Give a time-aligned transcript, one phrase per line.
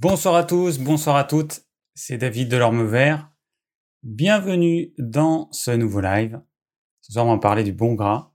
[0.00, 3.30] Bonsoir à tous, bonsoir à toutes, c'est David de l'Orme Vert.
[4.02, 6.40] Bienvenue dans ce nouveau live.
[7.02, 8.32] Ce soir, on va parler du bon gras.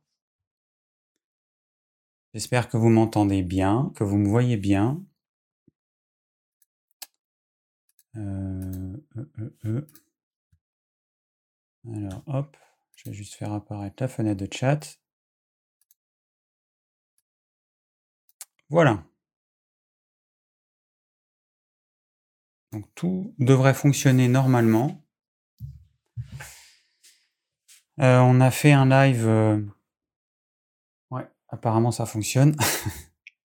[2.36, 5.04] J'espère que vous m'entendez bien, que vous me voyez bien.
[8.16, 9.88] Euh, euh, euh,
[11.92, 12.58] Alors, hop,
[12.96, 15.00] je vais juste faire apparaître la fenêtre de chat.
[18.70, 19.04] Voilà.
[22.76, 25.02] Donc tout devrait fonctionner normalement.
[28.02, 29.26] Euh, on a fait un live.
[29.26, 29.62] Euh,
[31.10, 32.54] ouais, apparemment ça fonctionne.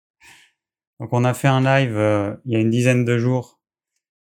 [1.02, 3.60] Donc on a fait un live euh, il y a une dizaine de jours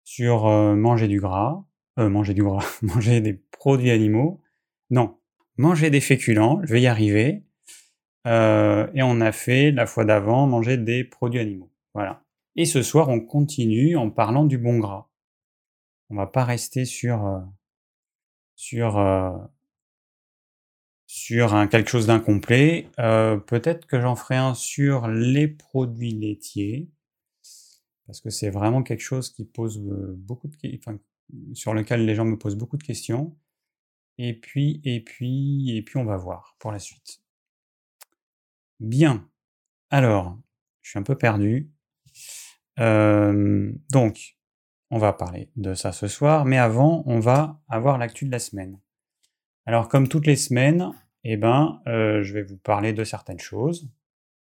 [0.03, 1.63] sur manger du gras,
[1.95, 4.41] manger du gras, manger des produits animaux.
[4.89, 5.17] Non,
[5.55, 7.45] manger des féculents, je vais y arriver.
[8.25, 11.71] et on a fait la fois d'avant manger des produits animaux.
[11.93, 12.20] Voilà.
[12.55, 15.09] Et ce soir, on continue en parlant du bon gras.
[16.09, 17.39] On va pas rester sur euh,
[18.55, 19.37] sur euh,
[21.07, 22.89] sur un, quelque chose d'incomplet.
[22.99, 26.89] Euh, peut-être que j'en ferai un sur les produits laitiers
[28.05, 29.79] parce que c'est vraiment quelque chose qui pose
[30.17, 30.99] beaucoup de enfin,
[31.53, 33.37] sur lequel les gens me posent beaucoup de questions.
[34.17, 37.21] Et puis et puis et puis on va voir pour la suite.
[38.81, 39.29] Bien.
[39.91, 40.37] Alors,
[40.81, 41.71] je suis un peu perdu
[42.77, 44.37] donc,
[44.89, 48.39] on va parler de ça ce soir, mais avant, on va avoir l'actu de la
[48.39, 48.79] semaine.
[49.65, 50.91] Alors, comme toutes les semaines,
[51.23, 53.89] eh ben, je vais vous parler de certaines choses.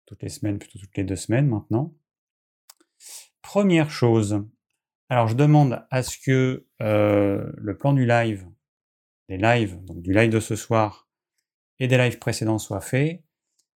[0.06, 1.94] Toutes les semaines, plutôt toutes les deux semaines maintenant.
[3.42, 4.46] Première chose,
[5.10, 8.48] alors je demande à ce que le plan du live,
[9.28, 11.10] des lives, donc du live de ce soir
[11.80, 13.24] et des lives précédents soit fait.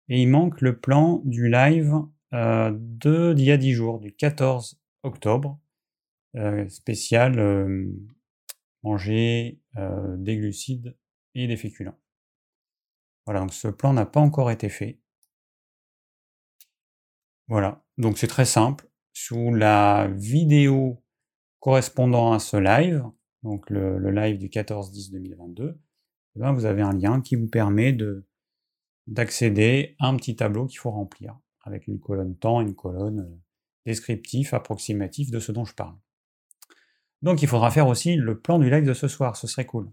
[0.09, 1.95] Et il manque le plan du live
[2.33, 5.59] euh, d'il y a 10 jours, du 14 octobre,
[6.35, 7.91] euh, spécial euh,
[8.83, 9.59] manger
[10.17, 10.97] des glucides
[11.35, 11.99] et des féculents.
[13.25, 14.99] Voilà, donc ce plan n'a pas encore été fait.
[17.47, 18.89] Voilà, donc c'est très simple.
[19.13, 21.03] Sous la vidéo
[21.59, 23.03] correspondant à ce live,
[23.43, 25.75] donc le, live du 14-10-2022,
[26.35, 27.95] eh ben, vous avez un lien qui vous permet
[29.07, 33.39] d'accéder à un petit tableau qu'il faut remplir avec une colonne temps, une colonne euh,
[33.85, 35.95] descriptif, approximatif de ce dont je parle.
[37.21, 39.91] Donc il faudra faire aussi le plan du live de ce soir, ce serait cool.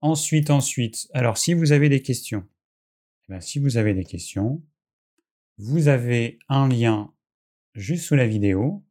[0.00, 2.46] Ensuite, ensuite, alors si vous avez des questions,
[3.28, 4.62] eh ben, si vous avez des questions,
[5.58, 7.12] vous avez un lien
[7.74, 8.84] juste sous la vidéo,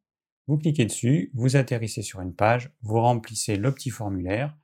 [0.47, 4.57] vous cliquez dessus, vous atterrissez sur une page, vous remplissez le petit formulaire,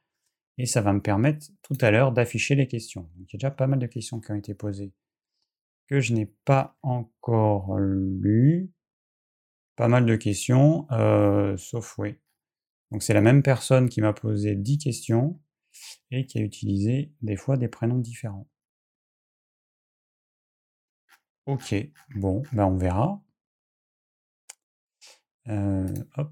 [0.57, 3.09] et ça va me permettre tout à l'heure d'afficher les questions.
[3.15, 4.93] il y a déjà pas mal de questions qui ont été posées
[5.91, 8.71] que je n'ai pas encore lu.
[9.75, 12.15] Pas mal de questions, euh, sauf oui.
[12.91, 15.37] Donc c'est la même personne qui m'a posé 10 questions
[16.09, 18.47] et qui a utilisé des fois des prénoms différents.
[21.45, 21.75] Ok,
[22.15, 23.21] bon, ben on verra.
[25.49, 26.31] Euh, hop.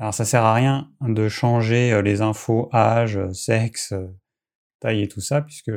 [0.00, 4.06] Alors ça sert à rien de changer euh, les infos âge, euh, sexe, euh,
[4.80, 5.70] taille et tout ça, puisque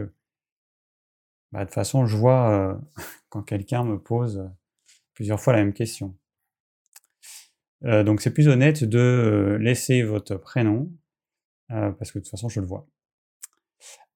[1.51, 2.81] bah, de toute façon je vois
[3.29, 4.49] quand quelqu'un me pose
[5.13, 6.17] plusieurs fois la même question.
[7.81, 10.89] donc c'est plus honnête de laisser votre prénom,
[11.67, 12.87] parce que de toute façon je le vois.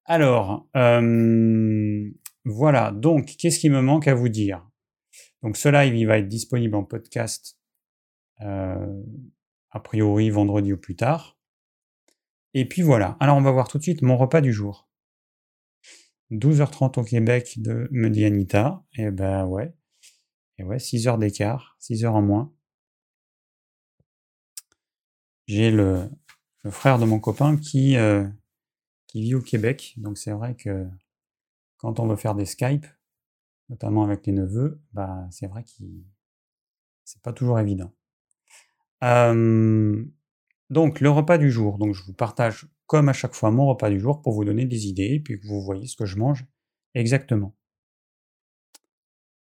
[0.06, 0.68] Alors,
[2.46, 4.66] voilà, donc qu'est-ce qui me manque à vous dire?
[5.44, 7.60] Donc ce live, il va être disponible en podcast
[9.78, 11.38] a priori vendredi ou plus tard.
[12.54, 13.16] Et puis voilà.
[13.20, 14.90] Alors on va voir tout de suite mon repas du jour.
[16.32, 18.84] 12h30 au Québec, de, me dit Anita.
[18.98, 19.74] Et eh ben ouais.
[20.58, 22.52] Et ouais, 6 heures d'écart, 6 heures en moins.
[25.46, 26.10] J'ai le,
[26.70, 28.28] frère de mon copain qui, euh,
[29.06, 29.94] qui vit au Québec.
[29.98, 30.88] Donc c'est vrai que
[31.78, 32.88] quand on veut faire des Skype,
[33.70, 35.84] notamment avec les neveux, bah c'est vrai que
[37.06, 37.94] c'est pas toujours évident
[39.02, 43.90] donc le repas du jour, donc je vous partage comme à chaque fois mon repas
[43.90, 46.46] du jour pour vous donner des idées puis que vous voyez ce que je mange
[46.94, 47.56] exactement.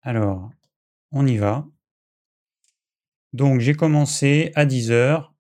[0.02, 0.50] Alors,
[1.12, 1.68] on y va.
[3.34, 5.32] Donc j'ai commencé à 10h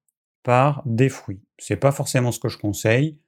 [0.43, 1.41] par des fruits.
[1.57, 3.19] C'est pas forcément ce que je conseille,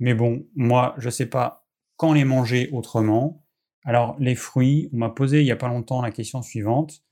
[0.00, 3.44] mais bon, moi je sais pas quand les manger autrement.
[3.84, 7.02] Alors les fruits, on m'a posé il y a pas longtemps la question suivante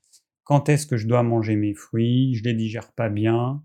[0.45, 3.63] quand est-ce que je dois manger mes fruits, je les digère pas bien.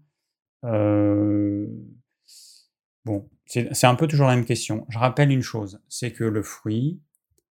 [0.63, 1.67] Euh,
[3.05, 4.85] bon, c'est un peu toujours la même question.
[4.89, 7.01] Je rappelle une chose, c'est que le fruit,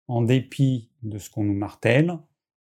[0.09, 2.19] en dépit de ce qu'on nous martèle,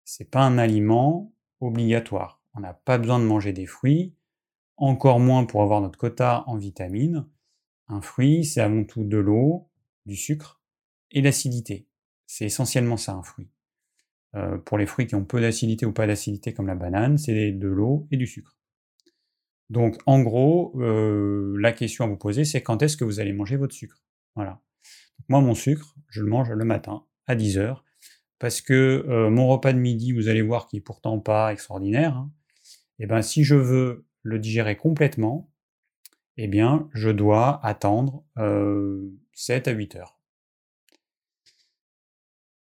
[0.03, 2.41] c'est pas un aliment obligatoire.
[2.53, 4.15] On n'a pas besoin de manger des fruits,
[4.77, 7.27] encore moins pour avoir notre quota en vitamines.
[7.87, 9.69] Un fruit, c'est avant tout de l'eau,
[10.05, 10.61] du sucre
[11.11, 11.87] et l'acidité.
[12.25, 13.49] C'est essentiellement ça un fruit.
[14.35, 17.51] Euh, pour les fruits qui ont peu d'acidité ou pas d'acidité comme la banane, c'est
[17.51, 18.57] de l'eau et du sucre.
[19.69, 23.31] Donc en gros, euh, la question à vous poser, c'est quand est-ce que vous allez
[23.31, 24.03] manger votre sucre?
[24.35, 24.61] Voilà.
[25.29, 27.77] Moi, mon sucre, je le mange le matin à 10h,
[28.37, 32.17] parce que euh, mon repas de midi, vous allez voir qu'il est pourtant pas extraordinaire.
[32.17, 32.31] Hein.
[32.99, 35.49] et eh ben, si je veux le digérer complètement,
[36.35, 38.25] eh bien, je dois attendre
[39.33, 40.14] 7 à 8 heures.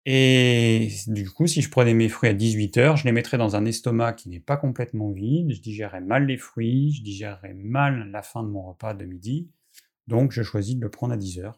[0.07, 3.65] Et du coup, si je prenais mes fruits à 18h, je les mettrais dans un
[3.65, 8.23] estomac qui n'est pas complètement vide, je digérerais mal les fruits, je digérerais mal la
[8.23, 9.51] fin de mon repas de midi,
[10.07, 11.53] donc je choisis de le prendre à 10h.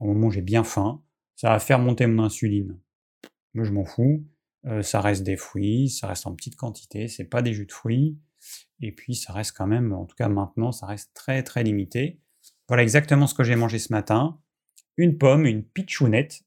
[0.00, 1.02] Au moment où j'ai bien faim,
[1.34, 2.78] ça va faire monter mon insuline.
[3.54, 4.26] Moi, je m'en fous.
[4.66, 7.72] Euh, ça reste des fruits, ça reste en petite quantité, c'est pas des jus de
[7.72, 8.16] fruits,
[8.80, 12.20] et puis ça reste quand même, en tout cas maintenant, ça reste très très limité.
[12.68, 14.40] Voilà exactement ce que j'ai mangé ce matin.
[14.96, 16.44] Une pomme, une pitchounette,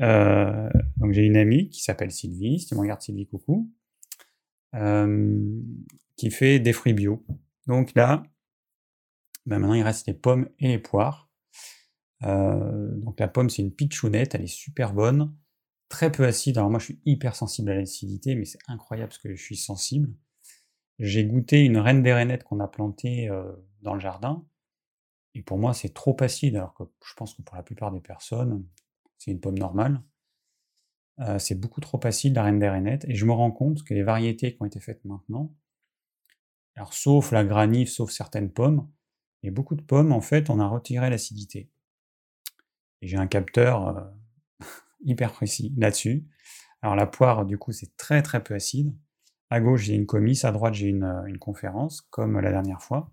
[0.00, 3.70] euh, donc j'ai une amie qui s'appelle Sylvie, si tu me regardes Sylvie, coucou,
[4.74, 5.60] euh,
[6.16, 7.24] qui fait des fruits bio.
[7.66, 8.22] Donc là,
[9.46, 11.30] ben maintenant il reste les pommes et les poires.
[12.22, 15.34] Euh, donc la pomme c'est une pitchounette, elle est super bonne,
[15.88, 16.58] très peu acide.
[16.58, 19.56] Alors moi je suis hyper sensible à l'acidité, mais c'est incroyable parce que je suis
[19.56, 20.14] sensible.
[20.98, 23.28] J'ai goûté une reine des rainettes qu'on a plantée
[23.82, 24.46] dans le jardin,
[25.34, 28.00] et pour moi c'est trop acide, alors que je pense que pour la plupart des
[28.00, 28.64] personnes,
[29.18, 30.02] c'est une pomme normale.
[31.20, 33.94] Euh, c'est beaucoup trop facile, la reine des rainettes, et je me rends compte que
[33.94, 35.54] les variétés qui ont été faites maintenant,
[36.76, 38.90] alors sauf la granif, sauf certaines pommes,
[39.42, 41.70] et beaucoup de pommes, en fait, on a retiré l'acidité.
[43.00, 44.66] Et j'ai un capteur euh,
[45.04, 46.26] hyper précis là-dessus.
[46.82, 48.96] Alors la poire, du coup, c'est très très peu acide.
[49.50, 53.12] À gauche, j'ai une comice, à droite, j'ai une, une, conférence, comme la dernière fois.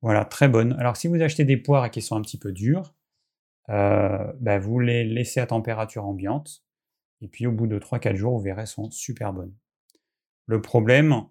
[0.00, 0.72] Voilà, très bonne.
[0.74, 2.94] Alors si vous achetez des poires qui sont un petit peu dures,
[3.70, 6.64] euh, bah, vous les laissez à température ambiante,
[7.20, 9.54] et puis au bout de 3-4 jours, vous verrez, elles sont super bonnes.
[10.46, 11.24] Le problème,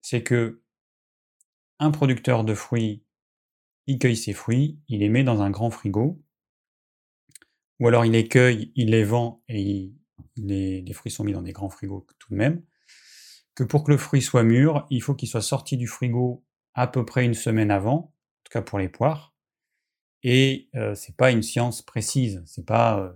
[0.00, 0.62] c'est que
[1.78, 3.04] un producteur de fruits,
[3.86, 6.22] il cueille ses fruits, il les met dans un grand frigo,
[7.80, 9.92] ou alors il les cueille, il les vend et
[10.36, 12.62] les, les, fruits sont mis dans des grands frigos tout de même,
[13.54, 16.44] que pour que le fruit soit mûr, il faut qu'il soit sorti du frigo
[16.74, 18.12] à peu près une semaine avant, en
[18.44, 19.34] tout cas pour les poires,
[20.22, 22.42] et euh, c'est pas une science précise.
[22.46, 23.14] C'est pas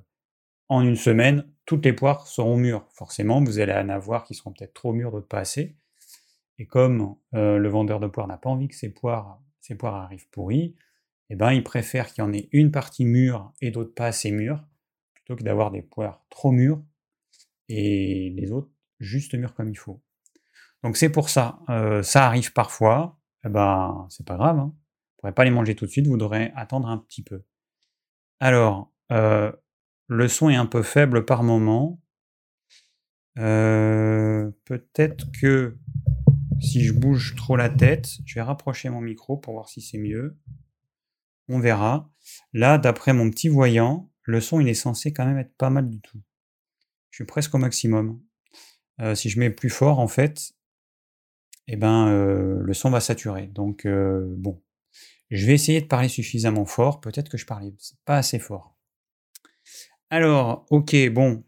[0.69, 2.87] en une semaine toutes les poires seront mûres.
[2.93, 5.77] Forcément, vous allez en avoir qui seront peut-être trop mûres, d'autres pas assez.
[6.59, 10.29] Et comme le vendeur de poires n'a pas envie que ses poires, ses poires arrivent
[10.29, 10.77] pourries,
[11.31, 14.31] eh ben, il préfère qu'il y en ait une partie mûre et d'autres pas assez
[14.31, 14.63] mûres,
[15.15, 16.83] plutôt que d'avoir des poires trop mûres
[17.71, 18.71] et les autres
[19.01, 20.03] juste mûres comme il faut.
[20.83, 21.61] Donc c'est pour ça,
[22.03, 24.75] ça arrive parfois, eh ben, c'est pas grave, hein
[25.33, 27.45] pas les manger tout de suite, vous devrez attendre un petit peu.
[28.41, 29.53] Alors, euh,
[30.09, 32.01] le son est un peu faible par moment.
[33.39, 35.77] Euh, peut-être que
[36.61, 39.99] si je bouge trop la tête, je vais rapprocher mon micro pour voir si c'est
[39.99, 40.37] mieux.
[41.49, 42.11] On verra.
[42.53, 45.89] Là, d'après mon petit voyant, le son il est censé quand même être pas mal
[45.89, 46.21] du tout.
[47.11, 48.21] Je suis presque au maximum.
[49.01, 50.53] Euh, si je mets plus fort, en fait,
[51.67, 53.47] eh ben, le son va saturer.
[53.47, 54.63] Donc, bon,
[55.31, 57.01] je vais essayer de parler suffisamment fort.
[57.01, 57.73] Peut-être que je parlais
[58.05, 58.77] pas assez fort.
[60.11, 61.45] Alors, ok, bon.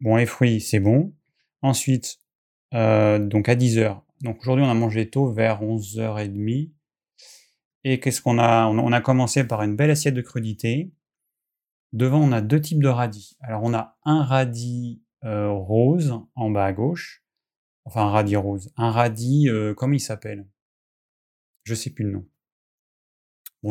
[0.00, 1.14] Bon, les fruits, c'est bon.
[1.62, 2.18] Ensuite,
[2.74, 4.00] euh, donc à 10h.
[4.22, 6.72] Donc aujourd'hui, on a mangé tôt, vers 11h30.
[7.84, 8.66] Et qu'est-ce qu'on a?
[8.66, 10.92] On a commencé par une belle assiette de crudité.
[11.92, 13.36] Devant, on a deux types de radis.
[13.40, 17.24] Alors, on a un radis euh, rose en bas à gauche.
[17.84, 18.72] Enfin, un radis rose.
[18.76, 20.48] Un radis, euh, comment il s'appelle?
[21.62, 22.26] Je sais plus le nom.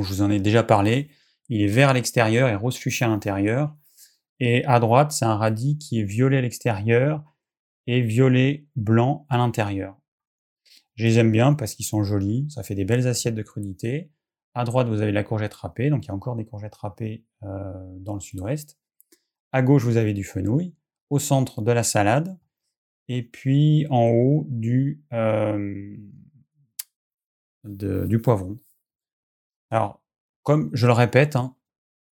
[0.03, 1.09] Je vous en ai déjà parlé.
[1.49, 3.75] Il est vert à l'extérieur et rose fuchsia à l'intérieur.
[4.39, 7.23] Et à droite, c'est un radis qui est violet à l'extérieur
[7.87, 9.97] et violet blanc à l'intérieur.
[10.95, 14.11] Je les aime bien parce qu'ils sont jolis, ça fait des belles assiettes de crudité.
[14.53, 17.25] À droite, vous avez la courgette râpée, donc il y a encore des courgettes râpées
[17.43, 18.79] euh, dans le sud-ouest.
[19.51, 20.73] À gauche, vous avez du fenouil.
[21.09, 22.37] Au centre, de la salade.
[23.07, 25.95] Et puis en haut, du, euh,
[27.63, 28.57] du poivron.
[29.75, 30.01] Alors,
[30.43, 31.53] comme je le répète, hein,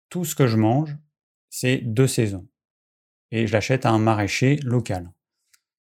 [0.10, 0.98] tout ce que je mange,
[1.52, 2.50] c'est de saison.
[3.30, 5.14] Et je l'achète à un maraîcher local.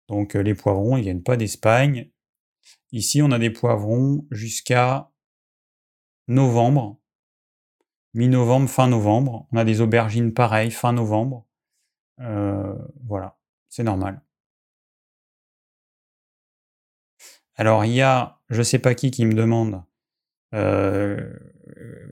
[0.10, 2.12] Donc euh, les poivrons, ils viennent pas d'Espagne.
[2.92, 5.14] Ici, on a des poivrons jusqu'à
[6.28, 7.00] novembre,
[8.16, 9.48] mi-novembre, fin novembre.
[9.54, 11.48] On a des aubergines pareilles, fin novembre.
[12.18, 14.22] voilà, c'est normal.
[17.56, 19.82] Alors il y a, je sais pas qui qui me demande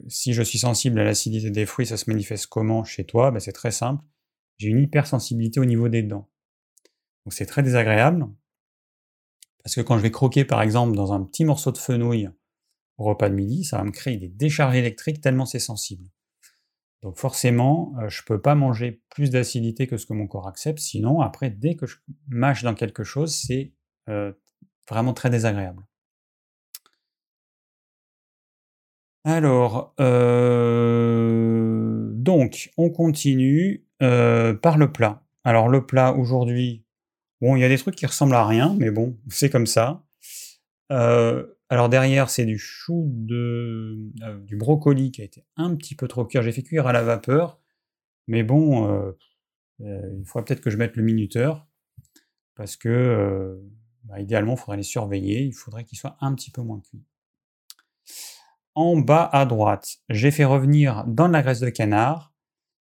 [0.08, 3.32] si je suis sensible à l'acidité des fruits, ça se manifeste comment chez toi?
[3.32, 4.04] Ben, C'est très simple.
[4.58, 6.30] J'ai une hypersensibilité au niveau des dents.
[7.26, 8.28] Donc c'est très désagréable.
[9.64, 12.30] Parce que quand je vais croquer par exemple dans un petit morceau de fenouil
[12.98, 16.10] au repas de midi, ça va me créer des décharges électriques tellement c'est sensible.
[17.02, 20.80] Donc forcément, je ne peux pas manger plus d'acidité que ce que mon corps accepte,
[20.80, 23.74] sinon après, dès que je mâche dans quelque chose, c'est
[24.90, 25.84] vraiment très désagréable.
[29.26, 29.94] Alors,
[32.16, 35.24] donc, on continue par le plat.
[35.44, 36.84] Alors, le plat aujourd'hui,
[37.42, 40.04] bon, il y a des trucs qui ressemblent à rien, mais bon, c'est comme ça.
[40.90, 43.98] alors derrière, c'est du chou de,
[44.46, 46.40] du brocoli qui a été un petit peu trop cuit.
[46.42, 47.60] J'ai fait cuire à la vapeur,
[48.28, 49.14] mais bon,
[49.80, 51.68] il faudrait peut-être que je mette le minuteur
[52.56, 53.60] parce que
[54.10, 55.44] bah, idéalement, il faudrait les surveiller.
[55.44, 57.04] Il faudrait qu'ils soient un petit peu moins cuits.
[58.76, 62.34] En bas à droite, j'ai fait revenir dans la graisse de canard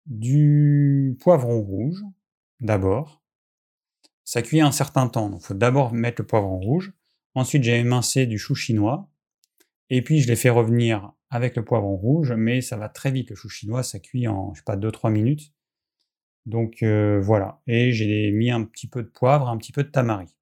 [0.07, 2.03] du poivron rouge,
[2.61, 3.23] d'abord.
[4.25, 6.93] Ça cuit un certain temps, donc il faut d'abord mettre le poivron rouge.
[7.35, 9.11] Ensuite, j'ai émincé du chou chinois.
[9.91, 13.31] Et puis, je l'ai fait revenir avec le poivron rouge, mais ça va très vite.
[13.31, 15.53] Le chou chinois, ça cuit en, je sais pas, 2-3 minutes.
[16.47, 17.61] Donc euh, voilà.
[17.67, 20.35] Et j'ai mis un petit peu de poivre, un petit peu de tamari.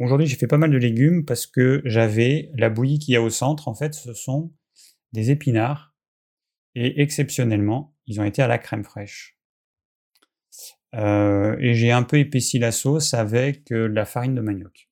[0.00, 3.22] Aujourd'hui, j'ai fait pas mal de légumes parce que j'avais la bouillie qu'il y a
[3.22, 3.68] au centre.
[3.68, 4.50] En fait, ce sont
[5.12, 5.94] des épinards.
[6.74, 9.38] Et exceptionnellement, ils ont été à la crème fraîche.
[10.94, 14.88] Euh, et j'ai un peu épaissi la sauce avec euh, la farine de manioc.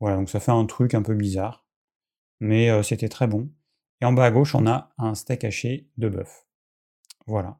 [0.00, 1.66] Voilà, donc ça fait un truc un peu bizarre.
[2.40, 3.52] Mais euh, c'était très bon.
[4.00, 6.46] Et en bas à gauche, on a un steak haché de bœuf.
[7.26, 7.58] Voilà.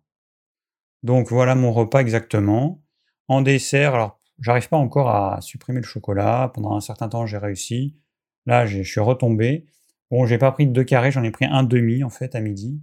[1.02, 2.82] Donc voilà mon repas exactement.
[3.28, 6.50] En dessert, alors J'arrive pas encore à supprimer le chocolat.
[6.54, 7.96] Pendant un certain temps, j'ai réussi.
[8.44, 9.66] Là, je suis retombé.
[10.10, 12.80] Bon, j'ai pas pris deux carrés, j'en ai pris un demi en fait à midi.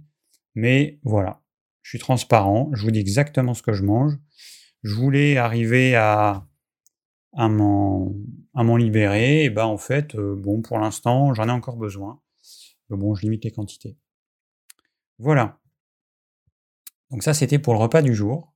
[0.54, 1.40] Mais voilà,
[1.82, 2.70] je suis transparent.
[2.72, 4.14] Je vous dis exactement ce que je mange.
[4.82, 6.46] Je voulais arriver à
[7.36, 9.44] à m'en libérer.
[9.44, 12.20] Et ben en fait, euh, bon, pour l'instant, j'en ai encore besoin.
[12.88, 13.96] Mais bon, je limite les quantités.
[15.18, 15.58] Voilà.
[17.10, 18.53] Donc ça, c'était pour le repas du jour.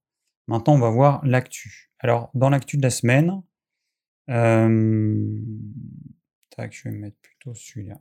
[0.49, 1.93] Maintenant, on va voir l'actu.
[2.01, 3.43] Alors, dans l'actu de la semaine,
[6.51, 8.01] tac, je vais mettre plutôt celui-là.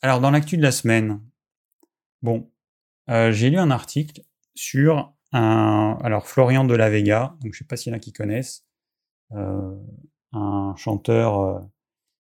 [0.00, 1.20] Alors, dans l'actu de la semaine,
[2.22, 2.50] bon,
[3.08, 4.22] j'ai lu un article
[4.54, 8.00] sur un, alors Florian de la Vega, donc je sais pas s'il y en a
[8.00, 8.64] qui connaissent,
[9.32, 11.68] un chanteur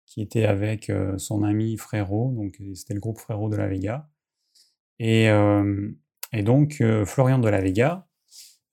[0.06, 4.10] qui était avec son ami Frérot, donc c'était le groupe Frérot de la Vega.
[5.00, 5.28] Et
[6.44, 8.08] donc Florian de la Vega,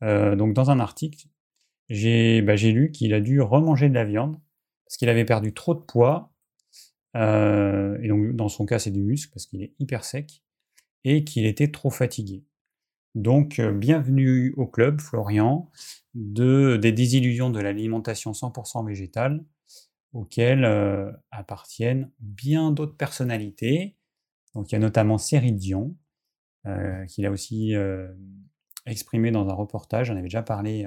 [0.02, 1.28] donc dans un article,
[1.88, 4.40] bah, j'ai lu qu'il a dû remanger de la viande
[4.86, 6.32] parce qu'il avait perdu trop de poids.
[7.16, 10.42] Euh, et donc, dans son cas, c'est du muscle parce qu'il est hyper sec
[11.04, 12.44] et qu'il était trop fatigué.
[13.14, 15.70] Donc, euh, bienvenue au club, Florian,
[16.14, 19.44] de, des désillusions de l'alimentation 100% végétale,
[20.12, 23.96] auxquelles euh, appartiennent bien d'autres personnalités.
[24.54, 25.96] Donc, il y a notamment Cyril Dion,
[27.08, 27.74] qu'il a aussi
[28.86, 30.08] exprimé dans un reportage.
[30.08, 30.86] J'en avais déjà parlé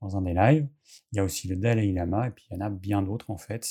[0.00, 0.68] dans un des lives.
[1.12, 3.30] Il y a aussi le Dalai Lama, et puis il y en a bien d'autres
[3.30, 3.64] en fait.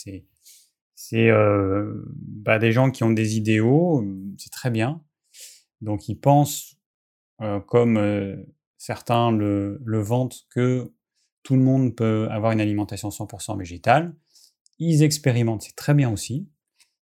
[0.95, 4.03] C'est euh, bah, des gens qui ont des idéaux,
[4.37, 5.03] c'est très bien.
[5.81, 6.77] Donc ils pensent,
[7.41, 8.35] euh, comme euh,
[8.77, 10.93] certains le, le, vantent, que
[11.43, 14.15] tout le monde peut avoir une alimentation 100% végétale.
[14.79, 16.49] Ils expérimentent, c'est très bien aussi.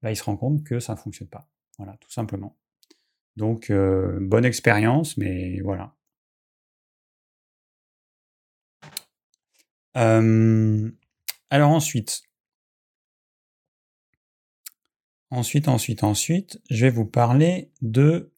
[0.03, 1.49] Là, ils se rendent compte que ça ne fonctionne pas.
[1.79, 2.57] Voilà, tout simplement.
[3.37, 5.95] Donc, bonne expérience, mais voilà.
[9.95, 12.23] Alors ensuite
[15.31, 18.33] ensuite, ensuite, ensuite, je vais vous parler de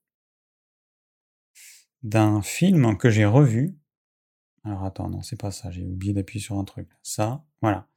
[2.03, 3.77] d'un film que j'ai revu.
[4.65, 6.89] Alors attends, non, c'est pas ça, j'ai oublié d'appuyer sur un truc.
[7.03, 7.89] Ça, voilà.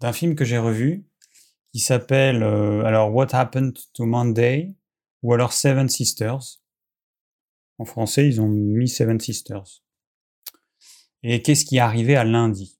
[0.00, 1.04] D'un film que j'ai revu
[1.72, 4.74] qui s'appelle alors What Happened to Monday
[5.22, 6.60] ou alors Seven Sisters.
[7.78, 9.82] En français, ils ont mis Seven Sisters.
[11.22, 12.78] Et qu'est-ce qui est arrivé à lundi?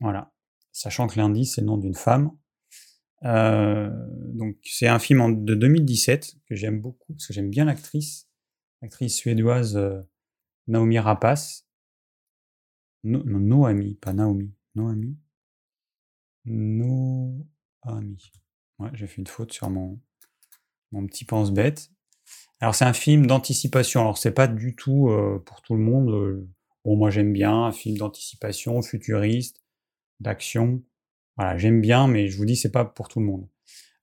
[0.00, 0.32] Voilà.
[0.72, 2.32] Sachant que lundi, c'est le nom d'une femme.
[3.24, 3.90] Euh,
[4.34, 8.30] donc c'est un film de 2017 que j'aime beaucoup parce que j'aime bien l'actrice,
[8.80, 10.00] l'actrice suédoise euh,
[10.66, 11.66] Naomi Rapace.
[13.02, 14.54] No, non, Noami, pas Naomi.
[14.74, 15.18] Noami.
[16.44, 18.32] Noami.
[18.78, 20.00] Ouais, j'ai fait une faute sur mon,
[20.92, 21.90] mon petit pense-bête.
[22.60, 24.00] Alors c'est un film d'anticipation.
[24.00, 26.46] Alors c'est pas du tout euh, pour tout le monde.
[26.84, 29.62] Bon, moi j'aime bien, un film d'anticipation, futuriste,
[30.20, 30.82] d'action.
[31.36, 33.48] Voilà, j'aime bien, mais je vous dis, c'est pas pour tout le monde.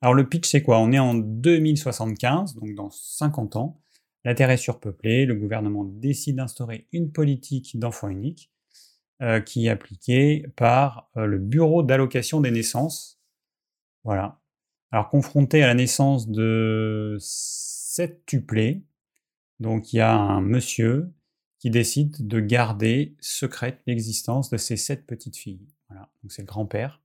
[0.02, 0.80] Alors le pitch, c'est quoi?
[0.80, 3.82] On est en 2075, donc dans 50 ans.
[4.24, 8.52] La Terre est surpeuplée, le gouvernement décide d'instaurer une politique d'enfants unique
[9.22, 13.20] euh, qui est appliquée par euh, le Bureau d'allocation des naissances.
[14.04, 14.40] Voilà.
[14.92, 18.84] Alors confronté à la naissance de sept tuplés,
[19.60, 21.12] donc il y a un monsieur
[21.60, 25.68] qui décide de garder secrète l'existence de ces sept petites filles.
[25.90, 27.02] Voilà, donc c'est le grand-père.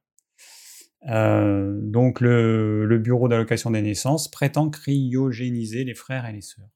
[1.08, 6.70] Euh, donc le, bureau d'allocation des naissances prétend cryogéniser les frères et les sœurs.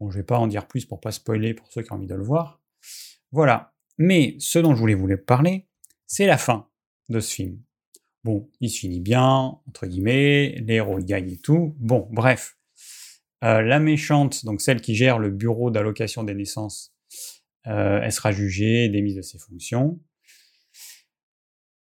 [0.00, 2.06] Bon, je vais pas en dire plus pour pas spoiler pour ceux qui ont envie
[2.06, 2.60] de le voir.
[3.30, 3.72] Voilà.
[3.98, 5.68] Mais ce dont je voulais vous parler,
[6.06, 6.68] c'est la fin
[7.08, 7.62] de ce film.
[8.24, 11.74] Bon, il se finit bien, entre guillemets, les héros gagnent et tout.
[11.78, 12.56] Bon, bref.
[13.44, 16.94] Euh, la méchante, donc celle qui gère le bureau d'allocation des naissances,
[17.66, 19.98] euh, elle sera jugée, démise de ses fonctions.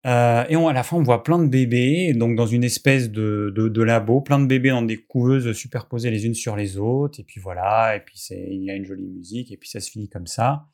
[0.06, 3.54] Euh, et à la fin, on voit plein de bébés, donc dans une espèce de,
[3.56, 7.24] de, labo, plein de bébés dans des couveuses superposées les unes sur les autres, et
[7.24, 10.10] puis voilà, et puis il y a une jolie musique, et puis ça se finit
[10.10, 10.66] comme ça.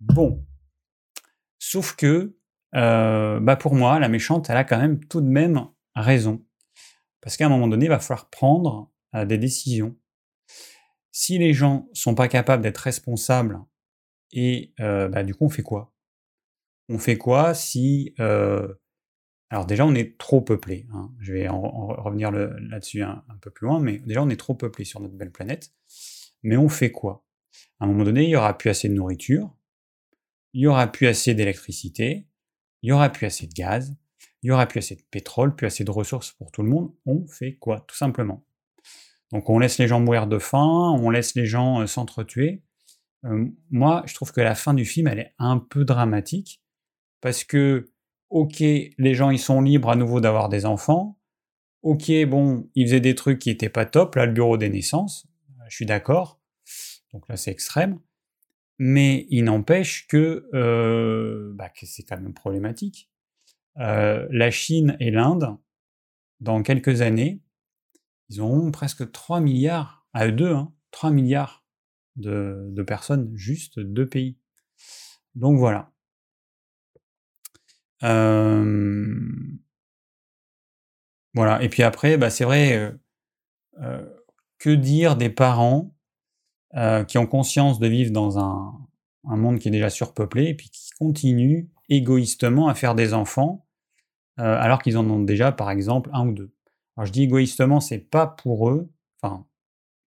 [0.00, 0.44] Bon.
[1.58, 2.36] Sauf que,
[2.72, 6.42] bah pour moi, la méchante, elle a quand même tout de même raison.
[7.20, 8.90] Parce qu'à un moment donné, il va falloir prendre
[9.26, 9.94] des décisions.
[11.12, 13.60] Si les gens sont pas capables d'être responsables,
[14.34, 15.93] et euh, bah, du coup, on fait quoi?
[16.88, 18.14] On fait quoi si...
[18.20, 18.74] Euh,
[19.50, 20.86] alors déjà, on est trop peuplé.
[20.92, 21.12] Hein.
[21.20, 24.84] Je vais en, revenir là-dessus un, peu plus loin, mais déjà, on est trop peuplé
[24.84, 25.72] sur notre belle planète.
[26.42, 27.24] Mais on fait quoi?
[27.78, 29.54] À un moment donné, il y aura plus assez de nourriture,
[30.52, 32.26] il y aura plus assez d'électricité,
[32.82, 33.96] il y aura plus assez de gaz,
[34.42, 36.92] il y aura plus assez de pétrole, plus assez de ressources pour tout le monde.
[37.06, 38.44] On fait quoi Tout simplement?
[39.32, 42.62] Donc on laisse les gens mourir de faim, on laisse les gens euh, s'entretuer.
[43.24, 46.62] Euh, moi, je trouve que la fin du film, elle est un peu dramatique,
[47.24, 47.90] parce que,
[48.28, 51.18] ok, les gens, ils sont libres à nouveau d'avoir des enfants,
[51.80, 55.26] ok, bon, ils faisaient des trucs qui étaient pas top, là, le bureau des naissances,
[55.70, 56.38] je suis d'accord,
[57.14, 57.98] donc là, c'est extrême,
[58.78, 63.10] mais il n'empêche que, euh, bah, que c'est quand même problématique.
[63.76, 65.56] la Chine et l'Inde,
[66.40, 67.40] dans quelques années,
[68.28, 70.54] ils auront presque 3 milliards, à eux deux,
[70.90, 71.64] 3 hein, milliards
[72.16, 74.36] de, personnes, juste deux pays.
[75.34, 75.93] Donc voilà.
[81.34, 82.92] Voilà, et puis après, bah, c'est vrai, euh,
[83.80, 84.08] euh,
[84.58, 85.94] que dire des parents
[86.76, 88.80] euh, qui ont conscience de vivre dans un,
[89.24, 93.66] monde qui est déjà surpeuplé et qui continuent égoïstement à faire des enfants
[94.36, 96.52] alors qu'ils en ont déjà, par exemple, un ou deux.
[97.00, 98.90] Je dis égoïstement, c'est pas pour eux,
[99.22, 99.46] enfin,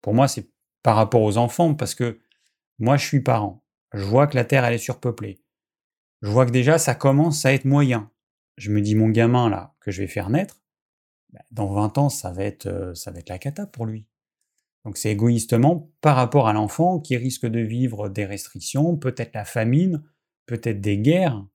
[0.00, 0.48] pour moi, c'est
[0.82, 2.18] par rapport aux enfants, parce que
[2.78, 3.62] moi, je suis parent.
[3.92, 5.43] Je vois que la Terre, elle est surpeuplée.
[6.24, 8.10] Je vois que déjà, ça commence à être moyen.
[8.56, 10.62] Je me dis, mon gamin, là, que je vais faire naître,
[11.34, 14.06] bah, dans 20 ans, ça va être, euh, ça va être la cata pour lui.
[14.86, 19.44] Donc c'est égoïstement par rapport à l'enfant qui risque de vivre des restrictions, peut-être la
[19.44, 20.02] famine,
[20.46, 21.46] peut-être des guerres.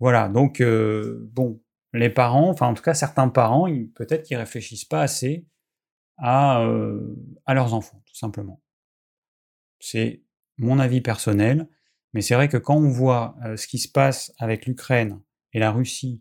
[0.00, 1.60] Voilà, donc euh, bon,
[1.92, 5.46] les parents, enfin en tout cas certains parents, peut-être qu'ils réfléchissent pas assez
[6.16, 8.62] à, euh, à leurs enfants, tout simplement.
[9.80, 10.22] C'est
[10.56, 11.68] mon avis personnel,
[12.18, 15.20] mais c'est vrai que quand on voit euh, ce qui se passe avec l'Ukraine
[15.52, 16.20] et la Russie,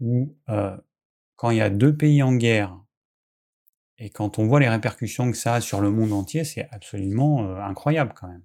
[0.00, 0.74] ou euh,
[1.36, 2.74] quand il y a deux pays en guerre,
[3.98, 7.54] et quand on voit les répercussions que ça a sur le monde entier, c'est absolument
[7.58, 8.42] incroyable quand même.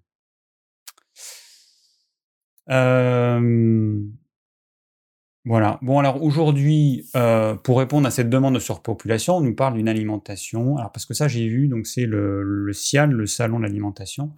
[5.45, 5.79] Voilà.
[5.81, 9.87] Bon, alors aujourd'hui, euh, pour répondre à cette demande de surpopulation, on nous parle d'une
[9.87, 10.75] alimentation.
[10.75, 14.37] Alors, parce que ça, j'ai vu, donc c'est le, le CIAL, le Salon de l'alimentation.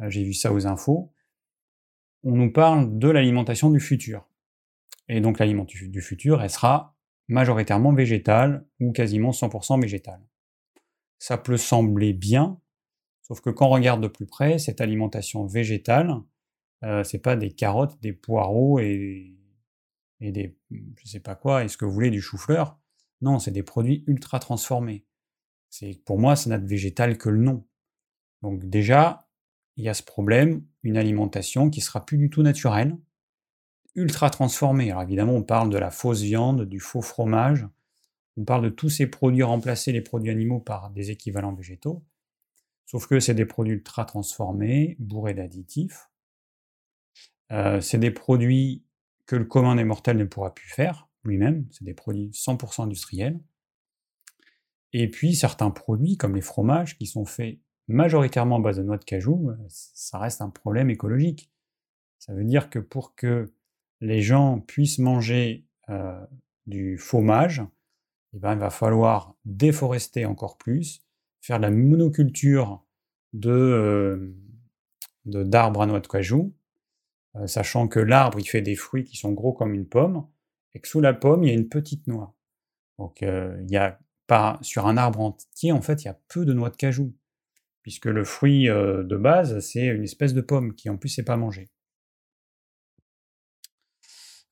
[0.00, 1.12] Euh, j'ai vu ça aux infos.
[2.24, 4.28] On nous parle de l'alimentation du futur.
[5.08, 6.96] Et donc, l'alimentation du futur, elle sera
[7.28, 10.22] majoritairement végétale ou quasiment 100% végétale.
[11.18, 12.60] Ça peut sembler bien,
[13.22, 16.14] sauf que quand on regarde de plus près, cette alimentation végétale,
[16.84, 19.36] euh, c'est pas des carottes, des poireaux et
[20.22, 22.78] et des, je sais pas quoi, est-ce que vous voulez du chou-fleur
[23.20, 25.04] Non, c'est des produits ultra transformés.
[26.04, 27.66] Pour moi, ça n'a de végétal que le nom.
[28.40, 29.28] Donc déjà,
[29.76, 32.96] il y a ce problème, une alimentation qui sera plus du tout naturelle,
[33.94, 34.90] ultra transformée.
[34.90, 37.66] Alors évidemment, on parle de la fausse viande, du faux fromage,
[38.36, 42.04] on parle de tous ces produits remplacer les produits animaux par des équivalents végétaux,
[42.86, 46.08] sauf que c'est des produits ultra transformés, bourrés d'additifs.
[47.50, 48.84] Euh, c'est des produits
[49.26, 53.38] que le commun des mortels ne pourra plus faire lui-même, c'est des produits 100% industriels.
[54.92, 58.98] Et puis certains produits, comme les fromages, qui sont faits majoritairement à base de noix
[58.98, 61.50] de cajou, euh, ça reste un problème écologique.
[62.18, 63.52] Ça veut dire que pour que
[64.00, 66.24] les gens puissent manger euh,
[66.66, 67.62] du fromage,
[68.34, 71.04] eh ben, il va falloir déforester encore plus,
[71.40, 72.84] faire de la monoculture
[73.32, 74.34] de,
[75.24, 76.54] d'arbres à noix de cajou,
[77.46, 80.26] sachant que l'arbre il fait des fruits qui sont gros comme une pomme,
[80.74, 82.34] et que sous la pomme il y a une petite noix.
[82.98, 86.44] Donc il y a pas sur un arbre entier en fait il y a peu
[86.44, 87.12] de noix de cajou,
[87.82, 91.36] puisque le fruit de base c'est une espèce de pomme qui en plus n'est pas
[91.36, 91.68] mangée.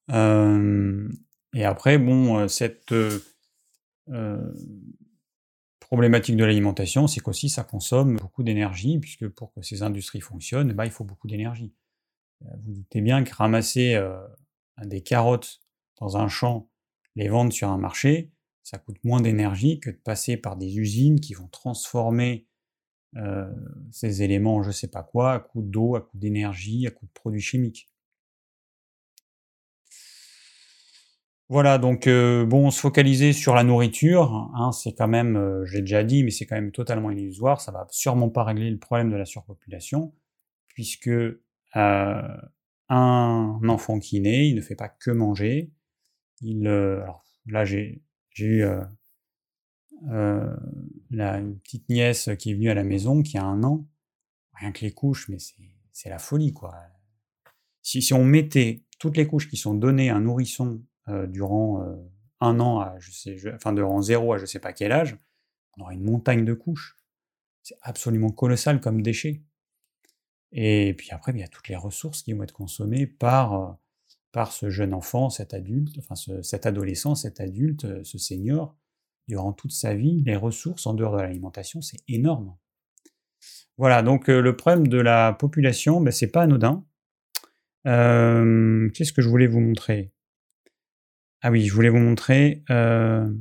[0.08, 2.92] et après bon cette
[5.78, 10.72] problématique de l'alimentation, c'est qu'aussi ça consomme beaucoup d'énergie, puisque pour que ces industries fonctionnent,
[10.72, 11.74] bah, il faut beaucoup d'énergie.
[12.40, 14.00] Vous doutez bien que ramasser
[14.82, 15.60] des carottes
[16.00, 16.70] dans un champ,
[17.16, 21.20] les vendre sur un marché, ça coûte moins d'énergie que de passer par des usines
[21.20, 22.46] qui vont transformer
[23.90, 27.06] ces éléments en je sais pas quoi, à coup d'eau, à coup d'énergie, à coup
[27.06, 27.88] de produits chimiques.
[31.48, 36.22] Voilà, donc bon, se focaliser sur la nourriture, hein, c'est quand même, j'ai déjà dit,
[36.22, 39.24] mais c'est quand même totalement illusoire, ça va sûrement pas régler le problème de la
[39.24, 40.14] surpopulation,
[40.68, 41.10] puisque
[41.74, 42.40] un
[42.88, 45.72] enfant qui naît, il ne fait pas que manger,
[46.40, 48.00] il, alors là j'ai
[48.38, 48.64] eu
[50.08, 53.86] une petite nièce qui est venue à la maison, qui a un an,
[54.54, 55.38] rien que les couches, mais
[55.92, 56.74] c'est la folie quoi.
[57.82, 61.82] Si, si on mettait toutes les couches qui sont données à un nourrisson euh, durant
[61.82, 61.96] euh,
[62.40, 65.16] un an, à, je sais, enfin durant zéro à je sais pas quel âge,
[65.76, 66.96] on aura une montagne de couches.
[67.62, 69.42] C'est absolument colossal comme déchet.
[70.52, 73.72] Et puis après, il y a toutes les ressources qui vont être consommées par, euh,
[74.32, 78.76] par ce jeune enfant, cet adulte, enfin cet adolescent, cet adulte, ce senior,
[79.30, 80.22] durant toute sa vie.
[80.26, 82.56] Les ressources en dehors de l'alimentation, c'est énorme.
[83.78, 86.84] Voilà, donc le problème de la population, ben, c'est pas anodin.
[87.84, 90.12] Qu'est-ce que je voulais vous montrer?
[91.42, 92.64] Ah oui, je voulais vous montrer.
[92.68, 93.32] Euh...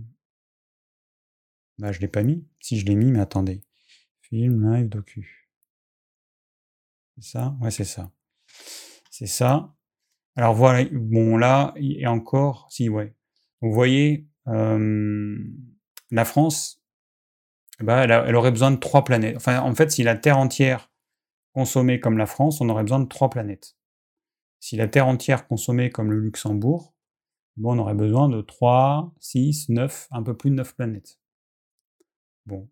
[1.79, 2.47] Bah, je l'ai pas mis.
[2.61, 3.61] Si je l'ai mis, mais attendez.
[4.21, 5.49] Film, live, docu.
[7.17, 7.57] C'est ça?
[7.59, 8.11] Ouais, c'est ça.
[9.09, 9.75] C'est ça.
[10.35, 13.13] Alors voilà, bon là, et encore, si, ouais.
[13.61, 14.29] Vous voyez,
[16.11, 16.81] la France,
[17.79, 19.47] bah, elle, aurait besoin de trois planètes.
[19.47, 20.91] En fait, si la Terre entière
[21.53, 23.75] consommait comme la France, on aurait besoin de trois planètes.
[24.59, 26.93] Si la Terre entière consommait comme le Luxembourg,
[27.59, 31.19] Bon, on aurait besoin de 3, 6, 9, un peu plus de 9 planètes.
[32.45, 32.69] Bon.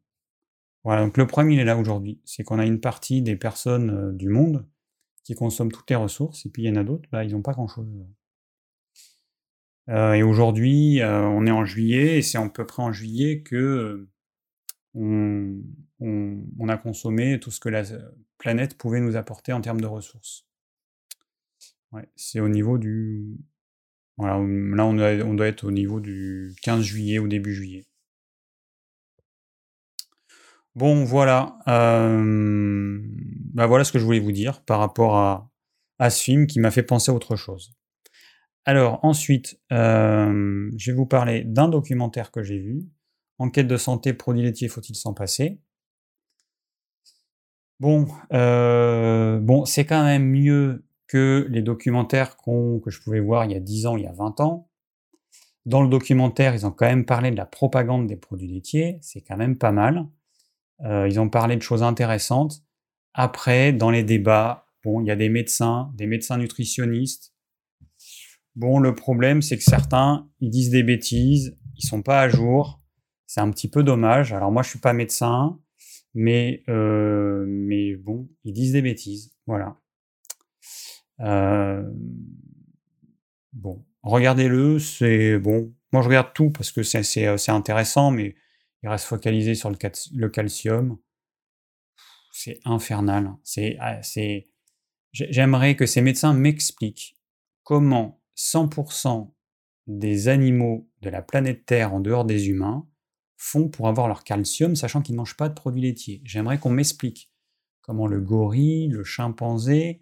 [0.86, 2.21] Voilà, donc le problème, il est là aujourd'hui.
[2.23, 4.65] C'est qu'on a une partie des personnes euh, du monde
[5.26, 7.41] qui consomment toutes les ressources, et puis il y en a d'autres, bah, ils n'ont
[7.41, 7.86] pas grand-chose.
[9.89, 13.41] Euh, et aujourd'hui, euh, on est en juillet, et c'est à peu près en juillet
[13.41, 14.08] que
[14.93, 17.84] on, a consommé tout ce que la
[18.38, 20.45] planète pouvait nous apporter en termes de ressources.
[22.15, 23.38] C'est au niveau du
[24.19, 27.86] là on doit, être au niveau du 15 juillet ou début juillet.
[30.76, 31.58] Bon, voilà.
[31.65, 35.52] bah voilà ce que je voulais vous dire par rapport à,
[36.00, 37.76] à ce film qui m'a fait penser à autre chose.
[38.67, 42.86] Alors ensuite, je vais vous parler d'un documentaire que j'ai vu.
[43.39, 45.62] Enquête de santé, produits laitiers, faut-il s'en passer?
[47.80, 53.56] Bon, bon, c'est quand même mieux que les documentaires que je pouvais voir il y
[53.56, 54.69] a 10 ans, il y a 20 ans.
[55.65, 59.21] Dans le documentaire, ils ont quand même parlé de la propagande des produits laitiers, c'est
[59.21, 60.08] quand même pas mal.
[60.82, 62.63] Euh, ils ont parlé de choses intéressantes.
[63.13, 67.34] Après, dans les débats, bon, il y a des médecins, des médecins nutritionnistes.
[68.58, 72.82] Bon, le problème, c'est que certains, ils disent des bêtises, ils sont pas à jour.
[73.28, 74.34] C'est un petit peu dommage.
[74.34, 75.60] Alors moi, je suis pas médecin,
[76.15, 79.38] mais euh, mais bon, ils disent des bêtises.
[79.46, 79.78] Voilà.
[81.20, 81.84] Euh,
[83.54, 85.72] bon, regardez-le, c'est bon.
[85.93, 88.34] Moi, je regarde tout parce que c'est intéressant, mais
[88.82, 90.98] il reste focalisé sur le, calcium.
[92.32, 93.36] C'est infernal.
[93.43, 94.48] C'est, ah, c'est,
[95.12, 97.20] j'aimerais que ces médecins m'expliquent
[97.62, 99.32] comment 100%
[99.88, 102.88] des animaux de la planète Terre en dehors des humains
[103.38, 106.21] font pour avoir leur calcium, sachant qu'ils ne mangent pas de produits laitiers.
[106.26, 107.32] J'aimerais qu'on m'explique
[107.82, 110.02] comment le gorille, le chimpanzé,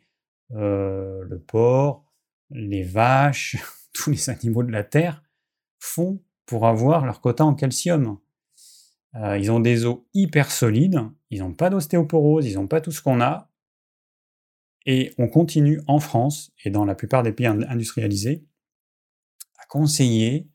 [0.52, 2.06] euh, le porc,
[2.50, 3.58] les vaches,
[3.94, 5.24] tous les animaux de la Terre
[5.80, 8.20] font pour avoir leur quota en calcium.
[9.16, 12.92] Euh, ils ont des os hyper solides, ils n'ont pas d'ostéoporose, ils n'ont pas tout
[12.92, 13.50] ce qu'on a.
[14.86, 18.46] Et on continue en France et dans la plupart des pays industrialisés
[19.58, 20.50] à conseiller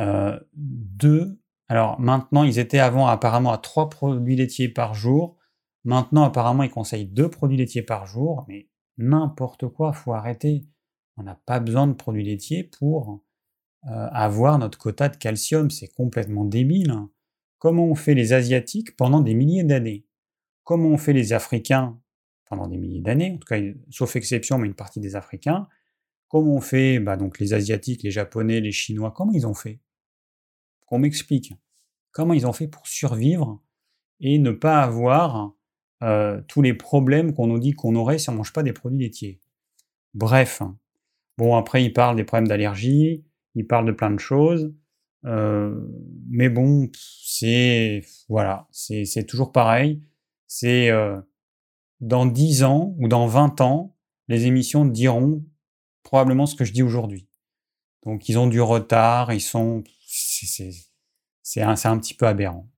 [0.00, 1.40] euh, deux.
[1.68, 5.38] Alors maintenant, ils étaient avant apparemment à trois produits laitiers par jour.
[5.84, 8.44] Maintenant, apparemment, ils conseillent deux produits laitiers par jour.
[8.48, 10.66] Mais n'importe quoi, faut arrêter.
[11.16, 13.24] On n'a pas besoin de produits laitiers pour
[13.86, 16.90] euh, avoir notre quota de calcium, c'est complètement débile.
[16.90, 17.10] Hein.
[17.58, 20.06] Comment ont fait les Asiatiques pendant des milliers d'années?
[20.64, 22.00] Comment ont fait les Africains
[22.44, 25.68] pendant des milliers d'années, en tout cas, sauf exception, mais une partie des Africains
[26.34, 29.78] Comment ont fait bah, donc les Asiatiques, les Japonais, les Chinois Comment ils ont fait?
[30.86, 31.52] Qu'on m'explique.
[32.10, 33.62] Comment ils ont fait pour survivre
[34.18, 35.54] et ne pas avoir
[36.02, 38.72] euh, tous les problèmes qu'on nous dit qu'on aurait si on ne mange pas des
[38.72, 39.40] produits laitiers?
[40.12, 40.60] Bref.
[41.38, 44.74] Bon, après, il parle des problèmes d'allergie, il parle de plein de choses.
[45.24, 45.88] Euh,
[46.28, 50.02] mais bon, c'est voilà, c'est toujours pareil.
[50.48, 51.20] C'est euh,
[52.00, 53.96] dans 10 ans ou dans 20 ans,
[54.28, 55.44] les émissions diront
[56.02, 57.28] probablement ce que je dis aujourd'hui.
[58.04, 62.68] Donc ils ont du retard, ils sont c'est un, un, petit peu aberrant.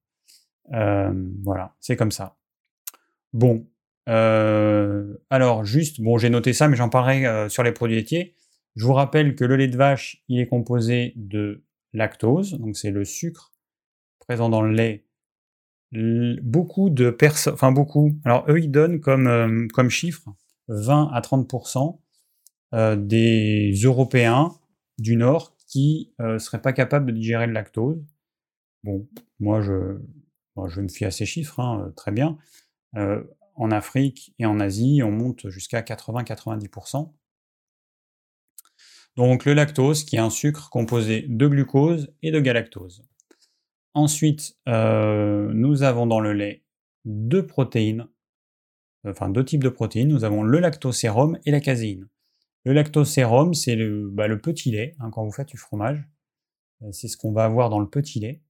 [0.70, 2.37] voilà, c'est comme ça.
[3.33, 3.66] Bon,
[4.09, 8.35] euh, alors juste, bon, j'ai noté ça, mais j'en parlerai euh, sur les produits laitiers.
[8.76, 12.90] Je vous rappelle que le lait de vache, il est composé de lactose, donc c'est
[12.90, 13.52] le sucre
[14.18, 15.06] présent dans le lait.
[15.92, 20.29] Beaucoup de personnes, enfin beaucoup, alors eux ils donnent comme, euh, chiffre
[20.68, 22.01] 20 à 30%
[22.96, 24.53] des Européens
[24.99, 28.05] du Nord qui ne seraient pas capables de digérer le lactose.
[28.85, 29.09] Bon,
[29.40, 29.99] moi je,
[30.81, 32.38] me fie à ces chiffres, hein, très bien.
[32.96, 33.22] Euh,
[33.57, 37.12] en Afrique et en Asie, on monte jusqu'à 80-90%.
[39.16, 43.03] Donc le lactose, qui est un sucre composé de glucose et de galactose.
[43.97, 46.63] Ensuite, euh, nous avons dans le lait
[47.07, 48.07] deux protéines,
[49.09, 50.09] enfin deux types de protéines.
[50.09, 52.07] Nous avons le lactosérum et la caséine.
[52.67, 56.07] Le lactosérum, c'est le, bah, petit lait, hein, quand vous faites du fromage.
[56.83, 58.43] Euh, c'est ce qu'on va avoir dans le petit lait,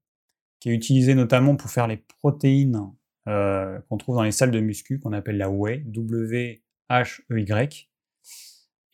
[0.59, 2.81] qui est utilisé notamment pour faire les protéines
[3.29, 7.89] euh, qu'on trouve dans les salles de muscu, qu'on appelle la whey, W-H-E-Y.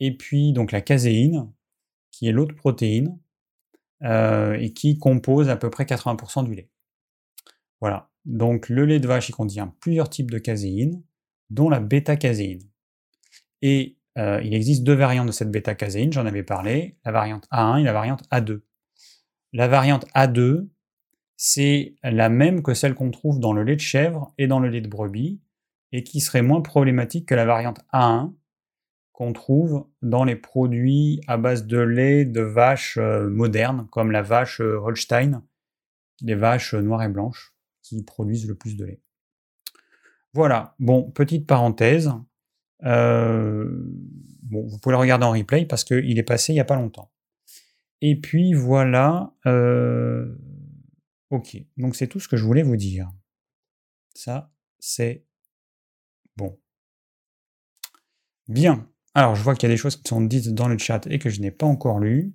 [0.00, 1.50] Et puis donc la caséine,
[2.10, 3.18] qui est l'autre protéine,
[4.04, 6.70] euh, et qui compose à peu près 80% du lait.
[7.80, 8.10] Voilà.
[8.24, 11.02] Donc le lait de vache, il contient plusieurs types de caséine,
[11.50, 12.62] dont la bêta-caséine.
[13.60, 17.80] Et euh, il existe deux variantes de cette bêta-caséine, j'en avais parlé, la variante A1
[17.80, 18.60] et la variante A2.
[19.52, 20.68] La variante A2,
[21.36, 24.68] c'est la même que celle qu'on trouve dans le lait de chèvre et dans le
[24.68, 25.40] lait de brebis,
[25.92, 28.32] et qui serait moins problématique que la variante A1
[29.12, 34.22] qu'on trouve dans les produits à base de lait de vaches euh, modernes, comme la
[34.22, 35.42] vache euh, Holstein,
[36.22, 39.00] les vaches noires et blanches, qui produisent le plus de lait.
[40.32, 42.12] Voilà, bon, petite parenthèse.
[42.84, 43.68] Euh,
[44.42, 46.76] bon, vous pouvez le regarder en replay parce qu'il est passé il n'y a pas
[46.76, 47.12] longtemps.
[48.00, 49.34] Et puis voilà,
[51.32, 53.10] Ok, donc c'est tout ce que je voulais vous dire.
[54.14, 55.24] Ça, c'est
[56.36, 56.60] bon.
[58.48, 58.86] Bien.
[59.14, 61.18] Alors, je vois qu'il y a des choses qui sont dites dans le chat et
[61.18, 62.34] que je n'ai pas encore lues.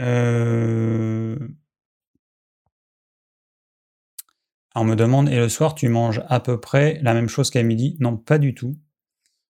[0.00, 1.38] Euh...
[4.74, 7.62] on me demande, et le soir, tu manges à peu près la même chose qu'à
[7.62, 7.96] midi?
[8.00, 8.76] Non, pas du tout.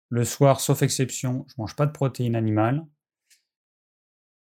[0.09, 2.85] Le soir, sauf exception, je ne mange pas de protéines animales.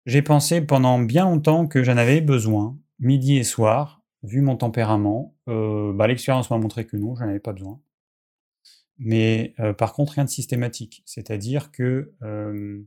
[0.06, 5.36] J'ai pensé pendant bien longtemps que j'en avais besoin, midi et soir, vu mon tempérament.
[5.48, 7.80] Euh, bah, l'expérience m'a montré que non, j'en avais pas besoin.
[8.98, 11.02] Mais euh, par contre, rien de systématique.
[11.06, 12.82] C'est-à-dire que euh,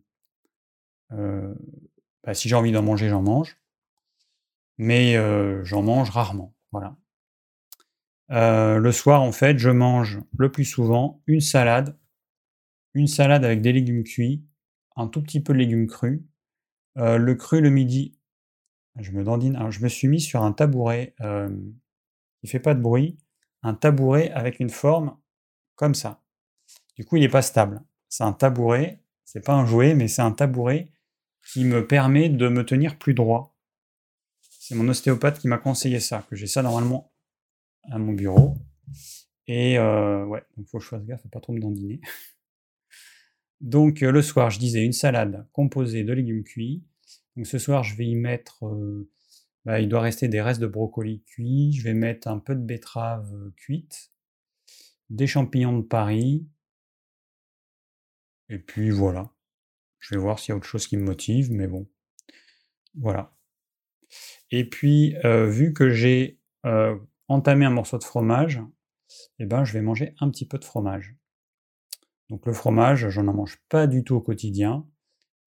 [2.24, 3.58] bah, si j'ai envie d'en manger, j'en mange.
[4.78, 5.16] Mais
[5.64, 6.56] j'en mange rarement.
[6.72, 6.96] Voilà.
[8.30, 11.98] le soir, en fait, je mange le plus souvent une salade,
[12.94, 14.44] une salade avec des légumes cuits,
[14.96, 16.22] un tout petit peu de légumes crus,
[16.98, 18.18] euh, le cru le midi,
[19.00, 19.58] je me dandine.
[19.70, 21.50] Je me suis mis sur un tabouret euh,
[22.42, 23.18] qui fait pas de bruit,
[23.64, 25.18] un tabouret avec une forme
[25.96, 26.22] ça.
[26.96, 27.82] Du coup, il n'est pas stable.
[28.10, 30.92] C'est un tabouret, c'est pas un jouet, mais c'est un tabouret
[31.52, 33.56] qui me permet de me tenir plus droit.
[34.42, 37.12] C'est mon ostéopathe qui m'a conseillé ça, que j'ai ça normalement
[37.90, 38.56] à mon bureau.
[39.48, 42.00] Et euh, ouais, donc faut que je fasse gaffe pas trop me dandiner.
[43.62, 46.84] Donc euh, le soir, je disais une salade composée de légumes cuits.
[47.36, 49.10] Donc ce soir, je vais y mettre, euh,
[49.66, 51.74] bah, il doit rester des restes de brocoli cuits.
[51.74, 54.12] Je vais mettre un peu de betterave cuite,
[55.12, 56.48] des champignons de Paris.
[58.50, 59.32] Et puis voilà.
[60.00, 61.88] Je vais voir s'il y a autre chose qui me motive, mais bon.
[62.96, 63.36] Voilà.
[64.50, 66.40] Et puis, vu que j'ai
[67.28, 68.62] entamé un morceau de fromage,
[69.40, 71.16] eh ben, je vais manger un petit peu de fromage.
[72.30, 74.88] Donc le fromage, j'en en mange pas du tout au quotidien.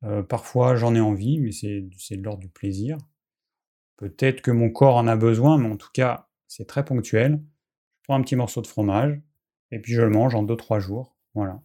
[0.05, 2.99] Euh, parfois j'en ai envie, mais c'est de l'ordre du plaisir.
[3.97, 7.43] Peut-être que mon corps en a besoin, mais en tout cas, c'est très ponctuel.
[7.97, 9.19] Je prends un petit morceau de fromage,
[9.71, 11.17] et puis je le mange en 2-3 jours.
[11.35, 11.63] Voilà.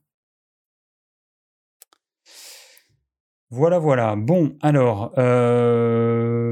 [3.52, 4.16] Voilà, voilà.
[4.16, 6.50] Bon, alors, euh,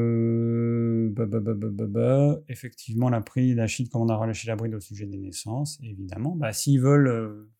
[1.11, 1.53] bah, bah,
[1.87, 5.77] bah, effectivement, la, prix, la Chine on a relâché la bride au sujet des naissances,
[5.83, 6.35] évidemment.
[6.35, 7.51] Bah, S'ils veulent euh,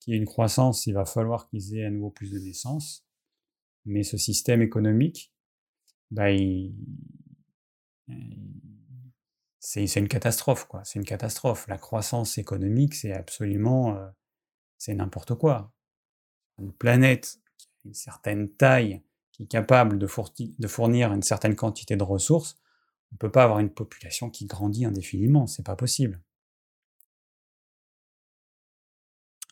[0.00, 3.06] qu'il y ait une croissance, il va falloir qu'ils aient à nouveau plus de naissances.
[3.84, 5.32] Mais ce système économique,
[6.10, 6.30] bah,
[9.60, 10.82] c'est une catastrophe, quoi.
[10.84, 11.68] C'est une catastrophe.
[11.68, 14.08] La croissance économique, c'est absolument, euh,
[14.78, 15.70] c'est n'importe quoi.
[16.58, 21.96] Une planète qui a une certaine taille, qui est capable de, fournir une certaine quantité
[21.96, 22.58] de ressources,
[23.12, 26.20] on ne peut pas avoir une population qui grandit indéfiniment, c'est pas possible.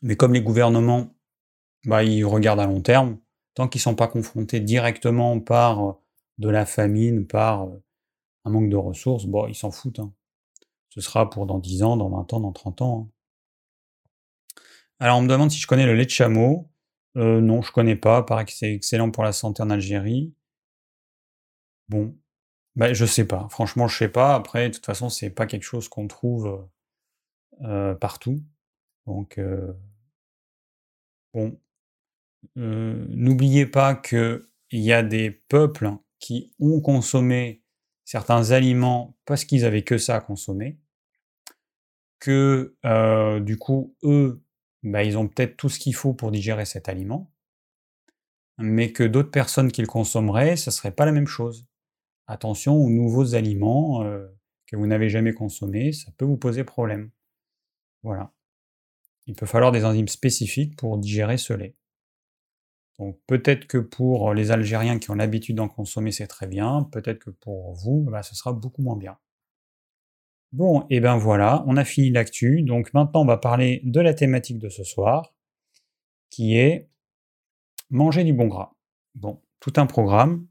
[0.01, 1.15] Mais comme les gouvernements,
[1.85, 3.19] bah, ils regardent à long terme,
[3.53, 5.93] tant qu'ils ne sont pas confrontés directement par euh,
[6.39, 7.83] de la famine, par euh,
[8.45, 9.99] un manque de ressources, bon, ils s'en foutent.
[9.99, 10.13] Hein.
[10.89, 13.01] Ce sera pour dans 10 ans, dans 20 ans, dans 30 ans.
[13.01, 14.61] Hein.
[14.99, 16.69] Alors on me demande si je connais le lait de chameau.
[17.17, 18.23] Euh, non, je connais pas.
[18.23, 20.33] Paraît que c'est excellent pour la santé en Algérie.
[21.89, 22.15] Bon,
[22.75, 23.47] ben, je sais pas.
[23.49, 24.35] Franchement, je sais pas.
[24.35, 26.67] Après, de toute façon, c'est pas quelque chose qu'on trouve
[27.99, 28.43] partout.
[29.07, 29.39] Donc,
[31.33, 31.59] bon,
[32.55, 37.58] n'oubliez pas qu'il y a des peuples qui ont consommé
[38.09, 40.79] certains aliments parce qu'ils avaient que ça à consommer,
[42.17, 42.75] que
[43.39, 44.43] du coup, eux,
[44.81, 47.31] bah, ils ont peut-être tout ce qu'il faut pour digérer cet aliment,
[48.57, 51.67] mais que d'autres personnes qui le consommeraient, ce ne serait pas la même chose.
[52.25, 54.03] Attention aux nouveaux aliments
[54.65, 57.11] que vous n'avez jamais consommés, ça peut vous poser problème.
[58.01, 58.33] Voilà.
[59.27, 61.75] Il peut falloir des enzymes spécifiques pour digérer ce lait.
[62.99, 66.83] Donc peut-être que pour les Algériens qui ont l'habitude d'en consommer, c'est très bien.
[66.91, 69.17] Peut-être que pour vous, bah, ce sera beaucoup moins bien.
[70.51, 72.63] Bon, et ben voilà, on a fini l'actu.
[72.63, 75.33] Donc maintenant, on va parler de la thématique de ce soir,
[76.29, 76.89] qui est
[77.89, 78.75] manger du bon gras.
[79.15, 80.47] Bon, tout un programme.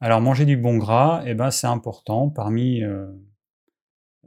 [0.00, 3.06] Alors manger du bon gras, eh ben, c'est important parmi, euh,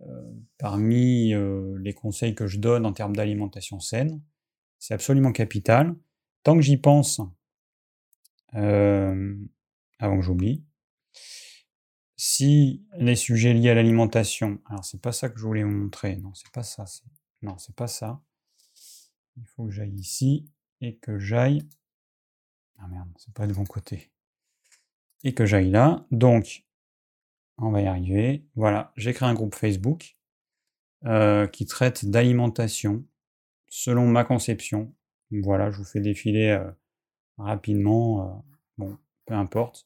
[0.05, 0.33] euh,
[0.63, 4.21] euh, les conseils que je donne en termes d'alimentation saine.
[4.77, 5.95] C'est absolument capital.
[6.43, 7.21] Tant que j'y pense,
[8.53, 10.63] avant que j'oublie.
[12.15, 16.17] Si les sujets liés à l'alimentation, alors c'est pas ça que je voulais vous montrer,
[16.17, 16.83] non, c'est pas ça,
[17.41, 18.21] non, c'est pas ça.
[19.37, 21.67] Il faut que j'aille ici et que j'aille.
[22.77, 24.11] Ah merde, c'est pas de bon côté.
[25.23, 26.05] Et que j'aille là.
[26.11, 26.65] Donc,
[27.57, 28.45] on va y arriver.
[28.55, 30.17] Voilà, j'ai créé un groupe Facebook
[31.53, 33.05] qui traite d'alimentation
[33.69, 34.93] selon ma conception.
[35.31, 36.61] Voilà, je vous fais défiler
[37.39, 38.27] rapidement, euh,
[38.77, 39.85] bon, peu importe.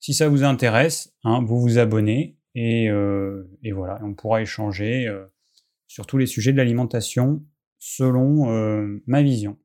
[0.00, 5.26] Si ça vous intéresse, hein, vous vous abonnez et, euh, voilà, on pourra échanger euh,
[5.86, 7.44] sur tous les sujets de l'alimentation
[7.78, 8.46] selon
[9.06, 9.58] ma vision.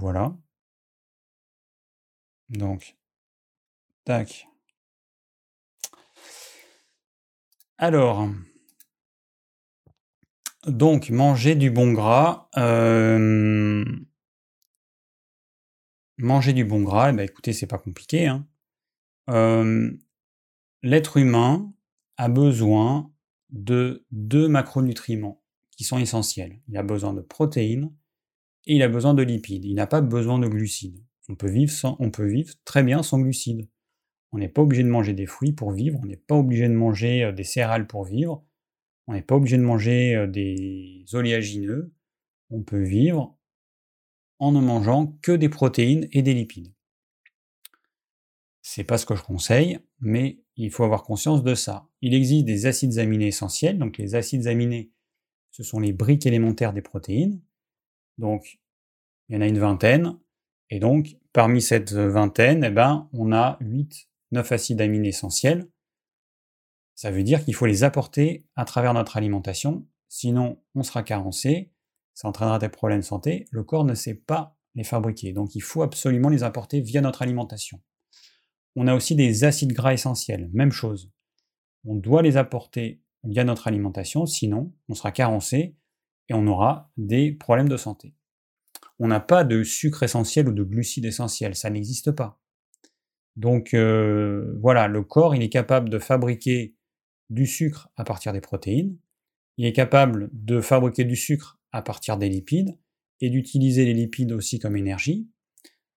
[0.00, 0.36] voilà.
[2.48, 2.96] Donc,
[4.04, 4.48] tac.
[7.78, 8.28] Alors,
[10.66, 12.48] donc, manger du bon gras.
[12.56, 13.84] Euh,
[16.18, 18.26] manger du bon gras, eh ben, écoutez, c'est pas compliqué.
[18.26, 18.46] Hein.
[19.30, 19.90] Euh,
[20.82, 21.72] l'être humain
[22.16, 23.12] a besoin
[23.50, 25.42] de deux macronutriments
[25.76, 26.60] qui sont essentiels.
[26.68, 27.92] Il a besoin de protéines
[28.66, 29.64] et il a besoin de lipides.
[29.64, 31.02] Il n'a pas besoin de glucides.
[31.28, 33.68] On peut vivre, on peut vivre très bien sans glucides.
[34.32, 36.74] On n'est pas obligé de manger des fruits pour vivre, on n'est pas obligé de
[36.74, 38.44] manger euh, des céréales pour vivre,
[39.06, 41.92] on n'est pas obligé de manger des oléagineux.
[42.50, 43.36] On peut vivre
[44.38, 46.72] en ne mangeant que des protéines et des lipides.
[48.62, 51.88] C'est pas ce que je conseille, mais il faut avoir conscience de ça.
[52.00, 54.90] Il existe des acides aminés essentiels, donc les acides aminés,
[55.50, 57.40] ce sont les briques élémentaires des protéines.
[58.18, 58.58] Donc,
[59.28, 60.18] il y en a une vingtaine,
[60.70, 65.68] et donc parmi cette vingtaine, eh ben, on a 8, 9 acides aminés essentiels.
[66.96, 71.70] Ça veut dire qu'il faut les apporter à travers notre alimentation, sinon on sera carencé,
[72.14, 75.60] ça entraînera des problèmes de santé, le corps ne sait pas les fabriquer, donc il
[75.60, 77.82] faut absolument les apporter via notre alimentation.
[78.76, 81.12] On a aussi des acides gras essentiels, même chose.
[81.84, 85.76] On doit les apporter via notre alimentation, sinon on sera carencé
[86.30, 88.14] et on aura des problèmes de santé.
[88.98, 92.40] On n'a pas de sucre essentiel ou de glucides essentiels, ça n'existe pas.
[93.36, 96.75] Donc euh, voilà, le corps il est capable de fabriquer
[97.30, 98.96] du sucre à partir des protéines,
[99.56, 102.76] il est capable de fabriquer du sucre à partir des lipides
[103.20, 105.28] et d'utiliser les lipides aussi comme énergie.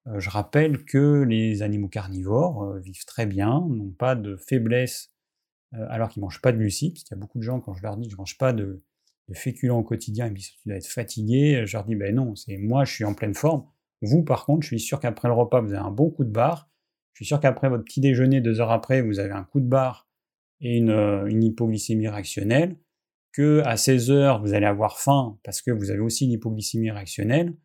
[0.07, 5.11] Euh, je rappelle que les animaux carnivores euh, vivent très bien, n'ont pas de faiblesse
[5.73, 7.73] euh, alors qu'ils ne mangent pas de glucides, qu'il y a beaucoup de gens, quand
[7.73, 8.81] je leur dis que je ne mange pas de
[9.33, 11.63] féculents au quotidien et puis tu dois être fatigué.
[11.65, 13.65] Je leur dis, ben non, c'est moi, je suis en pleine forme.
[14.01, 16.31] Vous, par contre, je suis sûr qu'après le repas, vous avez un bon coup de
[16.31, 16.69] barre.
[17.13, 19.67] Je suis sûr qu'après votre petit déjeuner, deux heures après, vous avez un coup de
[19.67, 20.08] barre
[20.61, 22.77] et une, euh, une hypoglycémie réactionnelle.
[23.31, 26.91] Que à 16 heures, vous allez avoir faim parce que vous avez aussi une hypoglycémie
[26.91, 27.55] réactionnelle.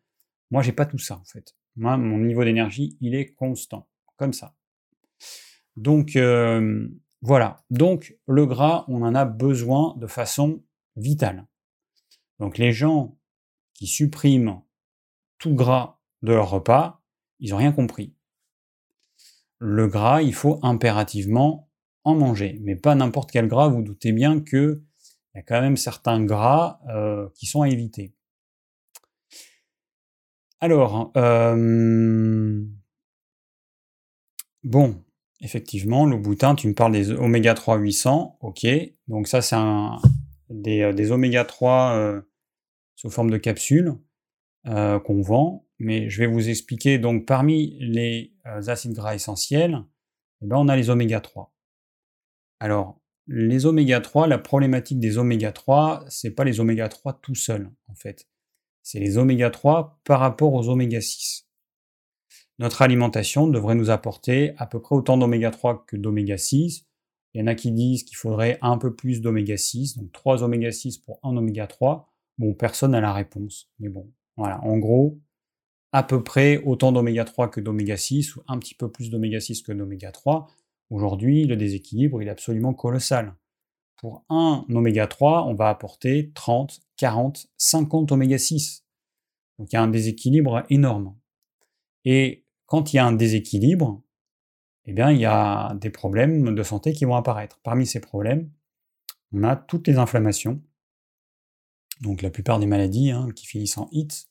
[0.51, 1.55] Moi, j'ai pas tout ça, en fait.
[1.75, 3.89] Moi, mon niveau d'énergie, il est constant.
[4.17, 4.55] Comme ça.
[5.75, 6.87] Donc, euh,
[7.21, 7.63] voilà.
[7.69, 10.63] Donc, le gras, on en a besoin de façon
[10.95, 11.47] vitale.
[12.39, 13.17] Donc, les gens
[13.73, 14.61] qui suppriment
[15.37, 17.01] tout gras de leur repas,
[17.39, 18.15] ils n'ont rien compris.
[19.57, 21.69] Le gras, il faut impérativement
[22.05, 23.67] en manger, mais pas n'importe quel gras.
[23.67, 24.81] Vous doutez bien qu'il
[25.35, 28.13] y a quand même certains gras euh, qui sont à éviter.
[30.61, 32.63] Alors, euh,
[34.63, 35.03] bon,
[35.41, 38.65] effectivement, le boutin, tu me parles des oméga 3 800, ok.
[39.07, 39.57] Donc ça, c'est
[40.49, 42.21] des, euh, des oméga 3
[42.95, 43.95] sous forme de capsules
[44.63, 46.97] qu'on vend mais je vais vous expliquer.
[46.99, 49.83] Donc, parmi les acides gras essentiels,
[50.41, 51.54] eh ben, on a les oméga 3.
[52.59, 57.35] Alors, les oméga 3, la problématique des oméga 3, c'est pas les oméga 3 tout
[57.35, 58.27] seuls, en fait.
[58.83, 61.47] C'est les oméga 3 par rapport aux oméga 6.
[62.59, 66.85] Notre alimentation devrait nous apporter à peu près autant d'oméga 3 que d'oméga 6.
[67.33, 70.43] Il y en a qui disent qu'il faudrait un peu plus d'oméga 6, donc 3
[70.43, 72.07] oméga 6 pour 1 oméga 3.
[72.37, 73.69] Bon, personne n'a la réponse.
[73.79, 74.63] Mais bon, voilà.
[74.63, 75.19] En gros,
[75.91, 79.39] à peu près autant d'oméga 3 que d'oméga 6, ou un petit peu plus d'oméga
[79.39, 80.47] 6 que d'oméga 3.
[80.89, 83.35] Aujourd'hui, le déséquilibre il est absolument colossal.
[83.97, 88.85] Pour un oméga 3, on va apporter 30, 40, 50 oméga 6.
[89.57, 91.15] Donc il y a un déséquilibre énorme.
[92.03, 94.03] Et quand il y a un déséquilibre,
[94.85, 97.59] eh bien, il y a des problèmes de santé qui vont apparaître.
[97.63, 98.51] Parmi ces problèmes,
[99.31, 100.61] on a toutes les inflammations,
[102.01, 104.27] donc la plupart des maladies hein, qui finissent en HIT,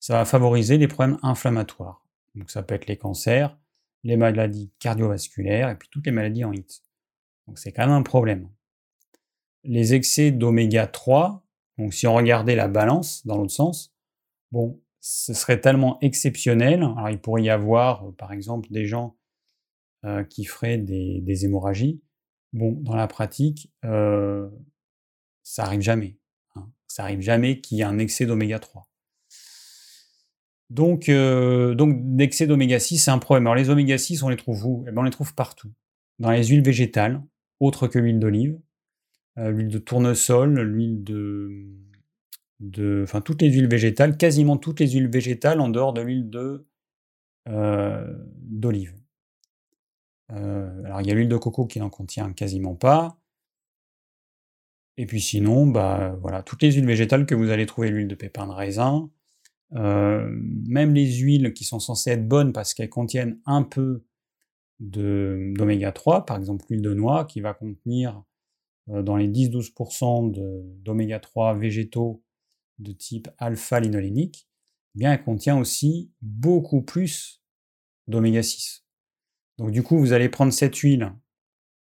[0.00, 2.04] ça va favoriser les problèmes inflammatoires.
[2.34, 3.56] Donc ça peut être les cancers,
[4.06, 6.82] les maladies cardiovasculaires et puis toutes les maladies en HIT.
[7.48, 8.48] Donc c'est quand même un problème.
[9.64, 11.44] Les excès d'oméga 3,
[11.76, 13.92] donc si on regardait la balance dans l'autre sens,
[14.52, 16.84] bon, ce serait tellement exceptionnel.
[16.84, 19.16] Alors il pourrait y avoir, euh, par exemple, des gens
[20.04, 22.00] euh, qui feraient des, hémorragies.
[22.52, 24.48] Bon, dans la pratique, euh,
[25.42, 26.16] ça arrive jamais.
[26.54, 26.70] Hein.
[26.86, 28.88] Ça arrive jamais qu'il y ait un excès d'oméga 3.
[30.70, 33.46] Donc, euh, donc l'excès d'oméga 6, c'est un problème.
[33.46, 34.84] Alors les oméga 6, on les trouve où?
[34.88, 35.70] Eh ben, On les trouve partout.
[36.18, 37.22] Dans les huiles végétales,
[37.60, 38.58] autres que l'huile d'olive,
[39.38, 41.66] euh, l'huile de tournesol, l'huile de,
[42.60, 43.02] de...
[43.04, 46.66] Enfin, toutes les huiles végétales, quasiment toutes les huiles végétales en dehors de l'huile de,
[47.48, 48.94] euh, d'olive.
[50.28, 53.18] alors il y a l'huile de coco qui n'en contient quasiment pas.
[54.96, 58.14] Et puis sinon, bah, voilà, toutes les huiles végétales que vous allez trouver, l'huile de
[58.14, 59.10] pépin de raisin,
[59.74, 60.28] euh,
[60.68, 64.04] même les huiles qui sont censées être bonnes parce qu'elles contiennent un peu
[64.78, 68.22] d'oméga 3, par exemple l'huile de noix qui va contenir
[68.90, 72.22] euh, dans les 10-12% d'oméga 3 végétaux
[72.78, 74.48] de type alpha-linolénique,
[74.94, 77.42] eh bien elle contient aussi beaucoup plus
[78.06, 78.84] d'oméga 6.
[79.58, 81.12] Donc du coup, vous allez prendre cette huile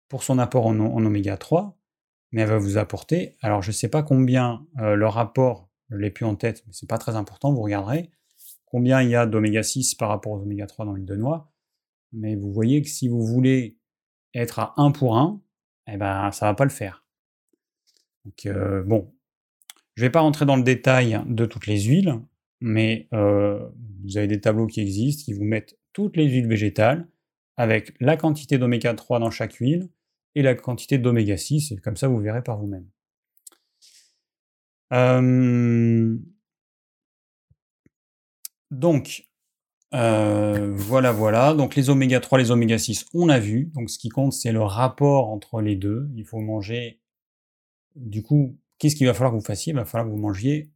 [0.09, 1.79] pour son apport en, oméga 3,
[2.33, 5.97] mais elle va vous apporter, alors je ne sais pas combien euh, le rapport je
[5.97, 8.11] ne l'ai plus en tête, mais c'est pas très important, vous regarderez
[8.71, 11.53] combien il y a d'oméga 6 par rapport aux oméga 3 dans l'huile de noix.
[12.13, 13.77] Mais vous voyez que si vous voulez
[14.35, 15.41] être à 1 pour 1,
[15.89, 17.05] eh ben, ça va pas le faire.
[18.25, 19.13] Donc, euh, bon,
[19.97, 22.21] je vais pas rentrer dans le détail de toutes les huiles,
[22.61, 23.69] mais euh,
[24.03, 27.09] vous avez des tableaux qui existent qui vous mettent toutes les huiles végétales
[27.57, 29.89] avec la quantité d'oméga 3 dans chaque huile
[30.35, 32.87] et la quantité d'oméga 6, et comme ça vous verrez par vous-même.
[38.71, 39.29] Donc,
[39.93, 41.55] voilà, voilà.
[41.55, 43.71] Donc les oméga 3, les oméga 6, on a vu.
[43.75, 46.09] Donc ce qui compte, c'est le rapport entre les deux.
[46.15, 47.01] Il faut manger.
[47.97, 49.73] Du coup, qu'est-ce qu'il va falloir que vous fassiez?
[49.73, 50.71] Il va falloir que vous mangiez,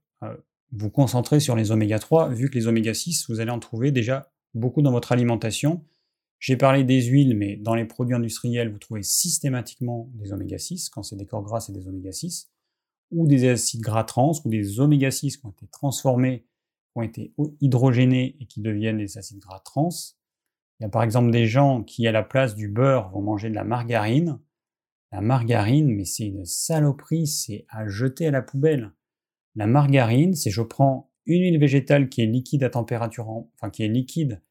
[0.73, 3.93] vous concentrer sur les oméga 3, vu que les oméga 6, vous allez en trouver
[3.93, 5.85] déjà beaucoup dans votre alimentation.
[6.41, 10.91] J'ai parlé des huiles, mais dans les produits industriels, vous trouvez systématiquement des oméga 6.
[10.91, 12.51] Quand c'est des corps gras, c'est des oméga 6
[13.15, 17.03] ou des acides gras trans ou des oméga 6 qui ont été transformés, qui ont
[17.03, 19.91] été hydrogénés et qui deviennent des acides gras trans.
[20.79, 23.49] Il y a par exemple des gens qui, à la place du beurre, vont manger
[23.49, 24.41] de la margarine.
[25.13, 28.93] La margarine, mais c'est une saloperie, c'est à jeter à la poubelle.
[29.55, 33.85] La margarine, c'est je prends une huile végétale qui est liquide à température, enfin qui
[33.85, 34.43] est liquide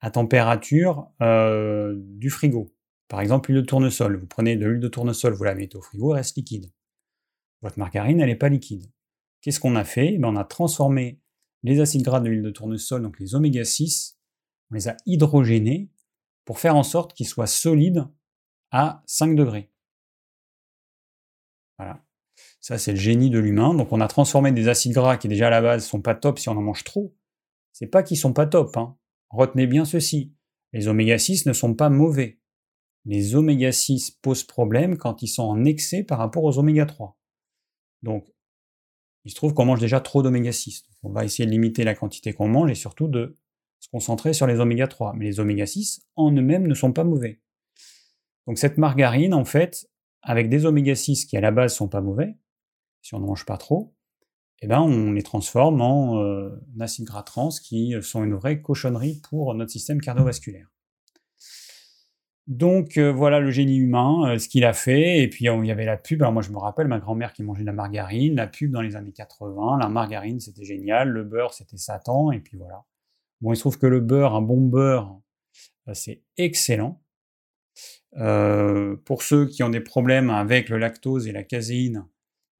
[0.00, 2.72] à température euh, du frigo.
[3.08, 4.16] Par exemple, l'huile de tournesol.
[4.16, 6.70] Vous prenez de l'huile de tournesol, vous la mettez au frigo, elle reste liquide.
[7.64, 8.86] Votre margarine, elle n'est pas liquide.
[9.40, 10.18] Qu'est-ce qu'on a fait?
[10.18, 11.18] Ben, On a transformé
[11.62, 14.18] les acides gras de l'huile de tournesol, donc les oméga 6,
[14.70, 15.90] on les a hydrogénés
[16.44, 18.06] pour faire en sorte qu'ils soient solides
[18.70, 19.72] à 5 degrés.
[21.78, 22.04] Voilà.
[22.60, 23.72] Ça, c'est le génie de l'humain.
[23.74, 26.38] Donc, on a transformé des acides gras qui, déjà à la base, sont pas top
[26.38, 27.16] si on en mange trop.
[27.72, 28.76] C'est pas qu'ils sont pas top.
[28.76, 28.96] Hein.
[29.30, 30.34] Retenez bien ceci.
[30.72, 32.40] Les oméga 6 ne sont pas mauvais.
[33.06, 37.18] Les oméga 6 posent problème quand ils sont en excès par rapport aux oméga 3.
[38.04, 38.30] Donc,
[39.24, 40.84] il se trouve qu'on mange déjà trop d'oméga 6.
[41.02, 43.38] on va essayer de limiter la quantité qu'on mange et surtout de
[43.80, 45.14] se concentrer sur les oméga 3.
[45.16, 47.40] Mais les oméga 6 en eux-mêmes ne sont pas mauvais.
[48.46, 49.88] Donc cette margarine, en fait,
[50.20, 52.36] avec des oméga 6 qui à la base sont pas mauvais,
[53.00, 53.94] si on ne mange pas trop,
[54.60, 56.50] eh ben on les transforme en euh,
[56.80, 60.73] acides gras trans qui sont une vraie cochonnerie pour notre système cardiovasculaire.
[62.46, 65.22] Donc euh, voilà le génie humain, euh, ce qu'il a fait.
[65.22, 66.22] Et puis il y avait la pub.
[66.22, 68.82] Alors moi je me rappelle ma grand-mère qui mangeait de la margarine, la pub dans
[68.82, 69.78] les années 80.
[69.80, 72.32] La margarine c'était génial, le beurre c'était Satan.
[72.32, 72.84] Et puis voilà.
[73.40, 75.20] Bon, il se trouve que le beurre, un bon beurre,
[75.88, 77.00] euh, c'est excellent.
[79.04, 82.06] pour ceux qui ont des problèmes avec le lactose et la caséine,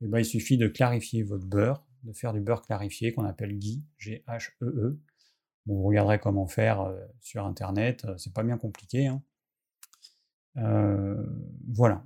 [0.03, 3.59] eh ben, il suffit de clarifier votre beurre, de faire du beurre clarifié qu'on appelle
[3.59, 4.99] GHEE, G-H-E-E.
[5.67, 9.07] Vous regarderez comment faire sur internet, c'est pas bien compliqué.
[9.07, 9.23] Hein.
[10.57, 11.23] Euh,
[11.73, 12.05] voilà.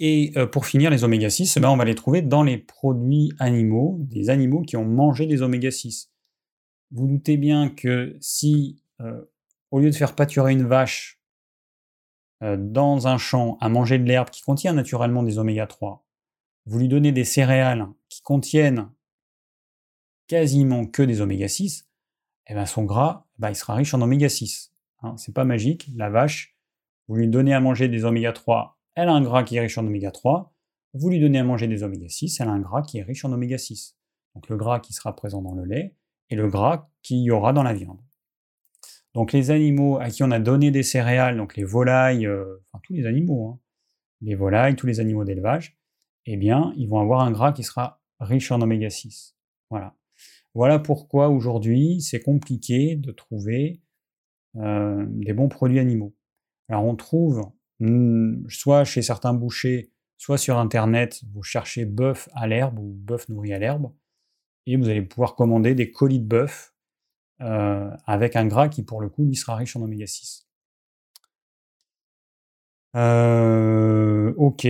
[0.00, 2.58] Et euh, pour finir, les oméga 6, eh ben, on va les trouver dans les
[2.58, 6.10] produits animaux, des animaux qui ont mangé des oméga 6.
[6.90, 9.24] Vous doutez bien que si, euh,
[9.70, 11.20] au lieu de faire pâturer une vache
[12.58, 16.04] dans un champ à manger de l'herbe qui contient naturellement des oméga 3,
[16.66, 18.90] vous lui donnez des céréales qui contiennent
[20.26, 21.88] quasiment que des oméga 6,
[22.48, 24.73] eh ben son gras, eh ben, il sera riche en oméga 6.
[25.04, 25.90] Hein, c'est pas magique.
[25.94, 26.56] La vache,
[27.08, 29.76] vous lui donnez à manger des oméga 3, elle a un gras qui est riche
[29.76, 30.52] en oméga 3.
[30.94, 33.24] Vous lui donnez à manger des oméga 6, elle a un gras qui est riche
[33.24, 33.96] en oméga 6.
[34.34, 35.94] Donc le gras qui sera présent dans le lait
[36.30, 38.00] et le gras qu'il y aura dans la viande.
[39.12, 42.80] Donc les animaux à qui on a donné des céréales, donc les volailles, euh, enfin
[42.82, 43.60] tous les animaux, hein,
[44.22, 45.76] les volailles, tous les animaux d'élevage,
[46.26, 49.36] eh bien, ils vont avoir un gras qui sera riche en oméga 6.
[49.70, 49.94] Voilà.
[50.54, 53.82] Voilà pourquoi aujourd'hui c'est compliqué de trouver
[54.56, 56.14] euh, des bons produits animaux.
[56.68, 57.42] Alors on trouve
[57.80, 63.28] hmm, soit chez certains bouchers, soit sur internet, vous cherchez bœuf à l'herbe ou bœuf
[63.28, 63.92] nourri à l'herbe,
[64.66, 66.74] et vous allez pouvoir commander des colis de bœuf
[67.40, 70.46] euh, avec un gras qui pour le coup lui sera riche en oméga 6.
[72.96, 74.66] Euh, ok.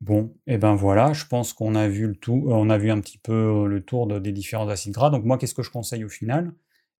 [0.00, 2.90] Bon, et eh ben voilà, je pense qu'on a vu le tout, on a vu
[2.90, 5.10] un petit peu le tour des différents acides gras.
[5.10, 6.52] Donc moi, qu'est-ce que je conseille au final?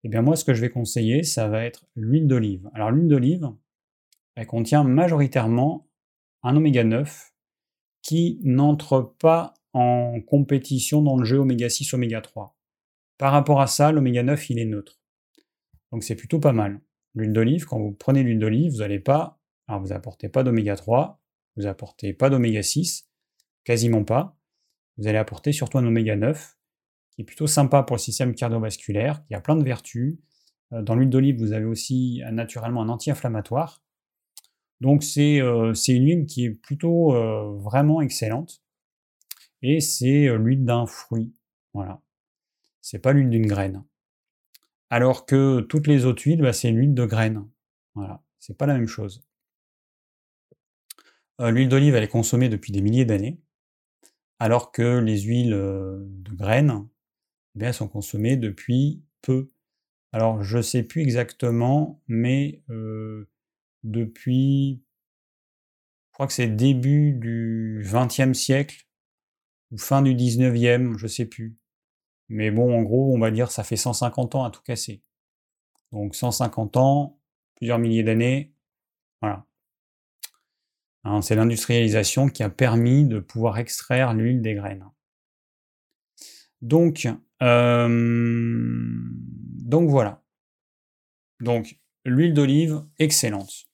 [0.04, 2.70] Eh bien moi, ce que je vais conseiller, ça va être l'huile d'olive.
[2.74, 3.50] Alors l'huile d'olive,
[4.36, 5.88] elle contient majoritairement
[6.42, 7.32] un oméga 9
[8.02, 12.56] qui n'entre pas en compétition dans le jeu oméga 6, oméga 3.
[13.18, 15.00] Par rapport à ça, l'oméga 9, il est neutre.
[15.92, 16.80] Donc c'est plutôt pas mal.
[17.14, 20.76] L'huile d'olive, quand vous prenez l'huile d'olive, vous n'allez pas, alors vous apportez pas d'oméga
[20.76, 21.20] 3,
[21.56, 23.08] vous apportez pas d'oméga 6,
[23.64, 24.36] quasiment pas.
[24.96, 26.57] Vous allez apporter surtout un oméga 9
[27.18, 30.18] est plutôt sympa pour le système cardiovasculaire, qui a plein de vertus.
[30.72, 33.82] Euh, dans l'huile d'olive, vous avez aussi euh, naturellement un anti-inflammatoire.
[34.80, 37.12] Donc c'est euh, une huile qui est plutôt
[37.58, 38.62] vraiment excellente.
[39.60, 41.34] Et c'est l'huile d'un fruit.
[41.74, 42.00] Voilà.
[42.80, 43.84] C'est pas l'huile d'une graine.
[44.88, 47.44] Alors que toutes les autres huiles, bah, c'est l'huile de graine.
[47.96, 48.22] Voilà.
[48.38, 49.26] C'est pas la même chose.
[51.40, 53.40] l'huile d'olive, elle est consommée depuis des milliers d'années.
[54.38, 56.86] Alors que les huiles de graines,
[57.58, 59.50] elles sont consommées depuis peu.
[60.12, 62.62] Alors je ne sais plus exactement, mais
[63.84, 64.82] depuis,
[66.08, 68.86] je crois que c'est début du XXe siècle
[69.70, 71.56] ou fin du XIXe, je ne sais plus.
[72.28, 75.02] Mais bon, en gros, on va dire ça fait 150 ans à tout casser.
[75.92, 77.18] Donc 150 ans,
[77.56, 78.54] plusieurs milliers d'années,
[79.20, 79.46] voilà.
[81.04, 84.84] Hein, c'est l'industrialisation qui a permis de pouvoir extraire l'huile des graines.
[86.60, 87.06] Donc,
[89.68, 90.22] donc voilà.
[91.40, 93.66] Donc, l'huile d'olive, excellente.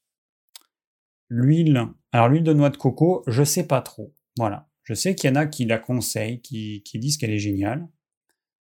[1.29, 4.15] L'huile, alors l'huile de noix de coco, je sais pas trop.
[4.37, 4.69] Voilà.
[4.83, 7.89] Je sais qu'il y en a qui la conseillent, qui, disent qu'elle est géniale,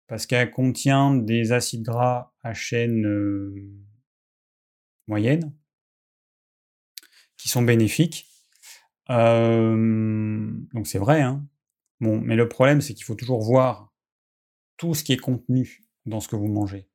[0.07, 3.05] parce qu'elle contient des acides gras à chaîne
[5.07, 5.53] moyenne,
[7.37, 8.27] qui sont bénéfiques.
[9.09, 11.47] donc c'est vrai, hein.
[11.99, 13.91] Bon, mais le problème, c'est qu'il faut toujours voir
[14.77, 16.87] tout ce qui est contenu dans ce que vous mangez.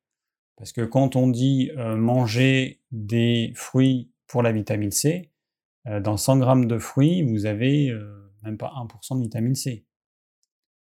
[0.55, 5.31] Parce que quand on dit euh, manger des fruits pour la vitamine C,
[5.87, 7.91] euh, dans 100 grammes de fruits, vous avez
[8.43, 9.85] même pas 1% de vitamine C.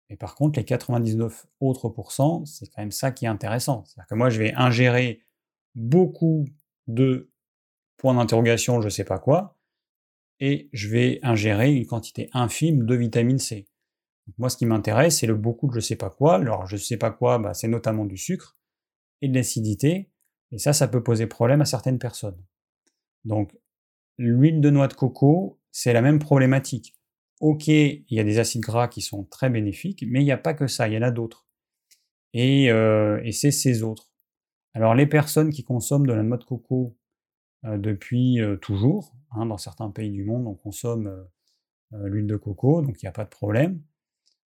[0.08, 3.84] Mais par contre, les 99 autres pourcents, c'est quand même ça qui est intéressant.
[3.84, 5.22] C'est-à-dire que moi, je vais ingérer
[5.74, 6.46] beaucoup
[6.86, 7.30] de
[7.96, 9.58] points d'interrogation, je ne sais pas quoi,
[10.38, 13.66] et je vais ingérer une quantité infime de vitamine C.
[14.38, 16.36] moi, ce qui m'intéresse, c'est le beaucoup de je sais pas quoi.
[16.36, 18.56] Alors, je sais pas quoi, bah, c'est notamment du sucre
[19.22, 20.10] et de l'acidité,
[20.52, 22.40] et ça, ça peut poser problème à certaines personnes.
[23.24, 23.56] Donc,
[24.18, 26.96] l'huile de noix de coco, c'est la même problématique.
[27.40, 30.38] Ok, il y a des acides gras qui sont très bénéfiques, mais il n'y a
[30.38, 31.46] pas que ça, il y en a d'autres.
[32.32, 34.10] Et, euh, c'est ces autres.
[34.74, 36.96] Alors les personnes qui consomment de la noix de coco
[37.64, 41.26] euh, depuis euh, toujours, hein, dans certains pays du monde, on consomme
[41.92, 43.80] l'huile de coco, donc il n'y a pas de problème.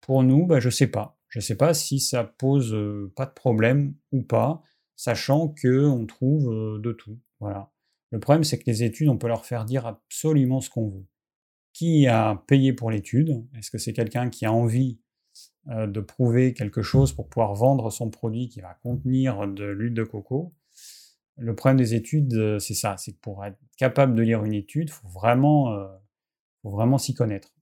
[0.00, 1.18] Pour nous, bah, je ne sais pas.
[1.28, 2.76] Je ne sais pas si ça pose
[3.14, 4.62] pas de problème ou pas,
[4.96, 7.18] sachant qu'on trouve de tout.
[7.40, 7.70] Voilà.
[8.10, 11.06] Le problème, c'est que les études, on peut leur faire dire absolument ce qu'on veut
[11.78, 13.46] qui a payé pour l'étude?
[13.56, 14.98] Est-ce que c'est quelqu'un qui a envie
[15.68, 19.94] euh, de prouver quelque chose pour pouvoir vendre son produit qui va contenir de l'huile
[19.94, 20.52] de coco?
[21.36, 24.54] Le problème des études, euh, c'est ça, c'est que pour être capable de lire une
[24.54, 25.86] étude, il faut vraiment, euh,
[26.64, 27.54] vraiment s'y connaître.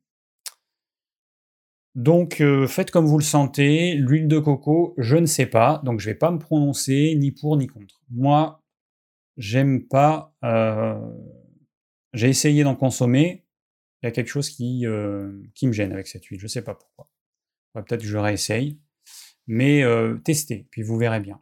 [1.96, 6.08] Donc faites comme vous le sentez, l'huile de coco, je ne sais pas, donc je
[6.08, 8.02] ne vais pas me prononcer ni pour ni contre.
[8.10, 8.62] Moi,
[9.38, 10.34] j'aime pas,
[12.12, 13.46] j'ai essayé d'en consommer,
[14.02, 15.32] il y a quelque chose qui, euh,
[15.62, 16.38] me gêne avec cette huile.
[16.38, 17.08] Je ne sais pas pourquoi.
[17.74, 18.78] Peut-être que je réessaye.
[19.46, 21.40] Mais euh, testez, puis vous verrez bien.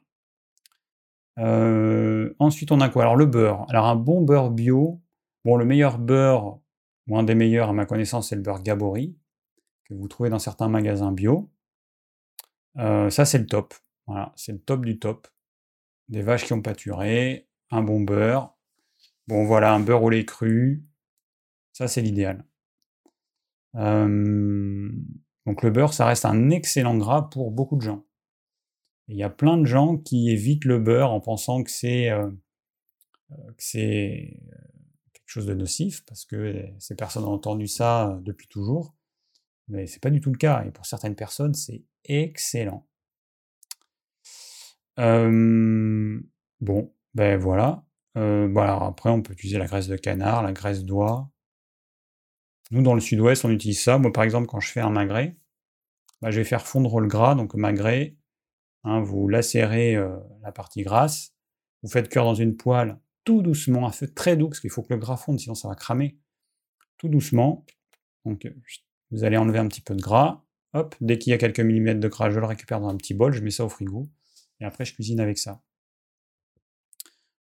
[1.38, 3.02] Euh, ensuite, on a quoi?
[3.02, 3.66] Alors le beurre.
[3.68, 5.00] Alors un bon beurre bio.
[5.44, 6.59] Bon, le meilleur beurre,
[7.07, 9.14] ou un des meilleurs à ma connaissance, c'est le beurre Gabori,
[9.85, 11.51] que vous trouvez dans certains magasins bio.
[12.76, 13.74] ça, c'est le top.
[14.07, 15.28] Voilà, c'est le top du top.
[16.09, 18.55] Des vaches qui ont pâturé, un bon beurre.
[19.26, 20.85] Bon, voilà, un beurre au lait cru,
[21.74, 22.45] ça, c'est l'idéal.
[23.74, 23.82] donc
[25.62, 28.07] le beurre, ça reste un excellent gras pour beaucoup de gens.
[29.09, 32.30] Il y a plein de gens qui évitent le beurre en pensant que c'est euh,
[35.12, 38.95] quelque chose de nocif, parce que ces personnes ont entendu ça depuis toujours.
[39.69, 40.65] Mais c'est pas du tout le cas.
[40.65, 42.87] Et pour certaines personnes, c'est excellent.
[44.97, 47.85] bon, ben voilà.
[48.15, 48.79] voilà.
[48.87, 51.31] Après, on peut utiliser la graisse de canard, la graisse d'oie,
[52.71, 53.99] nous, dans le sud-ouest, on utilise ça.
[53.99, 55.37] Moi, par exemple, quand je fais un magret,
[56.23, 57.35] bah, je vais faire fondre le gras.
[57.35, 58.17] Donc, magret,
[58.85, 59.97] hein, vous lacérez
[60.43, 61.35] la partie grasse,
[61.83, 64.83] vous faites cuire dans une poêle tout doucement, à feu très doux, parce qu'il faut
[64.83, 66.19] que le gras fonde, sinon ça va cramer.
[66.99, 67.65] Tout doucement.
[68.25, 68.55] Donc, euh,
[69.11, 70.44] vous allez enlever un petit peu de gras.
[70.72, 73.14] Hop, dès qu'il y a quelques millimètres de gras, je le récupère dans un petit
[73.14, 74.09] bol, je mets ça au frigo.
[74.61, 75.62] Et après, je cuisine avec ça.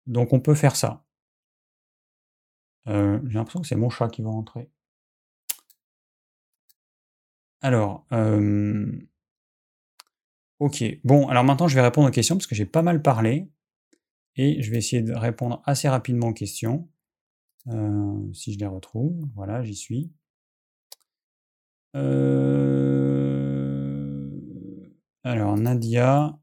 [0.07, 1.05] Donc, on peut faire ça.
[2.87, 4.71] Euh, j'ai l'impression que c'est mon chat qui va rentrer.
[7.61, 8.07] Alors,
[10.59, 10.83] OK.
[11.03, 13.51] Bon, alors maintenant, je vais répondre aux questions parce que j'ai pas mal parlé
[14.35, 16.89] et je vais essayer de répondre assez rapidement aux questions,
[18.33, 19.27] si je les retrouve.
[19.35, 20.11] Voilà, j'y suis.
[25.23, 26.39] Alors Nadia,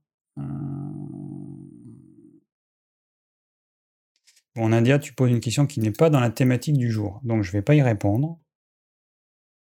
[4.56, 7.42] Bon Nadia, tu poses une question qui n'est pas dans la thématique du jour, donc
[7.42, 8.40] je ne vais pas y répondre.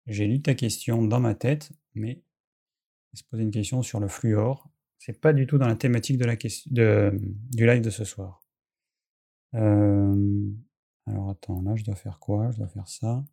[0.06, 2.22] J'ai lu ta question dans ma tête, mais
[3.12, 4.70] se poser une question sur le fluor.
[4.98, 8.40] C'est pas du tout dans la thématique du live de ce soir.
[9.54, 10.50] Euh,
[11.06, 12.52] alors attends, là je dois faire quoi?
[12.52, 13.24] Je dois faire ça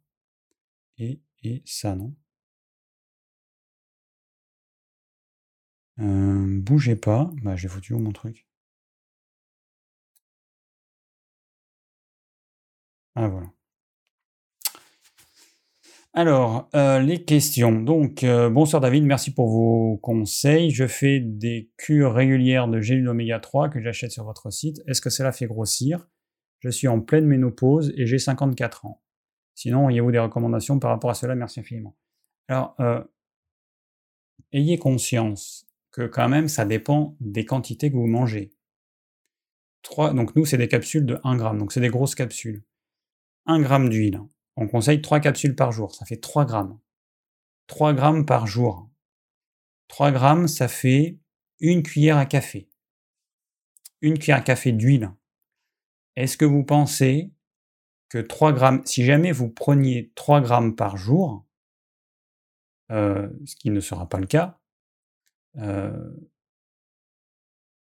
[0.98, 1.22] et
[1.66, 2.16] ça, non?
[5.98, 7.32] Bougez pas.
[7.44, 8.46] Bah j'ai foutu où mon truc
[13.16, 13.48] Ah voilà.
[16.14, 17.82] Alors, les questions.
[17.82, 20.72] Donc, bonsoir David, merci pour vos conseils.
[20.72, 24.82] Je fais des cures régulières de gélules oméga 3 que j'achète sur votre site.
[24.88, 26.08] Est-ce que cela fait grossir?
[26.60, 29.02] Je suis en pleine ménopause et j'ai 54 ans.
[29.56, 31.36] Sinon, auriez-vous des recommandations par rapport à cela?
[31.36, 31.98] Merci infiniment.
[32.48, 32.78] Alors,
[34.54, 35.65] ayez conscience
[35.96, 38.52] que quand même, ça dépend des quantités que vous mangez.
[39.84, 42.64] 3, donc nous, c'est des capsules de 1 gramme, donc c'est des grosses capsules.
[43.46, 44.22] 1 gramme d'huile
[44.58, 46.80] on conseille 3 capsules par jour, ça fait 3 grammes.
[47.68, 48.90] 3 grammes par jour.
[49.88, 51.20] 3 grammes, ça fait
[51.60, 52.70] une cuillère à café.
[54.02, 55.12] Une cuillère à café d'huile.
[56.16, 57.34] Est-ce que vous pensez
[58.10, 61.46] que 3 grammes, si jamais vous preniez 3 grammes par jour,
[62.92, 64.60] euh, ce qui ne sera pas le cas,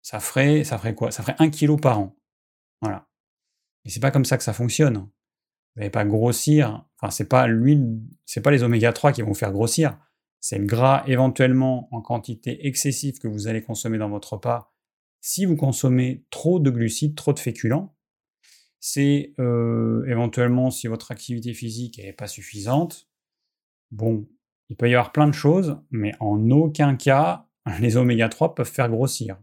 [0.01, 1.11] ça ferait, ça ferait quoi?
[1.11, 2.15] Ça ferait 1 kg par an.
[2.81, 3.07] Voilà.
[3.85, 5.09] Et c'est pas comme ça que ça fonctionne.
[5.75, 6.85] vous n'allez pas grossir.
[6.99, 9.99] Enfin, c'est pas l'huile, c'est pas les oméga 3 qui vont vous faire grossir.
[10.39, 14.71] C'est le gras éventuellement en quantité excessive que vous allez consommer dans votre repas.
[15.19, 17.95] Si vous consommez trop de glucides, trop de féculents,
[18.79, 19.33] c'est
[20.07, 23.09] éventuellement si votre activité physique n'est pas suffisante.
[23.91, 24.27] Bon,
[24.69, 27.44] il peut y avoir plein de choses, mais en aucun cas
[27.79, 29.37] les oméga 3 peuvent faire grossir.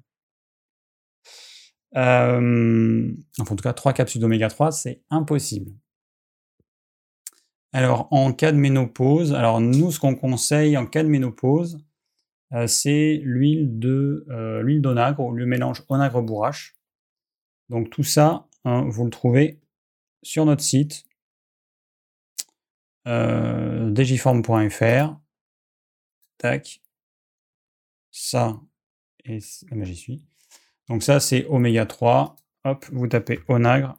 [1.96, 5.72] Euh, en tout cas, 3 capsules d'oméga 3, c'est impossible.
[7.74, 11.78] Alors, en cas de ménopause, alors nous, ce qu'on conseille en cas de ménopause,
[12.52, 16.76] euh, c'est l'huile de euh, l'huile d'onagre ou le mélange onagre-bourrache.
[17.70, 19.60] Donc tout ça, hein, vous le trouvez
[20.22, 21.04] sur notre site
[23.06, 23.90] euh.
[26.38, 26.81] Tac.
[28.12, 28.60] Ça,
[29.24, 29.38] et
[29.70, 30.24] ah ben, j'y suis.
[30.88, 32.36] Donc ça, c'est oméga 3.
[32.64, 33.98] Hop, vous tapez onagre.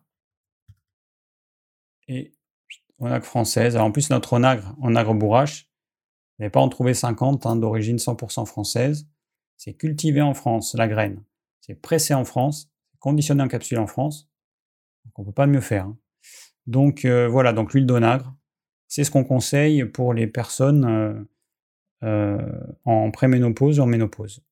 [2.07, 2.33] Et
[2.99, 3.75] onagre française.
[3.75, 5.69] Alors en plus, notre onagre, onagre bourrache,
[6.37, 9.07] vous n'allez pas en trouver 50 hein, d'origine 100% française.
[9.57, 11.23] C'est cultivé en France, la graine.
[11.61, 14.29] C'est pressé en France, conditionné en capsule en France.
[15.15, 15.85] On ne peut pas mieux faire.
[15.85, 15.97] Hein.
[16.67, 18.33] Donc euh, voilà, donc l'huile d'onagre,
[18.87, 21.13] c'est ce qu'on conseille pour les personnes euh,
[22.03, 24.43] en préménopause ou en ménopause.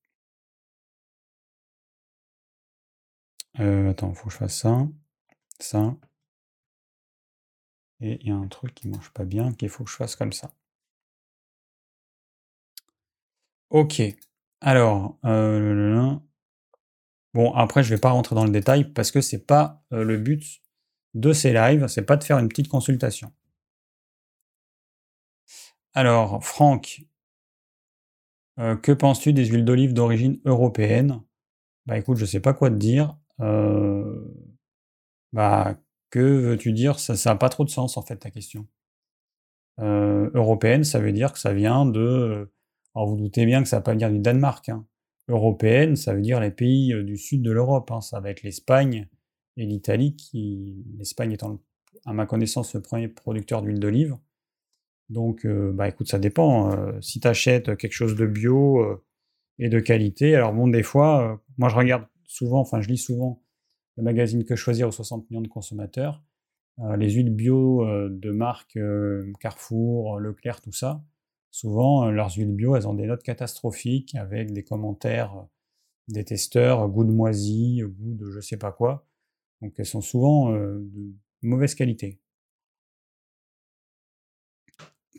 [3.55, 4.65] attends, il faut que je fasse
[5.59, 5.95] ça.
[8.01, 9.95] Et il y a un truc qui ne marche pas bien, qu'il faut que je
[9.95, 10.51] fasse comme ça.
[13.69, 14.01] Ok.
[14.61, 15.17] Alors,
[17.33, 20.17] bon, après, je ne vais pas rentrer dans le détail parce que c'est pas le
[20.17, 20.61] but
[21.13, 23.33] de ces lives, c'est pas de faire une petite consultation.
[25.93, 27.03] Alors, Franck,
[28.57, 31.21] que penses-tu des huiles d'olive d'origine européenne?
[31.85, 33.17] Bah écoute, je sais pas quoi te dire.
[35.33, 35.75] bah,
[36.09, 36.99] que veux-tu dire?
[36.99, 38.67] Ça n'a pas trop de sens en fait ta question.
[39.79, 42.51] européenne, ça veut dire que ça vient de.
[42.95, 44.69] Alors vous doutez bien que ça ne va pas venir du Danemark.
[44.69, 44.85] Hein.
[45.27, 47.89] Européenne, ça veut dire les pays du sud de l'Europe.
[47.91, 48.01] Hein.
[48.01, 49.07] Ça va être l'Espagne
[49.57, 51.59] et l'Italie, qui l'Espagne étant
[52.05, 54.17] à ma connaissance le premier producteur d'huile d'olive.
[55.11, 56.71] Donc, euh, bah écoute, ça dépend.
[56.71, 59.03] Euh, si tu quelque chose de bio euh,
[59.59, 63.43] et de qualité, alors bon, des fois, moi je regarde souvent, enfin je lis souvent
[63.97, 66.23] le magazine Que choisir aux 60 millions de consommateurs,
[66.97, 68.79] les huiles bio de marque
[69.39, 71.03] Carrefour, Leclerc, tout ça.
[71.51, 75.45] Souvent, leurs huiles bio, elles ont des notes catastrophiques avec des commentaires
[76.07, 79.05] des testeurs, goût de moisi, goût de je sais pas quoi.
[79.61, 82.20] Donc elles sont souvent de mauvaise qualité.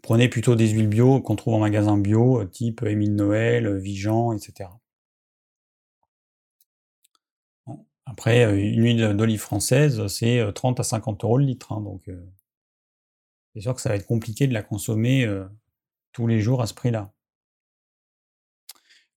[0.03, 3.79] Prenez plutôt des huiles bio qu'on trouve en magasin bio, euh, type Émile Noël, euh,
[3.79, 4.69] Vigan, etc.
[8.05, 11.73] Après, euh, une huile d'olive française, c'est 30 à 50 euros le litre.
[11.73, 12.11] Hein, donc,
[13.55, 15.27] c'est sûr que ça va être compliqué de la consommer
[16.13, 17.13] tous les jours à ce prix-là.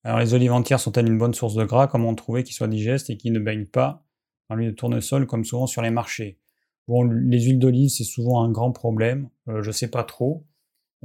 [0.04, 1.88] Alors, les olives entières sont-elles une bonne source de gras?
[1.88, 4.06] Comment trouver qu'ils soient digestes et qu'ils ne baignent pas
[4.50, 6.38] dans l'huile de tournesol comme souvent sur les marchés?
[6.88, 9.30] Bon, les huiles d'olive, c'est souvent un grand problème.
[9.48, 10.46] je ne sais pas trop.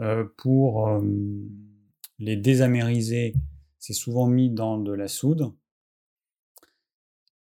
[0.00, 1.00] Euh, pour euh,
[2.18, 3.34] les désamériser,
[3.78, 5.52] c'est souvent mis dans de la soude.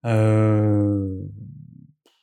[0.05, 1.21] Euh,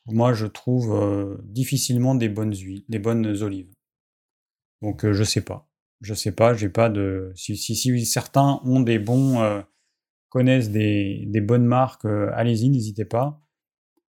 [0.06, 3.72] moi, je trouve difficilement des bonnes huiles, des bonnes olives.
[4.80, 5.68] Donc, je sais pas.
[6.00, 6.54] Je sais pas.
[6.54, 7.32] J'ai pas de.
[7.34, 7.56] Si,
[8.04, 9.62] certains ont des bons,
[10.28, 13.40] connaissent des, bonnes marques, allez-y, n'hésitez pas.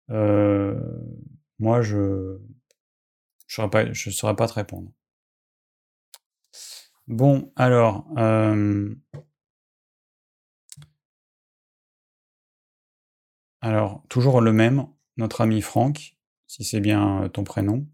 [0.09, 1.97] moi, je
[3.57, 4.91] ne je saurais pas te répondre.
[7.08, 8.93] Bon, alors, euh,
[13.62, 14.88] alors, toujours le même,
[15.18, 17.86] notre ami Franck, si c'est bien euh, ton prénom.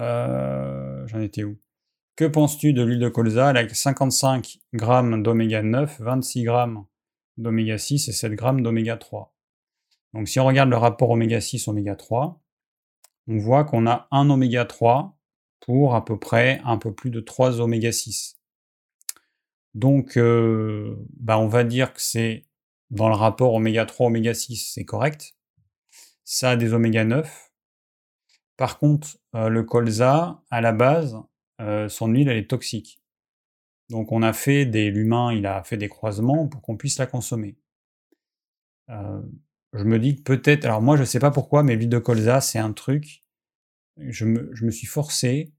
[0.00, 1.58] Euh, j'en étais où?
[2.16, 3.48] Que penses-tu de l'huile de colza?
[3.48, 6.84] Avec 55 grammes d'oméga 9, 26 grammes
[7.36, 9.34] d'oméga 6 et 7 grammes d'oméga 3?
[10.14, 12.40] Donc si on regarde le rapport oméga 6, oméga 3,
[13.28, 15.15] on voit qu'on a un oméga 3
[15.60, 18.36] pour à peu près un peu plus de 3 oméga 6.
[19.76, 22.46] Donc, euh, bah, on va dire que c'est
[22.88, 25.36] dans le rapport oméga 3, oméga 6, c'est correct.
[26.24, 27.52] Ça a des oméga 9.
[28.56, 31.18] Par contre, euh, le colza, à la base,
[31.60, 33.02] euh, son huile, elle est toxique.
[33.90, 37.06] Donc, on a fait des, l'humain, il a fait des croisements pour qu'on puisse la
[37.06, 37.58] consommer.
[38.88, 41.98] je me dis que peut-être, alors moi, je ne sais pas pourquoi, mais l'huile de
[41.98, 43.25] colza, c'est un truc
[43.98, 45.52] je me, suis forcé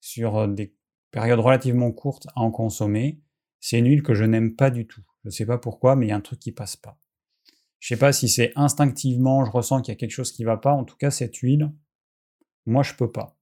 [0.00, 0.74] sur des
[1.10, 3.20] périodes relativement courtes à en consommer.
[3.60, 5.02] C'est une huile que je n'aime pas du tout.
[5.24, 6.98] Je ne sais pas pourquoi, mais il y a un truc qui passe pas.
[7.78, 10.56] Je sais pas si c'est instinctivement, je ressens qu'il y a quelque chose qui va
[10.56, 10.72] pas.
[10.72, 11.72] En tout cas, cette huile,
[12.66, 13.38] moi, je peux pas.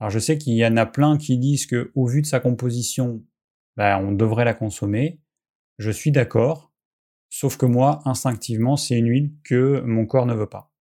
[0.00, 2.40] Alors je sais qu'il y en a plein qui disent que au vu de sa
[2.40, 3.24] composition,
[3.76, 5.20] bah, on devrait la consommer.
[5.78, 6.72] Je suis d'accord,
[7.30, 10.72] sauf que moi, instinctivement, c'est une huile que mon corps ne veut pas.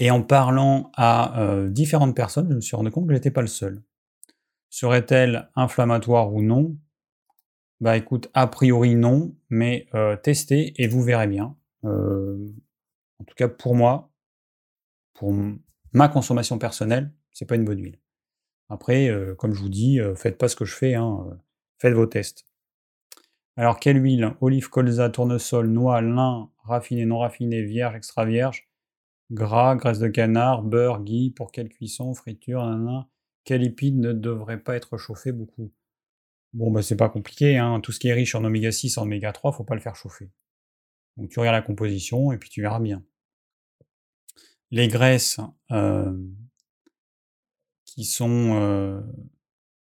[0.00, 3.32] Et en parlant à euh, différentes personnes, je me suis rendu compte que je n'étais
[3.32, 3.82] pas le seul.
[4.70, 6.76] Serait-elle inflammatoire ou non?
[7.80, 11.56] Bah écoute, a priori non, mais euh, testez et vous verrez bien.
[11.84, 12.48] Euh,
[13.18, 14.12] en tout cas pour moi,
[15.14, 15.34] pour
[15.92, 17.98] ma consommation personnelle, c'est pas une bonne huile.
[18.68, 21.26] Après, comme je vous dis, faites pas ce que je fais, hein,
[21.78, 22.44] faites vos tests.
[23.56, 24.36] Alors quelle huile?
[24.42, 28.67] Olive, colza, tournesol, noix, lin, raffiné, non raffiné, vierge, extra vierge,
[29.30, 33.08] gras, graisse de canard, beurre, ghee, pour quelle cuisson, friture, nanana
[33.48, 35.72] quel lipide ne devrait pas être chauffé beaucoup?
[36.52, 37.80] Bon, bah, c'est pas compliqué, hein.
[37.80, 39.96] tout ce qui est riche en oméga 6, en oméga 3, faut pas le faire
[39.96, 40.30] chauffer.
[41.16, 43.02] Donc tu regardes la composition et puis tu verras bien.
[44.70, 46.14] Les graisses euh,
[47.86, 49.00] qui sont euh,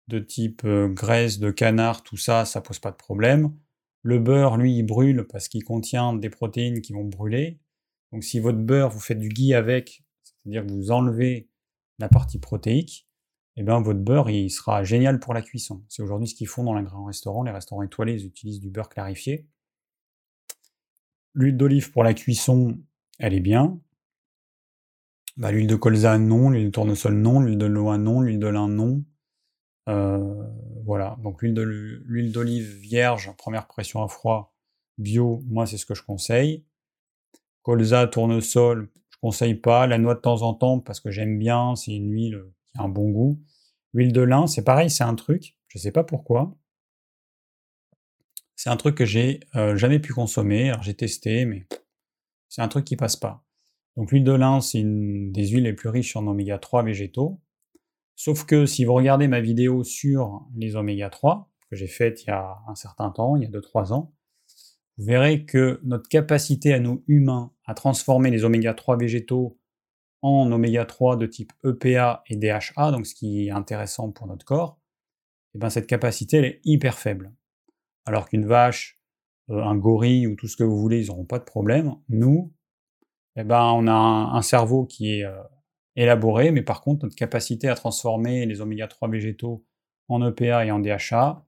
[0.07, 3.57] de type euh, graisse de canard, tout ça, ça pose pas de problème.
[4.03, 7.59] Le beurre, lui, il brûle parce qu'il contient des protéines qui vont brûler.
[8.11, 11.49] Donc si votre beurre, vous faites du ghee avec, c'est-à-dire que vous enlevez
[11.99, 13.07] la partie protéique,
[13.59, 15.83] eh bien, votre beurre, il sera génial pour la cuisson.
[15.89, 17.41] C'est aujourd'hui ce qu'ils font dans les grands restaurants.
[17.41, 19.47] Les restaurants étoilés, ils utilisent du beurre clarifié.
[21.33, 22.79] L'huile d'olive pour la cuisson,
[23.17, 23.81] elle est bien.
[25.37, 26.51] Bah, l'huile de colza, non.
[26.51, 27.39] L'huile de tournesol, non.
[27.39, 28.21] L'huile de noix, non.
[28.21, 29.03] L'huile de lin, non.
[29.89, 30.43] Euh,
[30.85, 31.17] voilà.
[31.23, 34.55] Donc, l'huile d'olive vierge, première pression à froid,
[34.99, 36.63] bio, moi, c'est ce que je conseille.
[37.67, 39.87] Colza, tournesol, je conseille pas.
[39.87, 42.45] La noix de temps en temps, parce que j'aime bien, c'est une huile
[42.75, 43.41] un bon goût.
[43.91, 46.55] L'huile de lin, c'est pareil, c'est un truc, je sais pas pourquoi.
[48.55, 50.69] C'est un truc que j'ai euh, jamais pu consommer.
[50.69, 51.67] Alors j'ai testé, mais
[52.47, 53.43] c'est un truc qui passe pas.
[53.97, 57.41] Donc l'huile de lin, c'est une des huiles les plus riches en oméga 3 végétaux.
[58.15, 62.27] Sauf que si vous regardez ma vidéo sur les oméga 3, que j'ai faite il
[62.27, 64.13] y a un certain temps, il y a 2-3 ans,
[64.97, 69.59] vous verrez que notre capacité à nous humains à transformer les oméga 3 végétaux
[70.21, 74.45] en oméga 3 de type EPA et DHA, donc ce qui est intéressant pour notre
[74.45, 77.31] corps, et eh bien cette capacité elle est hyper faible.
[78.05, 78.99] Alors qu'une vache,
[79.49, 81.95] euh, un gorille ou tout ce que vous voulez, ils n'auront pas de problème.
[82.09, 82.53] Nous,
[83.35, 85.43] eh ben, on a un, cerveau qui est euh,
[85.95, 89.65] élaboré, mais par contre notre capacité à transformer les oméga 3 végétaux
[90.07, 91.45] en EPA et en DHA,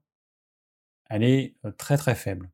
[1.10, 2.50] elle est euh, très très faible.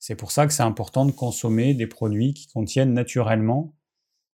[0.00, 3.76] C'est pour ça que c'est important de consommer des produits qui contiennent naturellement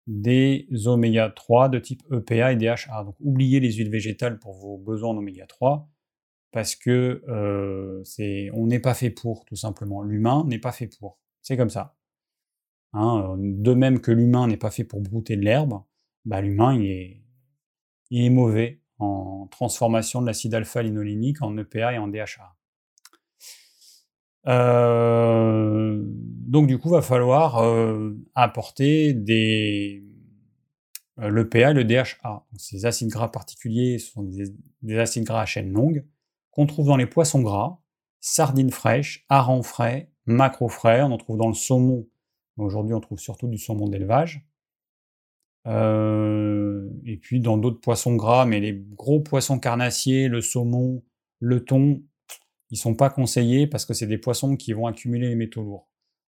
[0.07, 3.03] des oméga 3 de type EPA et DHA.
[3.05, 5.88] Donc oubliez les huiles végétales pour vos besoins en oméga 3
[6.51, 8.03] parce que euh,
[8.53, 10.01] on n'est pas fait pour, tout simplement.
[10.01, 11.20] L'humain n'est pas fait pour.
[11.43, 11.95] C'est comme ça.
[12.93, 15.82] Hein, de même que l'humain n'est pas fait pour brouter de l'herbe,
[16.26, 17.22] bah, l'humain est,
[18.12, 22.55] est mauvais en transformation de l'acide alpha-linolénique en EPA et en DHA.
[24.47, 30.03] Euh, donc du coup, va falloir euh, apporter des
[31.19, 32.45] euh, le PA et le DHA.
[32.57, 36.05] ces acides gras particuliers sont des, acides gras à chaîne longue
[36.49, 37.81] qu'on trouve dans les poissons gras,
[38.19, 41.01] sardines fraîches, harengs frais, macro frais.
[41.01, 42.07] On en trouve dans le saumon.
[42.57, 44.45] Aujourd'hui, on trouve surtout du saumon d'élevage.
[45.65, 51.03] et puis dans d'autres poissons gras, mais les gros poissons carnassiers, le saumon,
[51.39, 52.03] le thon,
[52.72, 55.89] ils sont pas conseillés parce que c'est des poissons qui vont accumuler les métaux lourds.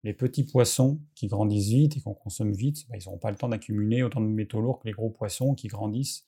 [0.03, 3.37] Les petits poissons qui grandissent vite et qu'on consomme vite, bah, ils n'auront pas le
[3.37, 6.27] temps d'accumuler autant de métaux lourds que les gros poissons qui grandissent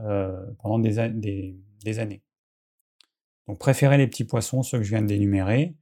[0.00, 2.22] euh, pendant des, années.
[3.46, 5.76] Donc préférez les petits poissons, ceux que je viens d'énumérer.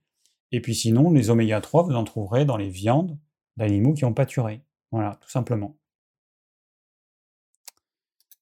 [0.50, 3.18] Et puis sinon, les oméga 3, vous en trouverez dans les viandes
[3.56, 4.62] d'animaux qui ont pâturé.
[4.90, 5.78] Voilà, tout simplement.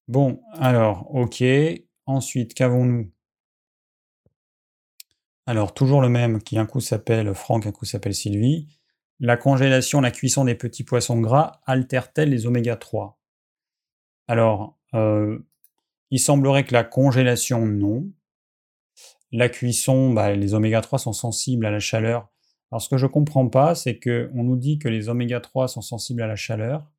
[0.09, 1.45] Bon, alors, ok.
[2.07, 3.13] Ensuite, qu'avons-nous?
[5.47, 8.69] Alors, toujours le même, qui un coup s'appelle Franck, un coup s'appelle Sylvie.
[9.19, 13.19] La congélation, la cuisson des petits poissons gras altère-t-elle les oméga 3
[14.29, 15.39] Alors, euh,
[16.11, 18.11] il semblerait que la congélation, non.
[19.33, 22.29] La cuisson, bah, les oméga 3 sont sensibles à la chaleur.
[22.71, 25.69] Alors, ce que je ne comprends pas, c'est qu'on nous dit que les oméga 3
[25.69, 26.91] sont sensibles à la chaleur,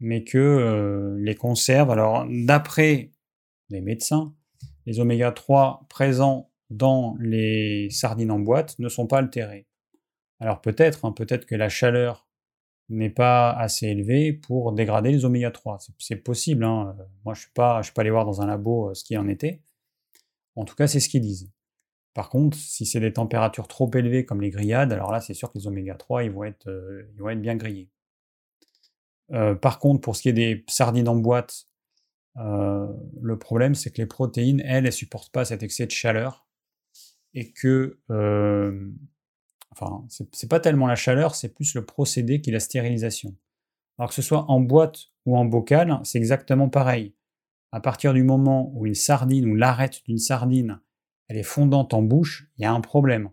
[0.00, 3.12] mais que euh, les conserves, alors d'après
[3.70, 4.34] les médecins,
[4.86, 9.66] les oméga 3 présents dans les sardines en boîte ne sont pas altérées.
[10.40, 12.28] Alors peut-être, hein, peut-être que la chaleur
[12.88, 15.78] n'est pas assez élevée pour dégrader les oméga 3.
[15.98, 16.64] C'est possible.
[16.64, 16.96] Hein.
[17.24, 19.60] Moi, je ne suis, pas, allé voir dans un labo euh, ce qui en était.
[20.56, 21.50] En tout cas, c'est ce qu'ils disent.
[22.14, 25.52] Par contre, si c'est des températures trop élevées comme les grillades, alors là, c'est sûr
[25.52, 27.90] que les oméga 3, ils vont être, euh, ils vont être bien grillés.
[29.32, 31.68] Euh, par contre, pour ce qui est des sardines en boîte,
[32.38, 32.88] euh,
[33.20, 36.47] le problème, c'est que les protéines, elles, elles supportent pas cet excès de chaleur
[37.34, 38.90] et que, euh,
[39.70, 43.34] enfin, c'est pas tellement la chaleur, c'est plus le procédé qui est la stérilisation.
[43.98, 47.14] Alors que ce soit en boîte ou en bocal, c'est exactement pareil.
[47.72, 50.80] À partir du moment où une sardine ou l'arête d'une sardine,
[51.28, 53.30] elle est fondante en bouche, il y a un problème.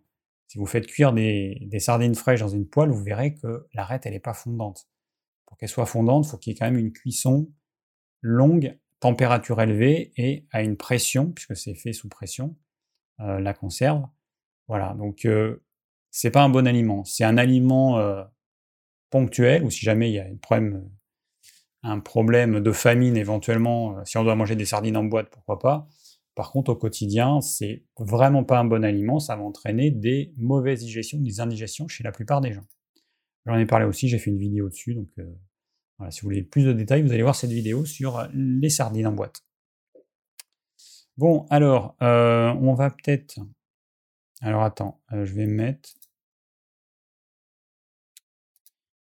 [0.47, 4.13] Si vous faites cuire des, sardines fraîches dans une poêle, vous verrez que l'arête, elle
[4.13, 4.87] n'est pas fondante.
[5.45, 7.49] Pour qu'elle soit fondante, il faut qu'il y ait quand même une cuisson
[8.21, 12.57] longue température élevée et à une pression, puisque c'est fait sous pression,
[13.19, 14.03] euh, la conserve.
[14.67, 15.63] Voilà, donc euh,
[16.11, 17.03] c'est pas un bon aliment.
[17.03, 18.23] C'est un aliment euh,
[19.09, 20.89] ponctuel, ou si jamais il y a un problème,
[21.83, 25.87] un problème de famine éventuellement, si on doit manger des sardines en boîte, pourquoi pas.
[26.35, 30.81] Par contre, au quotidien, c'est vraiment pas un bon aliment, ça va entraîner des mauvaises
[30.81, 32.65] digestions, des indigestions chez la plupart des gens.
[33.45, 35.07] J'en ai parlé aussi, j'ai fait une vidéo dessus, donc
[35.97, 38.69] voilà, si vous voulez plus de détails, vous allez voir cette vidéo sur euh, les
[38.69, 39.44] sardines en boîte.
[41.17, 43.39] Bon, alors, euh, on va peut-être...
[44.41, 45.89] Alors attends, euh, je vais mettre...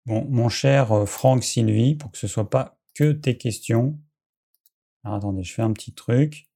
[0.05, 3.99] Bon, mon cher Franck Sylvie, pour que ce ne soit pas que tes questions.
[5.03, 6.49] Alors attendez, je fais un petit truc.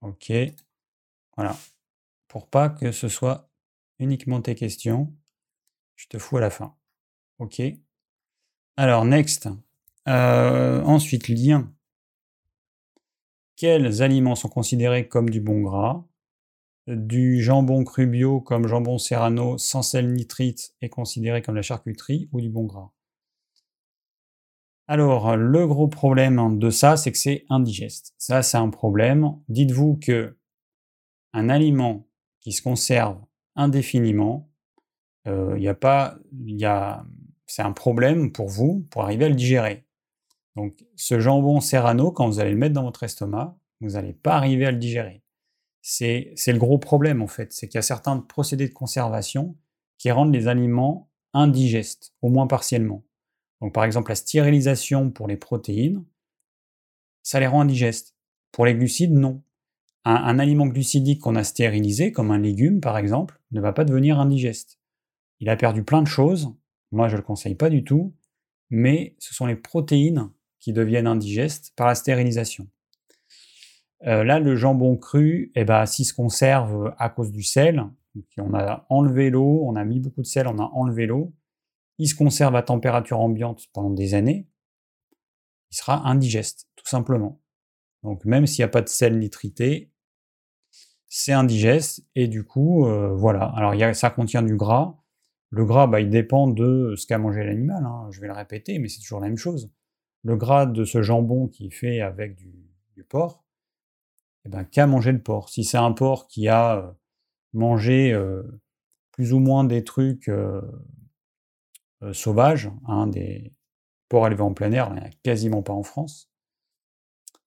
[0.00, 0.32] Ok.
[1.36, 1.56] Voilà.
[2.28, 3.50] Pour pas que ce soit
[3.98, 5.14] uniquement tes questions,
[5.96, 6.76] je te fous à la fin.
[7.38, 7.62] Ok.
[8.76, 9.48] Alors, next.
[10.08, 11.72] Euh, ensuite, lien.
[13.56, 16.04] Quels aliments sont considérés comme du bon gras
[16.86, 22.28] Du jambon cru bio comme jambon serrano sans sel nitrite est considéré comme la charcuterie
[22.32, 22.90] ou du bon gras?
[24.88, 28.14] Alors, le gros problème de ça, c'est que c'est indigeste.
[28.18, 29.38] Ça, c'est un problème.
[29.48, 30.36] Dites-vous que
[31.32, 32.06] un aliment
[32.40, 33.18] qui se conserve
[33.54, 34.50] indéfiniment,
[35.24, 37.06] il euh, a pas, y a,
[37.46, 39.86] c'est un problème pour vous pour arriver à le digérer.
[40.56, 44.34] Donc ce jambon serrano, quand vous allez le mettre dans votre estomac, vous n'allez pas
[44.34, 45.22] arriver à le digérer.
[45.80, 49.56] C'est le gros problème en fait, c'est qu'il y a certains procédés de conservation
[49.98, 53.04] qui rendent les aliments indigestes, au moins partiellement.
[53.60, 56.04] Donc par exemple la stérilisation pour les protéines,
[57.22, 58.16] ça les rend indigestes.
[58.52, 59.42] Pour les glucides, non.
[60.04, 64.18] Un, aliment glucidique qu'on a stérilisé, comme un légume par exemple, ne va pas devenir
[64.18, 64.78] indigeste.
[65.40, 66.52] Il a perdu plein de choses,
[66.92, 68.14] moi, je ne le conseille pas du tout,
[68.70, 70.30] mais ce sont les protéines
[70.62, 72.68] qui deviennent indigestes par la stérilisation.
[74.06, 77.84] Euh, là, le jambon cru, eh ben, s'il se conserve à cause du sel,
[78.38, 81.34] on a enlevé l'eau, on a mis beaucoup de sel, on a enlevé l'eau,
[81.98, 84.48] il se conserve à température ambiante pendant des années,
[85.72, 87.40] il sera indigeste, tout simplement.
[88.04, 89.90] Donc même s'il n'y a pas de sel nitrité,
[91.08, 93.44] c'est indigeste, et du coup, euh, voilà.
[93.56, 94.96] Alors ça contient du gras,
[95.50, 98.78] le gras, bah, il dépend de ce qu'a mangé l'animal, hein, je vais le répéter,
[98.78, 99.70] mais c'est toujours la même chose.
[100.24, 103.44] Le gras de ce jambon qui est fait avec du, porc,
[104.44, 106.92] eh ben, qu'a mangé le porc Si c'est un porc qui a euh,
[107.52, 108.42] mangé euh,
[109.10, 110.62] plus ou moins des trucs euh,
[112.12, 113.52] sauvages, hein, des
[114.08, 116.30] porcs élevés en plein air, il n'y en a quasiment pas en France,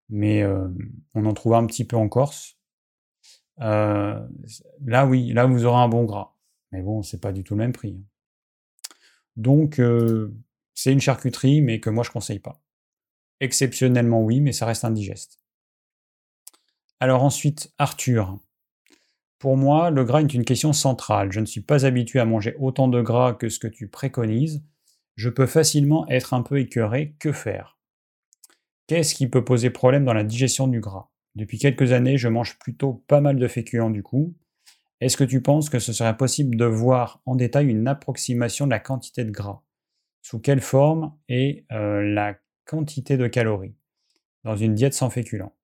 [0.09, 0.45] mais
[1.13, 2.57] on en trouve un petit peu en Corse.
[3.57, 4.27] là
[5.07, 6.35] oui, là vous aurez un bon gras.
[6.71, 7.97] Mais bon, c'est pas du tout le même prix.
[7.97, 8.03] Hein.
[9.37, 9.81] Donc,
[10.73, 12.61] c'est une charcuterie, mais que moi je conseille pas.
[13.39, 15.39] Exceptionnellement, oui, mais ça reste indigeste.
[16.99, 18.39] Alors ensuite, Arthur.
[19.39, 21.31] Pour moi, le gras est une question centrale.
[21.31, 24.63] Je ne suis pas habitué à manger autant de gras que ce que tu préconises.
[25.15, 27.15] Je peux facilement être un peu écœuré.
[27.19, 27.77] Que faire?
[28.87, 31.09] Qu'est-ce qui peut poser problème dans la digestion du gras?
[31.35, 34.35] Depuis quelques années, je mange plutôt pas mal de féculents du coup.
[35.01, 38.71] Est-ce que tu penses que ce serait possible de voir en détail une approximation de
[38.71, 39.61] la quantité de gras?
[40.21, 42.35] Sous quelle forme et euh, la
[42.65, 43.75] quantité de calories
[44.43, 45.55] dans une diète sans féculents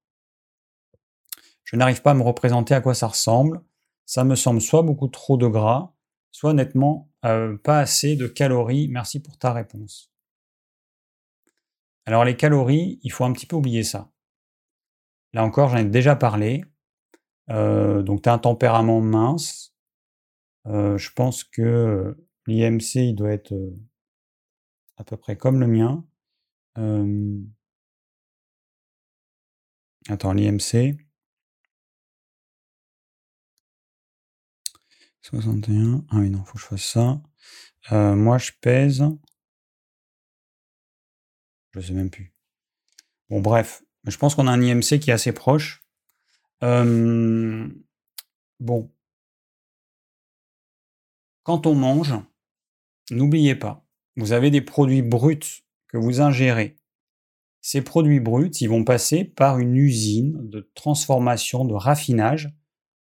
[1.64, 3.62] Je n'arrive pas à me représenter à quoi ça ressemble.
[4.06, 5.94] Ça me semble soit beaucoup trop de gras,
[6.32, 8.88] soit nettement euh, pas assez de calories.
[8.90, 10.12] Merci pour ta réponse.
[12.06, 14.12] Alors les calories, il faut un petit peu oublier ça.
[15.34, 16.66] Là encore, j'en ai déjà parlé.
[17.50, 19.76] Euh, donc tu as un tempérament mince.
[20.68, 23.54] Euh, je pense que l'IMC, il doit être
[24.98, 26.04] à peu près comme le mien.
[30.10, 30.98] Attends, l'IMC.
[35.22, 36.04] 61.
[36.10, 37.22] Ah oui, non, faut que je fasse ça.
[37.92, 39.04] moi, je pèse.
[41.74, 42.34] Je sais même plus.
[43.30, 43.84] Bon, bref.
[44.06, 45.82] Je pense qu'on a un IMC qui est assez proche
[48.60, 48.92] bon.
[51.44, 52.14] Quand on mange,
[53.10, 53.84] n'oubliez pas,
[54.16, 56.78] vous avez des produits bruts que vous ingérez.
[57.62, 62.50] Ces produits bruts, ils vont passer par une usine de transformation, de raffinage,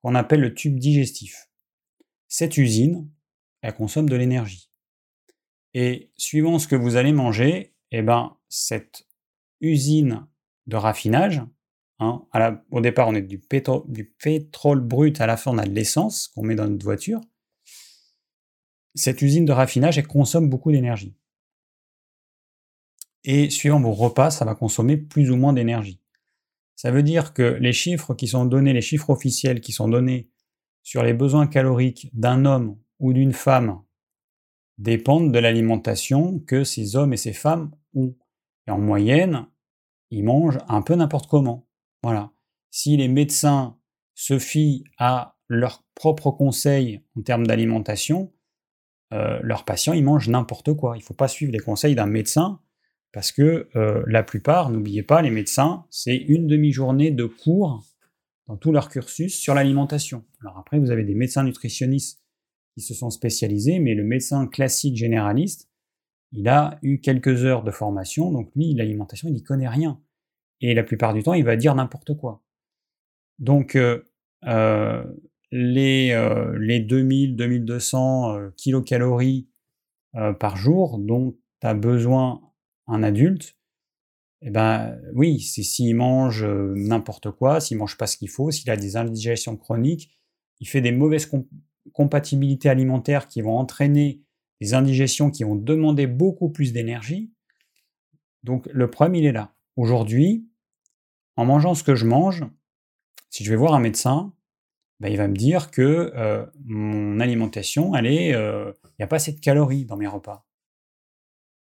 [0.01, 1.49] qu'on appelle le tube digestif.
[2.27, 3.09] Cette usine,
[3.61, 4.71] elle consomme de l'énergie.
[5.73, 9.07] Et suivant ce que vous allez manger, eh ben, cette
[9.61, 10.25] usine
[10.67, 11.41] de raffinage,
[11.99, 12.25] hein,
[12.71, 13.41] au départ on est du,
[13.87, 17.21] du pétrole brut, à la fin on a de l'essence qu'on met dans notre voiture,
[18.95, 21.15] cette usine de raffinage, elle consomme beaucoup d'énergie.
[23.23, 25.99] Et suivant vos repas, ça va consommer plus ou moins d'énergie.
[26.75, 30.29] Ça veut dire que les chiffres qui sont donnés, les chiffres officiels qui sont donnés
[30.83, 33.81] sur les besoins caloriques d'un homme ou d'une femme
[34.77, 38.15] dépendent de l'alimentation que ces hommes et ces femmes ont.
[38.65, 39.47] Et en moyenne,
[40.09, 41.67] ils mangent un peu n'importe comment.
[42.01, 42.31] Voilà.
[42.71, 43.77] Si les médecins
[44.15, 48.31] se fient à leurs propres conseils en termes d'alimentation,
[49.13, 50.95] euh, leurs patients, ils mangent n'importe quoi.
[50.95, 52.61] Il ne faut pas suivre les conseils d'un médecin
[53.11, 57.83] parce que euh, la plupart, n'oubliez pas, les médecins, c'est une demi-journée de cours
[58.47, 60.25] dans tout leur cursus sur l'alimentation.
[60.41, 62.23] Alors après, vous avez des médecins nutritionnistes
[62.75, 65.69] qui se sont spécialisés, mais le médecin classique généraliste,
[66.31, 69.99] il a eu quelques heures de formation, donc lui, l'alimentation, il n'y connaît rien.
[70.61, 72.43] Et la plupart du temps, il va dire n'importe quoi.
[73.39, 74.03] Donc, euh,
[74.45, 75.03] euh,
[75.51, 79.47] les, euh, les 2000, 2200 euh, kilocalories
[80.39, 82.41] par jour dont a besoin
[82.89, 83.55] un adulte,
[84.41, 88.69] eh ben oui, c'est s'il mange n'importe quoi, s'il mange pas ce qu'il faut, s'il
[88.69, 90.17] a des indigestions chroniques,
[90.59, 91.29] il fait des mauvaises
[91.93, 94.21] compatibilités alimentaires qui vont entraîner
[94.61, 97.31] des indigestions qui vont demander beaucoup plus d'énergie.
[98.43, 99.53] Donc le problème, il est là.
[99.75, 100.47] Aujourd'hui,
[101.35, 102.45] en mangeant ce que je mange,
[103.29, 104.33] si je vais voir un médecin,
[104.99, 109.31] bah, il va me dire que euh, mon alimentation, euh, il n'y a pas assez
[109.31, 110.45] de calories dans mes repas.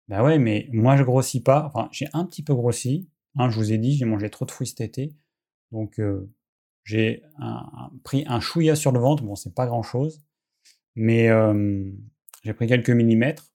[0.09, 1.65] Ben ouais, mais moi je grossis pas.
[1.65, 3.09] Enfin, j'ai un petit peu grossi.
[3.37, 5.15] Hein, je vous ai dit, j'ai mangé trop de fruits cet été,
[5.71, 6.29] donc euh,
[6.83, 7.23] j'ai
[8.03, 9.23] pris un chouïa sur le ventre.
[9.23, 10.21] Bon, c'est pas grand chose,
[10.95, 11.29] mais
[12.43, 13.53] j'ai pris quelques millimètres.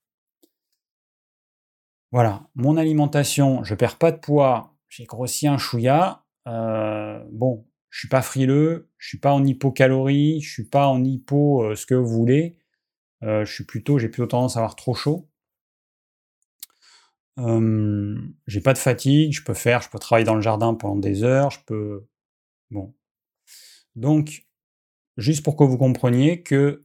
[2.13, 4.77] Voilà, mon alimentation, je perds pas de poids.
[4.89, 6.25] J'ai grossi un chouïa.
[6.47, 11.63] bon, je suis pas frileux, je suis pas en hypocalorie, je suis pas en hypo
[11.63, 12.59] euh, ce que vous voulez.
[13.23, 15.31] Euh, je suis plutôt, j'ai plutôt tendance à avoir trop chaud.
[17.37, 21.25] J'ai pas de fatigue, je peux faire, je peux travailler dans le jardin pendant des
[21.25, 22.07] heures, je peux.
[22.71, 22.95] Bon.
[23.97, 24.47] Donc,
[25.17, 26.85] juste pour que vous compreniez que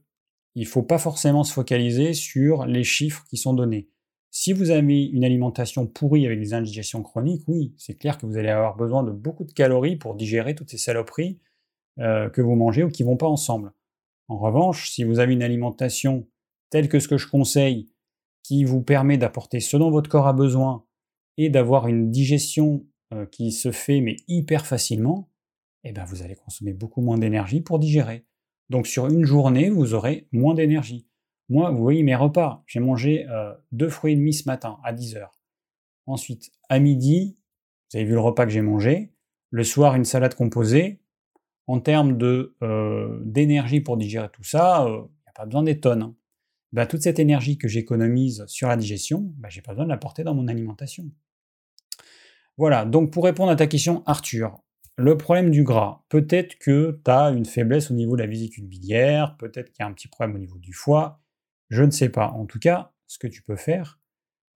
[0.56, 3.88] il faut pas forcément se focaliser sur les chiffres qui sont donnés.
[4.32, 8.36] Si vous avez une alimentation pourrie avec des indigestions chroniques, oui, c'est clair que vous
[8.36, 11.40] allez avoir besoin de beaucoup de calories pour digérer toutes ces saloperies
[11.98, 13.72] euh, que vous mangez ou qui vont pas ensemble.
[14.28, 16.28] En revanche, si vous avez une alimentation
[16.70, 17.92] telle que ce que je conseille,
[18.42, 20.84] qui vous permet d'apporter ce dont votre corps a besoin
[21.36, 25.30] et d'avoir une digestion euh, qui se fait mais hyper facilement,
[25.84, 28.26] eh ben vous allez consommer beaucoup moins d'énergie pour digérer.
[28.68, 31.06] Donc sur une journée, vous aurez moins d'énergie.
[31.48, 32.62] Moi, vous voyez mes repas.
[32.66, 35.28] J'ai mangé euh, deux fruits et demi ce matin à 10h.
[36.06, 37.36] Ensuite, à midi,
[37.90, 39.12] vous avez vu le repas que j'ai mangé.
[39.50, 41.02] Le soir, une salade composée.
[41.66, 42.16] En termes
[42.62, 46.02] euh, d'énergie pour digérer tout ça, il n'y a pas besoin des tonnes.
[46.02, 46.14] Hein.
[46.72, 49.96] Ben, toute cette énergie que j'économise sur la digestion, ben, j'ai pas besoin de la
[49.96, 51.10] porter dans mon alimentation.
[52.56, 54.62] Voilà, donc pour répondre à ta question, Arthur,
[54.96, 58.66] le problème du gras, peut-être que tu as une faiblesse au niveau de la vésicule
[58.66, 61.22] biliaire, peut-être qu'il y a un petit problème au niveau du foie,
[61.70, 62.28] je ne sais pas.
[62.32, 63.98] En tout cas, ce que tu peux faire,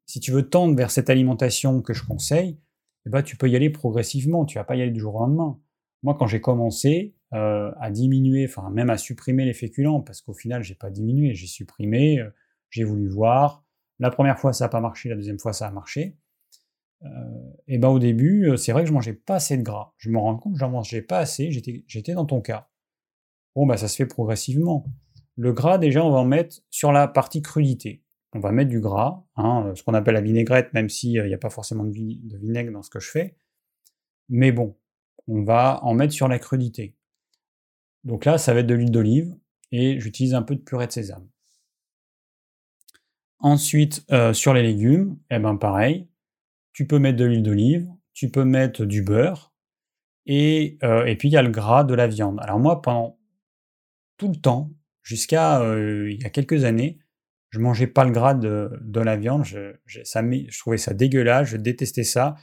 [0.07, 2.61] si tu veux tendre vers cette alimentation que je conseille,
[3.07, 4.45] eh ben, tu peux y aller progressivement.
[4.45, 5.59] Tu vas pas y aller du jour au lendemain.
[6.03, 10.35] Moi, quand j'ai commencé euh, à diminuer, enfin même à supprimer les féculents, parce qu'au
[10.35, 12.31] final, j'ai pas diminué, j'ai supprimé, euh,
[12.71, 13.65] j'ai voulu voir.
[13.99, 16.01] La première fois, ça n'a pas marché, la deuxième fois, ça a marché.
[17.03, 17.11] et euh,
[17.69, 19.95] eh ben au début, c'est vrai que je mangeais pas assez de gras.
[19.99, 21.51] Je me rends compte j'en mangeais pas assez.
[21.51, 22.69] J'étais dans ton cas.
[23.55, 24.87] Bon, bah ça se fait progressivement.
[25.37, 28.03] Le gras, déjà, on va en mettre sur la partie crudité.
[28.33, 31.39] On va mettre du gras, hein, ce qu'on appelle la vinaigrette, même s'il n'y a
[31.39, 33.37] pas forcément de, vinaigre dans ce que je fais.
[34.29, 34.77] Mais bon,
[35.29, 36.97] on va en mettre sur la crudité.
[38.05, 39.35] Donc là, ça va être de l'huile d'olive
[39.73, 41.27] et j'utilise un peu de purée de sésame.
[43.39, 46.09] Ensuite, euh, sur les légumes, eh ben pareil,
[46.73, 49.53] tu peux mettre de l'huile d'olive, tu peux mettre du beurre,
[50.27, 52.39] et, euh, puis il y a le gras de la viande.
[52.41, 53.19] Alors moi, pendant
[54.17, 54.71] tout le temps,
[55.03, 56.99] jusqu'à euh, il y a quelques années,
[57.51, 62.35] je mangeais pas le gras de, la viande, je trouvais ça dégueulasse, je détestais ça.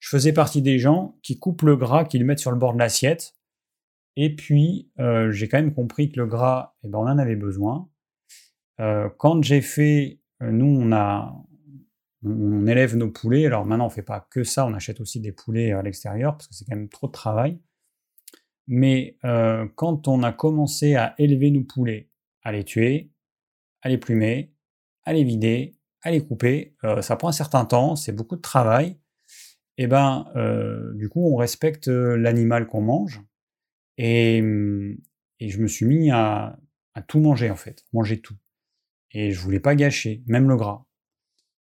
[0.00, 2.74] Je faisais partie des gens qui coupent le gras, qui le mettent sur le bord
[2.74, 3.34] de l'assiette.
[4.16, 7.36] Et puis, euh, j'ai quand même compris que le gras, eh ben, on en avait
[7.36, 7.88] besoin.
[8.80, 11.34] Euh, quand j'ai fait nous, on a,
[12.24, 13.46] on élève nos poulets.
[13.46, 16.48] Alors maintenant, on fait pas que ça, on achète aussi des poulets à l'extérieur parce
[16.48, 17.58] que c'est quand même trop de travail.
[18.66, 22.08] Mais euh, quand on a commencé à élever nos poulets,
[22.42, 23.10] à les tuer,
[23.82, 24.54] à les plumer,
[25.04, 28.40] à les vider, à les couper, euh, ça prend un certain temps, c'est beaucoup de
[28.40, 28.98] travail.
[29.76, 33.22] Et ben, euh, du coup, on respecte l'animal qu'on mange.
[34.02, 34.38] Et,
[35.40, 36.58] et, je me suis mis à,
[37.06, 38.36] tout manger en fait, manger tout.
[39.12, 40.86] Et je voulais pas gâcher, même le gras.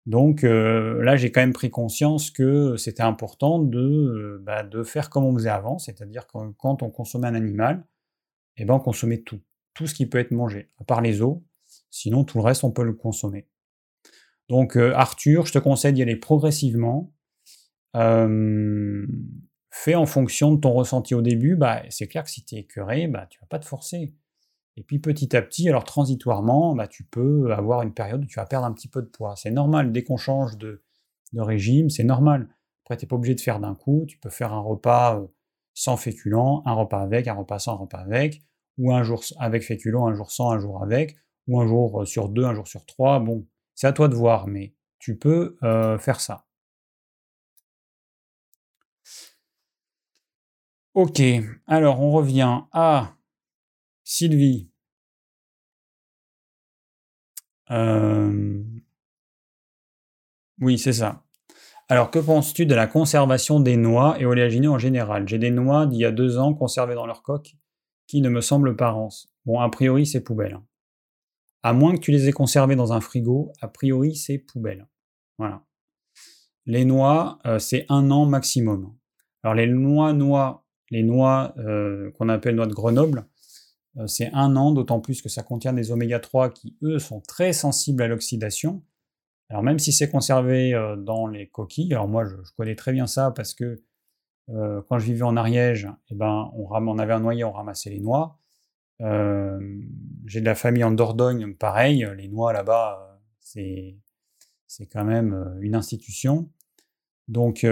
[0.07, 4.81] Donc euh, là, j'ai quand même pris conscience que c'était important de, euh, bah, de
[4.81, 7.85] faire comme on faisait avant, c'est-à-dire que quand on consommait un animal,
[8.57, 9.39] eh ben, on consommait tout,
[9.75, 11.37] tout ce qui peut être mangé, à part les os,
[11.91, 13.47] sinon tout le reste, on peut le consommer.
[14.49, 17.13] Donc euh, Arthur, je te conseille d'y aller progressivement.
[19.73, 22.59] Fais en fonction de ton ressenti au début, bah, c'est clair que si tu es
[22.59, 24.13] écœuré, bah, tu vas pas te forcer.
[24.77, 28.39] Et puis petit à petit, alors transitoirement, bah, tu peux avoir une période où tu
[28.39, 29.35] vas perdre un petit peu de poids.
[29.35, 30.83] C'est normal, dès qu'on change de,
[31.35, 32.49] régime, c'est normal.
[32.83, 35.27] Après, tu n'es pas obligé de faire d'un coup, tu peux faire un repas euh,
[35.73, 38.43] sans féculent, un repas avec, un repas sans, un repas avec,
[38.77, 41.15] ou un jour avec féculent, un jour sans, un jour avec,
[41.47, 43.19] ou un jour euh, sur deux, un jour sur trois.
[43.19, 46.45] Bon, c'est à toi de voir, mais tu peux euh, faire ça.
[50.93, 51.21] Ok,
[51.65, 53.15] alors on revient à
[54.03, 54.69] Sylvie.
[57.71, 58.63] Euh,
[60.61, 61.23] oui, c'est ça.
[61.89, 65.27] Alors, que penses-tu de la conservation des noix et oléagineux en général?
[65.27, 67.55] J'ai des noix d'il y a deux ans conservées dans leur coque
[68.07, 69.33] qui ne me semblent pas rances.
[69.45, 70.59] Bon, a priori, c'est poubelle.
[71.63, 74.87] À moins que tu les aies conservées dans un frigo, a priori, c'est poubelle.
[75.37, 75.63] Voilà.
[76.65, 78.95] Les noix, euh, c'est un an maximum.
[79.41, 80.62] Alors, les noix, noix,
[80.93, 83.25] les noix euh, qu'on appelle noix de Grenoble,
[83.97, 87.19] euh, c'est un an, d'autant plus que ça contient des oméga 3 qui, eux, sont
[87.19, 88.83] très sensibles à l'oxydation.
[89.49, 93.07] Alors même si c'est conservé euh, dans les coquilles, alors moi je, connais très bien
[93.07, 93.83] ça parce que
[94.89, 98.37] quand je vivais en Ariège, eh ben, on, avait un noyer, on ramassait les noix.
[98.99, 103.95] J'ai de la famille en Dordogne, pareil, les noix là-bas, c'est
[104.91, 106.49] quand même une institution.
[107.29, 107.65] Donc,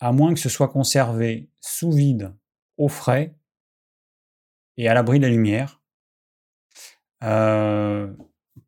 [0.00, 2.34] à moins que ce soit conservé sous vide,
[2.76, 3.36] au frais,
[4.76, 5.80] et à l'abri de la lumière.
[7.24, 8.12] Euh,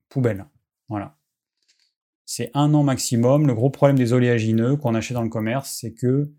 [0.09, 0.47] poubelle.
[0.89, 1.17] Voilà.
[2.25, 3.47] C'est un an maximum.
[3.47, 6.33] Le gros problème des oléagineux qu'on achète dans le commerce, c'est que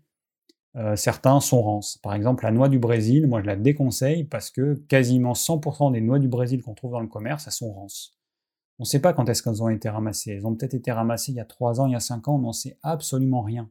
[0.76, 1.98] euh, certains sont rances.
[1.98, 6.00] Par exemple, la noix du Brésil, moi je la déconseille parce que quasiment 100% des
[6.00, 8.16] noix du Brésil qu'on trouve dans le commerce, elles sont rances.
[8.78, 10.30] On ne sait pas quand est-ce qu'elles ont été ramassées.
[10.30, 12.36] Elles ont peut-être été ramassées il y a 3 ans, il y a 5 ans,
[12.36, 13.68] on n'en sait absolument rien.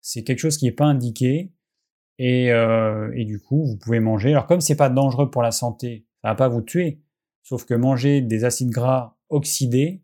[0.00, 1.52] C'est quelque chose qui n'est pas indiqué.
[2.20, 4.30] Euh, et, du coup, vous pouvez manger.
[4.30, 7.00] Alors comme c'est pas dangereux pour la santé, ça va pas vous tuer.
[7.42, 10.02] Sauf que manger des acides gras oxydés,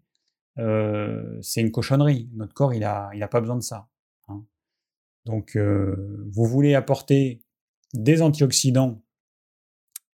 [0.59, 2.31] euh, c'est une cochonnerie.
[2.35, 3.89] Notre corps, il a, il a pas besoin de ça.
[4.29, 4.45] Hein.
[5.25, 7.43] Donc, euh, vous voulez apporter
[7.93, 9.03] des antioxydants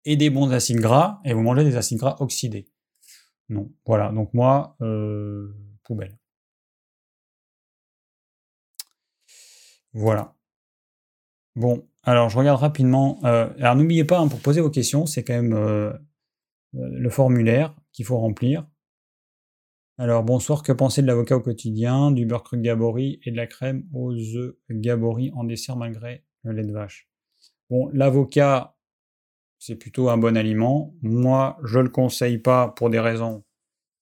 [0.05, 2.69] et des bons acides gras, et vous mangez des acides gras oxydés.
[3.49, 4.11] Non, voilà.
[4.11, 4.77] Donc moi,
[5.83, 6.17] poubelle.
[9.93, 10.35] Voilà.
[11.55, 13.19] Bon, alors je regarde rapidement.
[13.25, 15.91] Euh, alors n'oubliez pas, hein, pour poser vos questions, c'est quand même euh,
[16.75, 18.67] euh, le formulaire qu'il faut remplir.
[19.97, 23.47] Alors bonsoir, que pensez de l'avocat au quotidien, du beurre cru Gabori et de la
[23.47, 27.09] crème aux œufs Gabori en dessert malgré le lait de vache?
[27.71, 28.77] Bon, l'avocat,
[29.57, 30.93] c'est plutôt un bon aliment.
[31.01, 33.43] Moi, je ne le conseille pas pour des raisons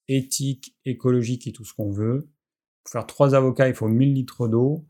[0.09, 2.29] éthiques, écologiques et tout ce qu'on veut.
[2.83, 4.85] Pour faire trois avocats, il faut 1000 litres d'eau.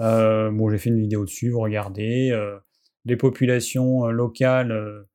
[0.00, 2.30] Euh, bon, j'ai fait une vidéo dessus, vous regardez.
[2.30, 2.58] Euh,
[3.04, 5.06] les populations euh, locales,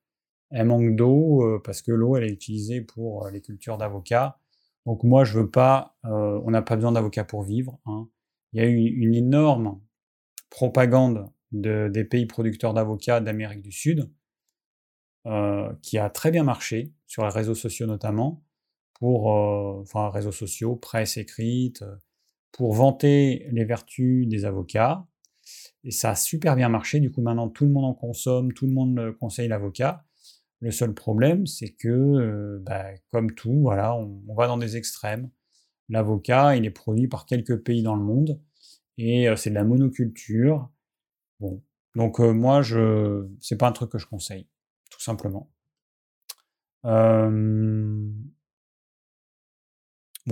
[0.51, 4.39] elles manquent d'eau parce que l'eau, elle est utilisée pour les cultures d'avocats.
[4.85, 7.79] Donc moi, je veux pas, on n'a pas besoin d'avocats pour vivre.
[7.85, 8.09] Hein.
[8.53, 9.79] Il y a eu une énorme
[10.49, 14.09] propagande des pays producteurs d'avocats d'Amérique du Sud,
[15.83, 18.43] qui a très bien marché, sur les réseaux sociaux notamment,
[18.93, 21.83] pour, enfin, réseaux sociaux, presse écrite,
[22.51, 25.05] pour vanter les vertus des avocats.
[25.83, 26.99] Et ça a super bien marché.
[26.99, 30.05] Du coup, maintenant, tout le monde en consomme, tout le monde conseille l'avocat.
[30.61, 35.29] Le seul problème, c'est que, euh, bah, comme tout, voilà, on, va dans des extrêmes.
[35.87, 38.41] L'avocat, il est produit par quelques pays dans le monde
[38.97, 40.69] et euh, c'est de la monoculture.
[41.39, 41.63] Bon,
[41.95, 44.47] donc euh, moi, je, c'est pas un truc que je conseille,
[44.91, 45.49] tout simplement.
[46.83, 46.91] Bon,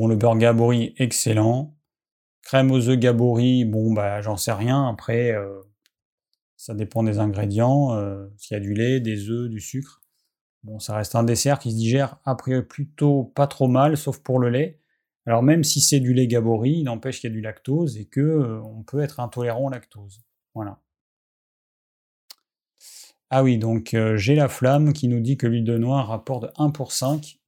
[0.08, 1.77] le beurre Gabori, excellent.
[2.48, 4.88] Crème aux œufs Gabori, bon, bah, j'en sais rien.
[4.88, 5.60] Après, euh,
[6.56, 7.94] ça dépend des ingrédients.
[7.98, 10.02] Euh, s'il y a du lait, des œufs, du sucre.
[10.64, 14.40] Bon, ça reste un dessert qui se digère après plutôt pas trop mal, sauf pour
[14.40, 14.80] le lait.
[15.26, 18.06] Alors même si c'est du lait Gabori, il n'empêche qu'il y a du lactose et
[18.06, 20.24] que euh, on peut être intolérant au lactose.
[20.56, 20.80] Voilà.
[23.30, 26.46] Ah oui, donc euh, j'ai la flamme qui nous dit que l'huile de noix rapporte
[26.58, 27.42] 1 pour 5,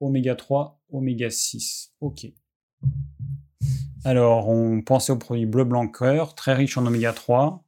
[0.00, 1.92] oméga 3, oméga 6.
[2.00, 2.28] Ok.
[4.04, 7.64] Alors, on pensait au produit bleu blanc cœur, très riche en oméga 3.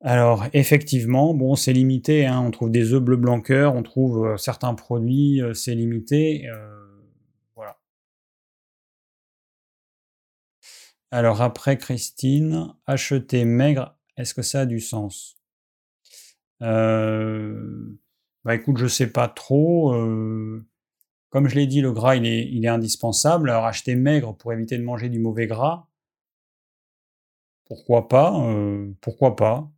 [0.00, 2.26] Alors, effectivement, bon, c'est limité.
[2.26, 2.40] Hein.
[2.40, 6.46] On trouve des œufs bleu blanc cœur, on trouve euh, certains produits, euh, c'est limité.
[7.56, 7.78] voilà.
[11.10, 15.38] Alors après, Christine, acheter maigre, est-ce que ça a du sens?
[16.62, 17.96] Euh,
[18.44, 19.94] bah écoute, je sais pas trop.
[19.94, 20.66] Euh,
[21.30, 23.50] comme je l'ai dit, le gras, il est, indispensable.
[23.50, 25.88] Alors acheter maigre pour éviter de manger du mauvais gras,
[27.66, 29.70] pourquoi pas euh, Pourquoi pas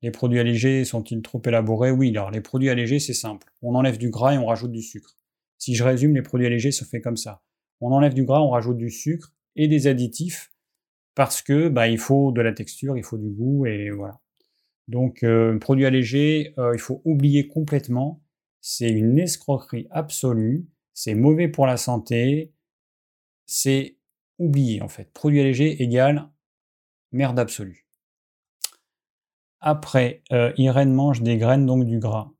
[0.00, 1.90] Les produits allégés sont-ils trop élaborés?
[1.90, 3.46] Oui, alors les produits allégés, c'est simple.
[3.62, 5.16] On enlève du gras et on rajoute du sucre.
[5.58, 7.42] Si je résume, les produits allégés se fait comme ça.
[7.82, 10.50] On enlève du gras, on rajoute du sucre et des additifs
[11.14, 14.18] parce que bah, il faut de la texture, il faut du goût et voilà.
[14.88, 18.22] Donc, euh, produit allégé, euh, il faut oublier complètement.
[18.60, 20.68] C'est une escroquerie absolue.
[20.94, 22.52] C'est mauvais pour la santé.
[23.46, 23.96] C'est
[24.38, 25.12] oublié en fait.
[25.12, 26.30] Produit allégé égale
[27.12, 27.86] merde absolue.
[29.60, 32.30] Après, euh, Irène mange des graines, donc du gras.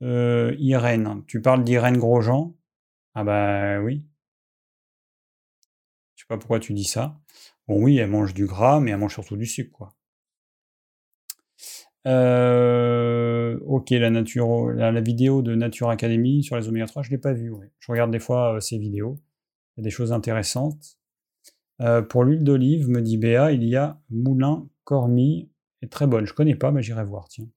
[0.00, 2.54] Irène, tu parles d'Irène Grosjean?
[3.14, 4.04] Ah bah oui.
[6.14, 7.18] Je sais pas pourquoi tu dis ça.
[7.68, 9.93] Bon oui, elle mange du gras, mais elle mange surtout du sucre, quoi.
[12.06, 17.32] Euh, ok, la, vidéo de Nature Academy sur les oméga 3, je ne l'ai pas
[17.32, 17.52] vue.
[17.78, 19.18] Je regarde des fois euh, ces vidéos.
[19.76, 20.98] Il y a des choses intéressantes.
[21.80, 25.50] Euh, pour l'huile d'olive, me dit Béa, il y a Moulin Cormie.
[25.82, 26.26] est très bonne.
[26.26, 27.28] Je ne connais pas, mais j'irai voir.
[27.28, 27.48] Tiens.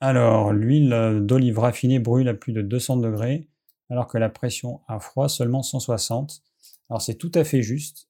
[0.00, 3.48] Alors, l'huile d'olive raffinée brûle à plus de 200 degrés,
[3.90, 6.42] alors que la pression à froid seulement 160.
[6.90, 8.08] Alors, c'est tout à fait juste.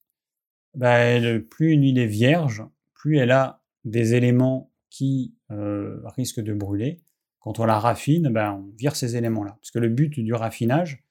[0.75, 0.99] Bah,
[1.51, 2.65] plus une huile est vierge,
[3.15, 7.03] elle a des éléments qui euh, risquent de brûler.
[7.41, 9.57] Quand on la raffine, ben, on vire ces éléments-là.
[9.61, 11.05] Parce que le but du raffinage,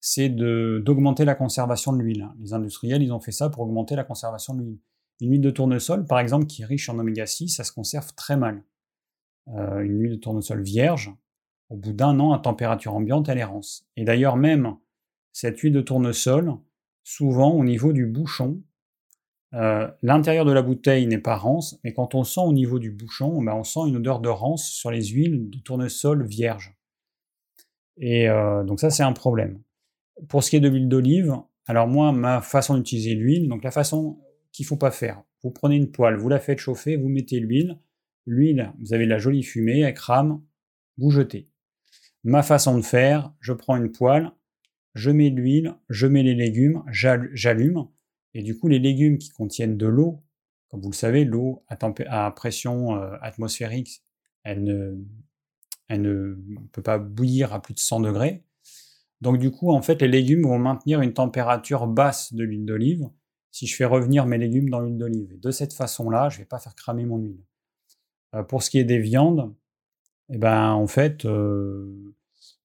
[0.00, 2.28] c'est d'augmenter la conservation de l'huile.
[2.40, 4.78] Les industriels, ils ont fait ça pour augmenter la conservation de l'huile.
[5.20, 8.12] Une huile de tournesol, par exemple, qui est riche en oméga 6, ça se conserve
[8.16, 8.64] très mal.
[9.48, 11.14] Euh, une huile de tournesol vierge,
[11.68, 13.86] au bout d'un an, à température ambiante, elle est rance.
[13.96, 14.76] Et d'ailleurs, même
[15.32, 16.56] cette huile de tournesol,
[17.04, 18.60] souvent au niveau du bouchon,
[19.54, 22.90] euh, l'intérieur de la bouteille n'est pas rance, mais quand on sent au niveau du
[22.90, 26.74] bouchon, ben, on sent une odeur de rance sur les huiles de tournesol vierge.
[27.98, 29.60] Et euh, donc ça, c'est un problème.
[30.28, 33.70] Pour ce qui est de l'huile d'olive, alors moi, ma façon d'utiliser l'huile, donc la
[33.70, 34.18] façon
[34.52, 37.38] qu'il ne faut pas faire, vous prenez une poêle, vous la faites chauffer, vous mettez
[37.38, 37.78] l'huile,
[38.26, 40.42] l'huile, vous avez de la jolie fumée, elle crame,
[40.98, 41.48] vous jetez.
[42.24, 44.30] Ma façon de faire, je prends une poêle,
[44.94, 47.88] je mets l'huile, je mets les légumes, j'allume,
[48.34, 50.22] et du coup, les légumes qui contiennent de l'eau,
[50.68, 54.02] comme vous le savez, l'eau à, pression euh, atmosphérique,
[54.42, 54.64] elle
[55.90, 56.34] ne,
[56.72, 58.44] peut pas bouillir à plus de 100 degrés.
[59.20, 63.08] Donc du coup, en fait, les légumes vont maintenir une température basse de l'huile d'olive
[63.52, 65.38] si je fais revenir mes légumes dans l'huile d'olive.
[65.38, 67.44] de cette façon-là, je ne vais pas faire cramer mon huile.
[68.34, 69.54] Euh, pour ce qui est des viandes,
[70.30, 72.14] eh ben, en fait, euh,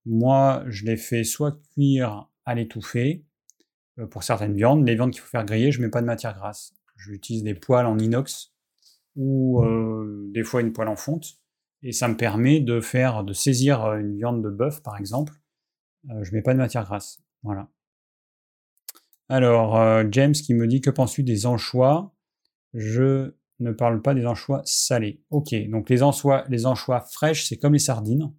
[0.06, 3.27] moi, je les fais soit cuire à l'étouffée,
[4.06, 4.86] pour certaines viandes.
[4.86, 6.74] Les viandes qu'il faut faire griller, je ne mets pas de matière grasse.
[6.96, 8.54] J'utilise des poêles en inox
[9.16, 11.40] ou euh, des fois une poêle en fonte.
[11.84, 15.34] Et ça me permet de faire, de saisir euh, une viande de bœuf, par exemple.
[16.08, 17.20] je ne mets pas de matière grasse.
[17.44, 17.70] Voilà.
[19.30, 22.16] Alors, James qui me dit Que penses-tu des anchois?
[22.74, 25.22] Je ne parle pas des anchois salés.
[25.30, 28.34] Ok, donc les anchois, les anchois fraîches, c'est comme les sardines.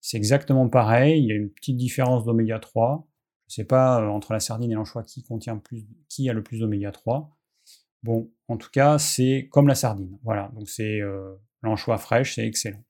[0.00, 1.22] C'est exactement pareil.
[1.22, 3.08] Il y a une petite différence d'oméga 3.
[3.52, 6.60] Sais pas euh, entre la sardine et l'anchois qui contient plus, qui a le plus
[6.60, 7.36] d'oméga 3.
[8.02, 10.18] Bon, en tout cas, c'est comme la sardine.
[10.24, 12.82] Voilà, donc c'est euh, l'anchois fraîche, c'est excellent.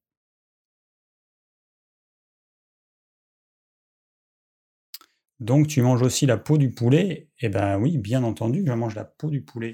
[5.41, 8.95] Donc tu manges aussi la peau du poulet Eh ben oui, bien entendu, je mange
[8.95, 9.73] la peau du poulet,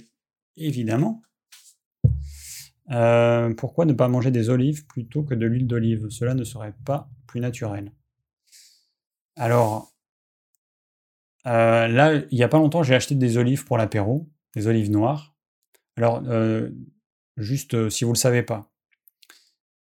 [0.56, 1.20] évidemment.
[2.92, 6.08] Euh, pourquoi ne pas manger des olives plutôt que de l'huile d'olive?
[6.08, 7.92] Cela ne serait pas plus naturel.
[9.36, 9.92] Alors,
[11.48, 14.90] euh, là, il n'y a pas longtemps, j'ai acheté des olives pour l'apéro, des olives
[14.90, 15.34] noires.
[15.96, 16.70] Alors, euh,
[17.36, 18.70] juste euh, si vous ne le savez pas,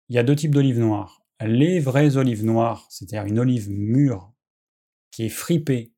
[0.09, 1.25] il y a deux types d'olives noires.
[1.41, 4.33] Les vraies olives noires, c'est-à-dire une olive mûre
[5.11, 5.95] qui est fripée,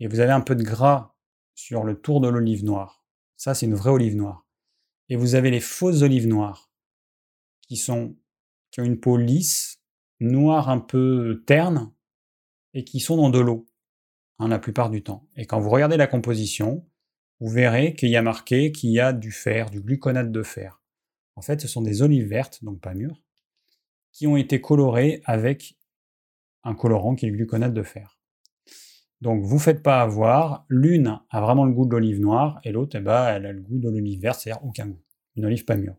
[0.00, 1.14] et vous avez un peu de gras
[1.54, 3.04] sur le tour de l'olive noire.
[3.36, 4.46] Ça, c'est une vraie olive noire.
[5.08, 6.70] Et vous avez les fausses olives noires,
[7.62, 8.16] qui, sont,
[8.70, 9.80] qui ont une peau lisse,
[10.20, 11.92] noires un peu ternes
[12.74, 13.66] et qui sont dans de l'eau
[14.38, 15.26] hein, la plupart du temps.
[15.36, 16.84] Et quand vous regardez la composition,
[17.40, 20.80] vous verrez qu'il y a marqué qu'il y a du fer, du gluconate de fer.
[21.36, 23.22] En fait, ce sont des olives vertes, donc pas mûres,
[24.12, 25.76] qui ont été colorées avec
[26.62, 28.18] un colorant qui est le gluconate de fer.
[29.20, 32.72] Donc vous ne faites pas avoir, l'une a vraiment le goût de l'olive noire et
[32.72, 35.02] l'autre, eh ben, elle a le goût de l'olive verte, c'est-à-dire aucun goût.
[35.36, 35.96] Une olive pas mûre.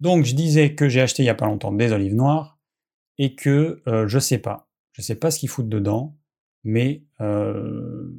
[0.00, 2.58] Donc je disais que j'ai acheté il n'y a pas longtemps des olives noires
[3.18, 4.68] et que je euh, je sais pas.
[4.92, 6.18] Je ne sais pas ce qu'ils foutent dedans,
[6.64, 8.10] mais euh,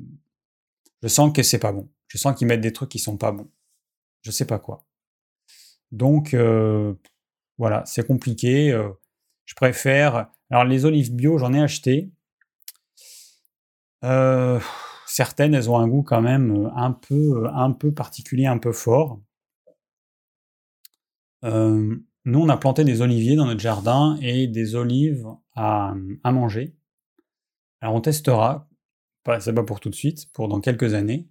[1.02, 1.90] je sens que c'est pas bon.
[2.08, 3.50] Je sens qu'ils mettent des trucs qui sont pas bons.
[4.22, 4.86] Je sais pas quoi.
[5.92, 6.94] Donc euh,
[7.58, 8.72] voilà, c'est compliqué.
[9.46, 10.30] je préfère.
[10.50, 12.12] Alors les olives bio, j'en ai acheté.
[15.06, 19.20] certaines, elles ont un goût quand même un peu, un peu particulier, un peu fort.
[21.44, 21.96] Euh,
[22.26, 25.94] nous, on a planté des oliviers dans notre jardin et des olives à,
[26.26, 26.76] manger.
[27.84, 28.70] Alors on testera,
[29.42, 31.28] c'est pas pour tout de suite, pour dans quelques années.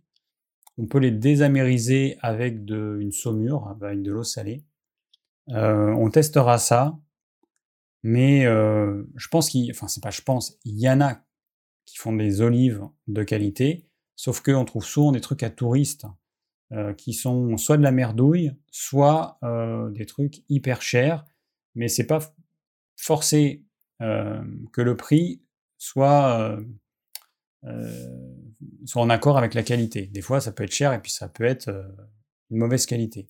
[0.76, 4.62] On peut les désamériser avec une saumure, avec de l'eau salée.
[5.48, 6.98] Euh, on testera ça,
[8.02, 11.24] mais euh, je pense qu'il, c'est pas je pense, y en a
[11.86, 16.04] qui font des olives de qualité, sauf qu'on trouve souvent des trucs à touristes
[16.72, 19.38] euh, qui sont soit de la merdouille, soit
[19.92, 21.24] des trucs hyper chers,
[21.74, 22.20] mais c'est pas
[22.94, 23.64] forcé
[24.00, 25.40] que le prix
[25.82, 26.56] soit,
[28.86, 30.06] soit en accord avec la qualité.
[30.06, 31.70] Des fois, ça peut être cher et puis ça peut être
[32.50, 33.28] une mauvaise qualité.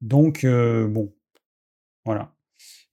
[0.00, 1.14] Donc, bon,
[2.04, 2.34] voilà.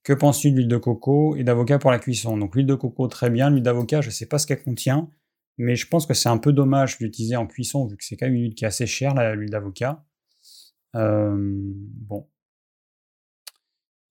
[0.03, 2.37] Que penses-tu de l'huile de coco et d'avocat pour la cuisson?
[2.37, 3.49] Donc l'huile de coco, très bien.
[3.49, 5.09] L'huile d'avocat, je ne sais pas ce qu'elle contient.
[5.57, 8.25] Mais je pense que c'est un peu dommage d'utiliser en cuisson, vu que c'est quand
[8.25, 10.05] même une huile qui est assez chère, l'huile d'avocat.
[10.95, 12.29] Euh, bon.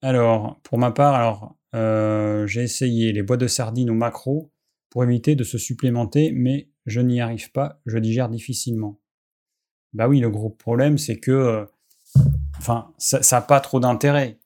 [0.01, 4.51] Alors, pour ma part, alors, euh, j'ai essayé les boîtes de sardines au macro
[4.95, 9.01] pour éviter de se supplémenter, mais je n'y arrive pas, je digère difficilement.
[9.91, 11.65] Bah oui, le gros problème, c'est que euh,
[12.59, 14.39] enfin, ça n'a pas trop d'intérêt.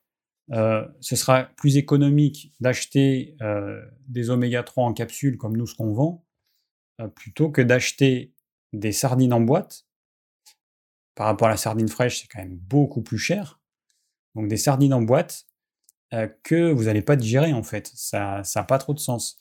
[0.50, 3.38] ce sera plus économique d'acheter
[4.08, 6.26] des oméga 3 en capsule comme nous ce qu'on vend
[7.00, 8.34] euh, plutôt que d'acheter
[8.74, 9.86] des sardines en boîte.
[11.16, 13.60] Par rapport à la sardine fraîche, c'est quand même beaucoup plus cher.
[14.34, 15.46] Donc des sardines en boîte
[16.14, 17.92] euh, que vous n'allez pas digérer en fait.
[17.94, 19.38] Ça n'a pas trop de sens.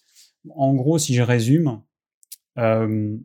[0.55, 1.83] En gros, si je résume,
[2.59, 3.17] euh,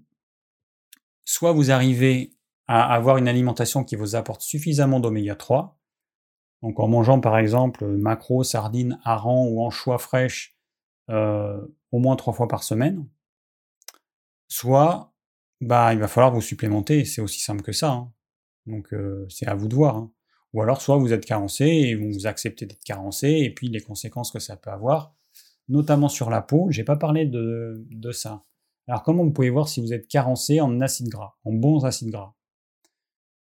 [1.26, 2.34] soit vous arrivez
[2.68, 5.78] à avoir une alimentation qui vous apporte suffisamment d'oméga 3,
[6.62, 10.56] donc en mangeant par exemple macro, sardines, harengs ou anchois fraîches
[11.10, 13.06] au moins trois fois par semaine,
[14.48, 15.14] soit
[15.62, 17.91] bah, il va falloir vous supplémenter, c'est aussi simple que ça.
[17.91, 18.12] Hein.
[18.66, 18.94] Donc
[19.30, 19.98] c'est à vous de voir.
[19.98, 20.12] Hein.
[20.54, 24.32] Ou alors soit vous êtes carencé et vous acceptez d'être carencé, et puis les conséquences
[24.32, 25.16] que ça peut avoir,
[25.69, 28.44] notamment sur la peau, j'ai pas parlé de, ça.
[28.88, 32.11] Alors comment vous pouvez voir si vous êtes carencé en acides gras, en bons acides
[32.11, 32.34] gras?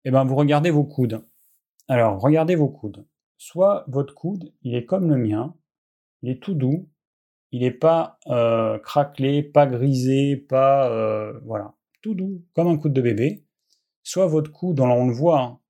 [0.04, 1.24] Eh bien vous regardez vos coudes.
[1.88, 3.06] Alors regardez vos coudes.
[3.38, 5.54] Soit votre coude, il est comme le mien,
[6.22, 6.88] il est tout doux,
[7.52, 12.92] il n'est pas euh, craquelé, pas grisé, pas euh, voilà, tout doux, comme un coude
[12.92, 13.44] de bébé.
[14.02, 15.60] Soit votre coude, on le voit, hein,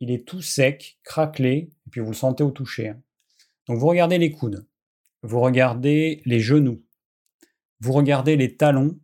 [0.00, 2.88] il est tout sec, craquelé, et puis vous le sentez au toucher.
[2.88, 3.02] Hein.
[3.66, 4.66] Donc vous regardez les coudes,
[5.22, 6.82] vous regardez les genoux,
[7.80, 8.98] vous regardez les talons,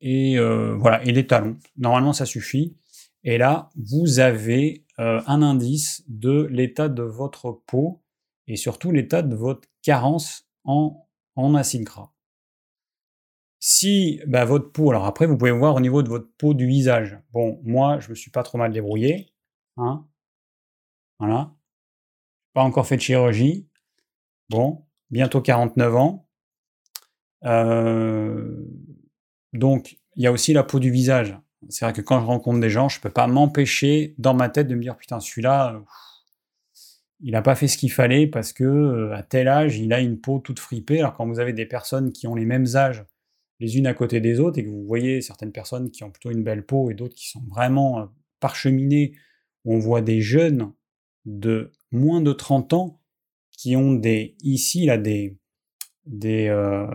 [0.00, 1.58] et euh, voilà, et les talons.
[1.76, 2.76] Normalement, ça suffit.
[3.24, 8.02] Et là, vous avez un indice de l'état de votre peau
[8.46, 11.62] et surtout l'état de votre carence en, en.
[13.60, 16.66] Si bah, votre peau, alors après vous pouvez voir au niveau de votre peau du
[16.66, 17.18] visage.
[17.32, 19.32] Bon, moi je me suis pas trop mal débrouillé,
[19.76, 20.06] hein.
[21.18, 21.54] Voilà.
[22.52, 23.68] Pas encore fait de chirurgie.
[24.48, 26.26] Bon, bientôt 49 ans.
[27.44, 28.56] Euh,
[29.52, 31.38] donc il y a aussi la peau du visage.
[31.68, 34.66] C'est vrai que quand je rencontre des gens, je peux pas m'empêcher dans ma tête
[34.66, 35.80] de me dire putain celui-là,
[37.20, 40.00] il n'a pas fait ce qu'il fallait parce que euh, à tel âge, il a
[40.00, 40.98] une peau toute fripée.
[40.98, 43.04] Alors quand vous avez des personnes qui ont les mêmes âges
[43.60, 46.32] les unes à côté des autres et que vous voyez certaines personnes qui ont plutôt
[46.32, 48.06] une belle peau et d'autres qui sont vraiment euh,
[48.40, 49.12] parcheminées,
[49.64, 50.72] on voit des jeunes
[51.26, 53.01] de moins de 30 ans
[53.62, 55.38] qui ont des ici là des
[56.04, 56.86] des, euh,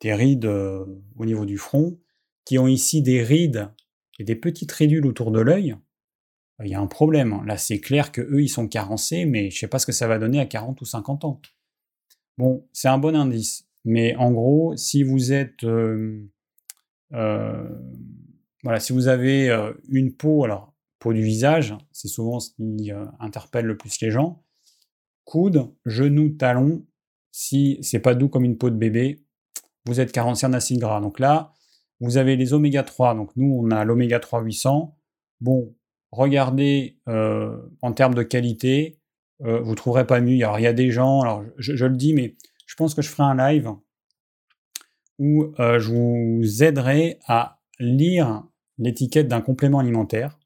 [0.00, 1.98] des rides au niveau du front,
[2.44, 3.68] qui ont ici des rides
[4.18, 5.76] et des petites ridules autour de l'œil
[6.64, 7.42] il y a un problème.
[7.46, 10.06] Là, c'est clair que eux, ils sont carencés, mais je sais pas ce que ça
[10.06, 11.40] va donner à 40 ou 50 ans.
[12.38, 13.68] Bon, c'est un bon indice.
[13.84, 16.26] Mais en gros, si vous êtes, euh,
[17.12, 17.68] euh,
[18.62, 22.90] voilà, si vous avez euh, une peau, alors peau du visage, c'est souvent ce qui
[23.20, 24.42] interpelle le plus les gens.
[25.26, 26.86] Coude, genou, talon,
[27.32, 29.26] si c'est pas doux comme une peau de bébé,
[29.84, 31.02] vous êtes carencé en acides gras.
[31.02, 31.52] Donc là,
[32.00, 33.14] vous avez les oméga 3.
[33.14, 34.96] Donc nous, on a l'oméga 3 800.
[35.40, 35.74] Bon,
[36.12, 38.98] regardez euh, en termes de qualité,
[39.42, 40.42] euh, vous trouverez pas mieux.
[40.44, 42.36] Alors il y a des gens, alors je, le dis, mais
[42.66, 43.70] je pense que je ferai un live
[45.18, 48.44] où euh, je vous aiderai à lire
[48.78, 50.38] l'étiquette d'un complément alimentaire.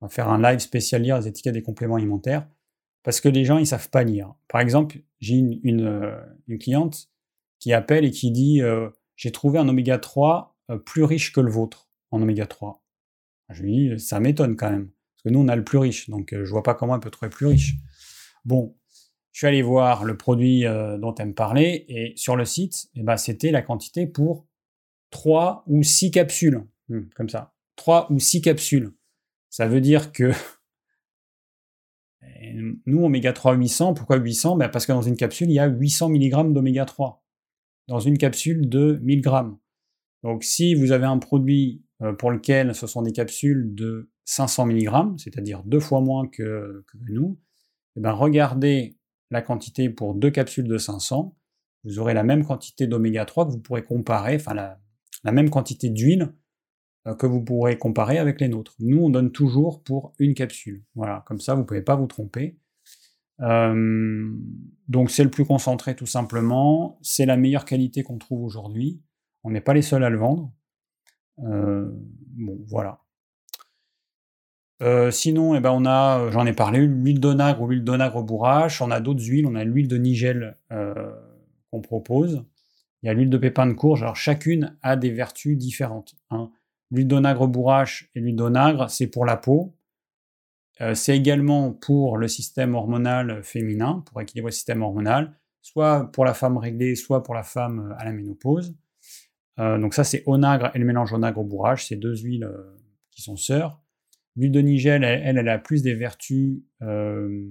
[0.00, 2.46] On va faire un live spécial lire les étiquettes des compléments alimentaires
[3.04, 4.34] parce que les gens ils savent pas lire.
[4.48, 7.08] Par exemple, j'ai une, une, cliente
[7.60, 8.60] qui appelle et qui dit
[9.14, 12.82] j'ai trouvé un oméga 3 plus riche que le vôtre en oméga 3.
[13.50, 16.10] Je lui dis ça m'étonne quand même parce que nous on a le plus riche
[16.10, 17.74] donc je vois pas comment elle peut trouver plus riche.
[18.44, 18.76] Bon,
[19.32, 23.02] je suis allé voir le produit dont elle me parlait et sur le site, eh
[23.02, 24.46] ben, c'était la quantité pour
[25.10, 26.64] 3 ou 6 capsules.
[26.88, 27.54] Mmh, comme ça.
[27.76, 28.92] 3 ou 6 capsules.
[29.50, 30.32] Ça veut dire que
[32.86, 35.66] nous, oméga 3 800, pourquoi 800 ben Parce que dans une capsule, il y a
[35.66, 37.24] 800 mg d'oméga 3.
[37.88, 39.58] Dans une capsule de 1000 grammes.
[40.22, 41.84] Donc si vous avez un produit
[42.18, 47.38] pour lequel ce sont des capsules de 500 mg, c'est-à-dire deux fois moins que, nous,
[47.96, 48.96] eh ben regardez
[49.30, 51.36] la quantité pour deux capsules de 500,
[51.84, 55.90] vous aurez la même quantité d'oméga 3 que vous pourrez comparer, enfin la, même quantité
[55.90, 56.43] d'huile euh,
[57.18, 58.74] que vous pourrez comparer avec les nôtres.
[58.80, 60.84] Nous, on donne toujours pour une capsule.
[60.94, 62.56] Voilà, comme ça, vous ne pouvez pas vous tromper.
[63.40, 64.30] Euh,
[64.88, 69.02] donc c'est le plus concentré tout simplement, c'est la meilleure qualité qu'on trouve aujourd'hui.
[69.42, 70.52] On n'est pas les seuls à le vendre.
[71.40, 71.90] Euh,
[72.36, 73.00] bon, voilà.
[74.82, 78.22] Euh, sinon, eh ben, on a, euh, j'en ai parlé, l'huile d'onagre ou l'huile d'onagre
[78.22, 78.82] bourrache.
[78.82, 79.46] On a d'autres huiles.
[79.46, 81.12] On a l'huile de nigel euh,
[81.70, 82.44] qu'on propose.
[83.02, 84.02] Il y a l'huile de pépin de courge.
[84.02, 86.16] Alors, chacune a des vertus différentes.
[86.30, 86.50] Hein.
[86.90, 89.76] L'huile d'onagre bourrache et l'huile d'onagre, c'est pour la peau.
[90.94, 96.34] c'est également pour le système hormonal féminin, pour équilibrer le système hormonal, soit pour la
[96.34, 98.76] femme réglée, soit pour la femme à la ménopause.
[99.58, 102.48] donc ça, c'est onagre et le mélange onagre-bourrage, c'est deux huiles
[103.10, 103.80] qui sont sœurs.
[104.36, 107.46] L'huile de nigel, elle, elle, a plus des vertus euh,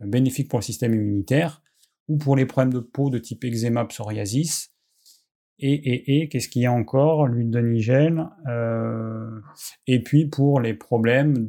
[0.00, 1.62] bénéfiques pour le système immunitaire
[2.08, 4.73] ou pour les problèmes de peau de type eczéma, psoriasis.
[5.58, 8.26] Et, qu'est-ce qu'il y a encore L'huile de nigel.
[8.48, 9.40] Euh,
[9.86, 11.48] et puis pour les problèmes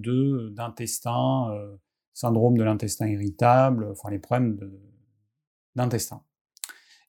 [0.52, 1.76] d'intestin, euh,
[2.14, 4.60] syndrome de l'intestin irritable, enfin les problèmes
[5.76, 6.22] d'intestin.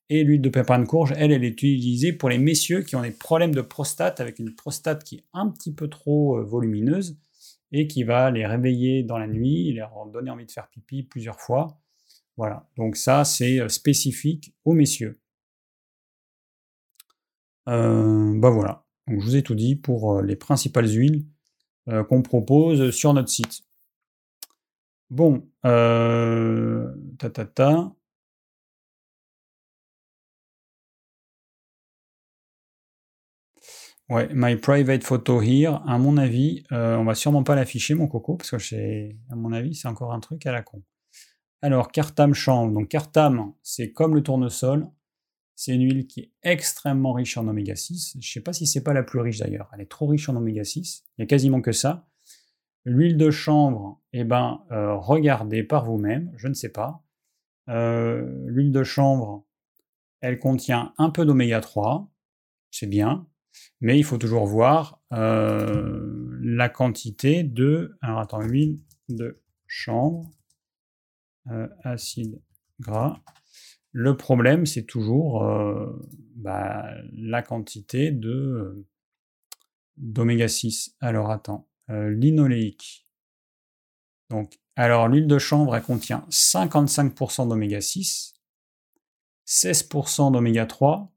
[0.09, 3.03] Et l'huile de pépin de courge, elle, elle est utilisée pour les messieurs qui ont
[3.03, 7.19] des problèmes de prostate, avec une prostate qui est un petit peu trop euh, volumineuse,
[7.73, 11.41] et qui va les réveiller dans la nuit, leur donner envie de faire pipi plusieurs
[11.41, 11.81] fois.
[12.37, 15.21] Voilà, donc ça, c'est spécifique aux messieurs.
[17.69, 21.27] Euh, bah voilà, donc je vous ai tout dit pour les principales huiles
[22.09, 23.63] qu'on propose sur notre site.
[25.11, 27.93] Bon, ta ta ta.
[34.09, 38.07] Ouais, My Private Photo Here, à mon avis, euh, on va sûrement pas l'afficher, mon
[38.07, 40.83] coco, parce que c'est, à mon avis, c'est encore un truc à la con.
[41.63, 42.73] Alors, Cartam Chambre.
[42.73, 44.87] Donc, Cartam, c'est comme le tournesol.
[45.57, 48.19] C'est une huile qui est extrêmement riche en oméga 6.
[48.21, 49.71] Je sais pas si c'est pas la plus riche d'ailleurs.
[49.73, 51.05] Elle est trop riche en oméga 6.
[51.17, 52.07] Il y a quasiment que ça.
[52.85, 56.31] L'huile de chanvre, eh ben, euh, regardez par vous-même.
[56.37, 57.03] Je ne sais pas.
[57.69, 59.47] Euh, l'huile de chanvre,
[60.21, 62.09] elle contient un peu d'oméga 3.
[62.71, 63.27] C'est bien
[63.81, 70.31] mais il faut toujours voir euh, la quantité de, alors attends, huile de chanvre,
[71.85, 72.41] acide
[72.81, 73.21] gras.
[73.99, 75.91] Le problème, c'est toujours euh,
[76.35, 78.87] bah, la quantité de
[79.97, 80.97] d'oméga 6.
[81.01, 83.09] Alors attends, linoléique.
[84.29, 88.35] Donc, alors l'huile de chanvre, elle contient 55% d'oméga 6,
[89.47, 91.11] 16% d'oméga 3,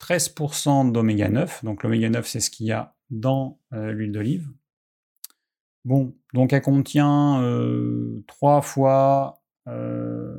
[0.00, 1.62] 13% d'oméga 9.
[1.62, 4.48] Donc l'oméga 9, c'est ce qu'il y a dans euh, l'huile d'olive.
[5.84, 10.36] Bon, donc elle contient euh, 3 fois euh,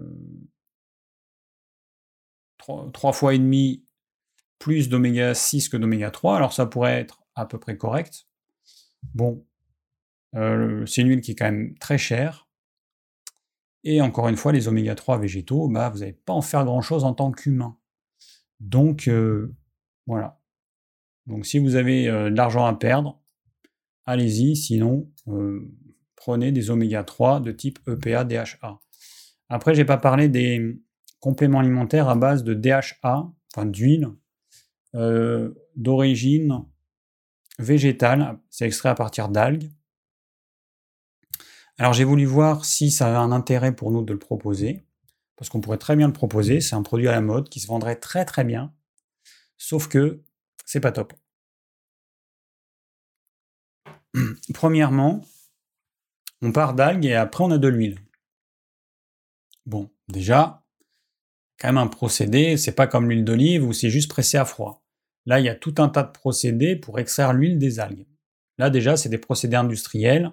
[2.93, 3.83] 3, fois et demi
[4.59, 6.37] plus d'oméga 6 que d'oméga 3.
[6.37, 8.27] Alors ça pourrait être à peu près correct.
[9.13, 9.45] Bon,
[10.33, 12.45] c'est une huile qui est quand même très chère.
[13.85, 17.03] Et encore une fois, les oméga 3 végétaux, bah, vous n'allez pas en faire grand-chose
[17.03, 17.77] en tant qu'humain.
[18.59, 19.55] Donc, euh,
[20.07, 20.41] voilà.
[21.27, 23.21] Donc, si vous avez euh, de l'argent à perdre,
[24.05, 24.55] allez-y.
[24.55, 25.71] Sinon, euh,
[26.15, 28.79] prenez des oméga 3 de type EPA, DHA.
[29.49, 30.81] Après, je n'ai pas parlé des
[31.19, 34.09] compléments alimentaires à base de DHA, enfin d'huile,
[35.75, 36.65] d'origine
[37.59, 38.39] végétale.
[38.49, 39.69] C'est extrait à partir d'algues.
[41.77, 44.85] Alors j'ai voulu voir si ça avait un intérêt pour nous de le proposer,
[45.35, 47.67] parce qu'on pourrait très bien le proposer, c'est un produit à la mode qui se
[47.67, 48.73] vendrait très très bien,
[49.57, 50.23] sauf que
[50.65, 51.13] c'est pas top.
[54.53, 55.21] Premièrement,
[56.41, 57.99] on part d'algues et après on a de l'huile.
[59.65, 60.64] Bon, déjà,
[61.59, 64.83] quand même un procédé, c'est pas comme l'huile d'olive où c'est juste pressé à froid.
[65.25, 68.05] Là, il y a tout un tas de procédés pour extraire l'huile des algues.
[68.57, 70.31] Là, déjà, c'est des procédés industriels.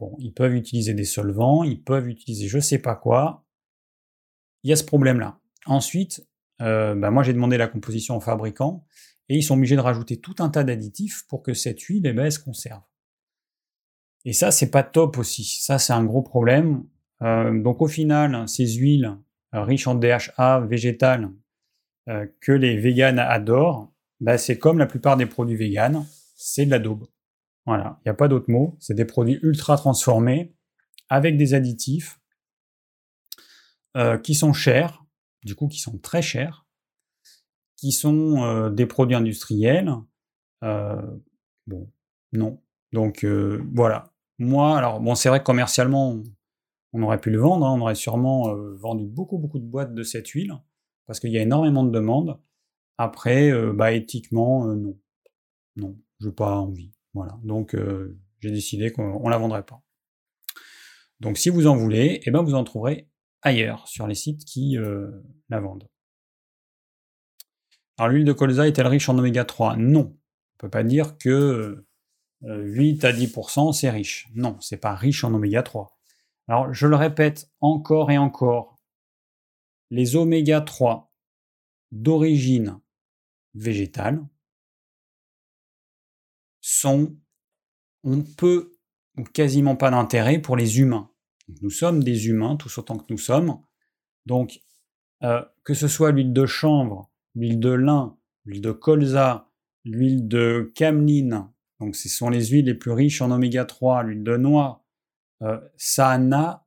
[0.00, 3.44] Bon, ils peuvent utiliser des solvants, ils peuvent utiliser je sais pas quoi.
[4.64, 5.38] Il y a ce problème-là.
[5.66, 6.26] Ensuite,
[6.60, 8.84] euh, bah, moi j'ai demandé la composition aux fabricants
[9.28, 12.12] et ils sont obligés de rajouter tout un tas d'additifs pour que cette huile eh
[12.12, 12.82] ben, se conserve.
[14.24, 15.44] Et ça, c'est pas top aussi.
[15.44, 16.84] Ça, c'est un gros problème.
[17.22, 19.16] Euh, donc au final, ces huiles
[19.54, 21.30] euh, riches en DHA végétales
[22.08, 26.70] euh, que les véganes adorent, bah, c'est comme la plupart des produits véganes, c'est de
[26.70, 27.06] la daube.
[27.66, 28.76] Voilà, il n'y a pas d'autre mot.
[28.80, 30.54] C'est des produits ultra transformés
[31.08, 32.18] avec des additifs
[34.24, 35.04] qui sont chers,
[35.44, 36.66] du coup qui sont très chers,
[37.76, 39.92] qui sont des produits industriels.
[40.62, 41.92] bon,
[42.32, 42.60] non.
[42.92, 46.20] Donc voilà, moi, alors bon, c'est vrai que commercialement,
[46.92, 49.94] on aurait pu le vendre, hein, on aurait sûrement euh, vendu beaucoup, beaucoup de boîtes
[49.94, 50.54] de cette huile,
[51.06, 52.38] parce qu'il y a énormément de demandes.
[52.98, 54.98] Après, euh, bah, éthiquement, euh, non.
[55.76, 56.92] Non, je n'ai pas envie.
[57.14, 57.38] Voilà.
[57.42, 57.74] Donc,
[58.40, 59.82] j'ai décidé qu'on ne la vendrait pas.
[61.20, 63.08] Donc, si vous en voulez, eh ben, vous en trouverez
[63.40, 64.76] ailleurs, sur les sites qui
[65.48, 65.88] la vendent.
[67.96, 70.00] Alors, l'huile de colza est-elle riche en oméga 3 Non.
[70.00, 71.86] On ne peut pas dire que
[72.42, 74.28] 8 à 10%, c'est riche.
[74.34, 75.98] Non, c'est pas riche en oméga 3.
[76.52, 78.78] Alors, je le répète encore et encore,
[79.88, 81.10] les oméga 3
[81.92, 82.78] d'origine
[83.54, 84.22] végétale
[86.60, 87.16] sont,
[88.04, 88.76] on peut,
[89.16, 91.10] ou quasiment pas d'intérêt pour les humains.
[91.62, 93.58] Nous sommes des humains, tous autant que nous sommes.
[94.26, 94.60] Donc,
[95.22, 99.48] euh, que ce soit l'huile de chanvre, l'huile de lin, l'huile de colza,
[99.86, 101.48] l'huile de cameline,
[101.80, 104.81] donc ce sont les huiles les plus riches en oméga 3, l'huile de noix,
[105.42, 106.66] euh, ça n'a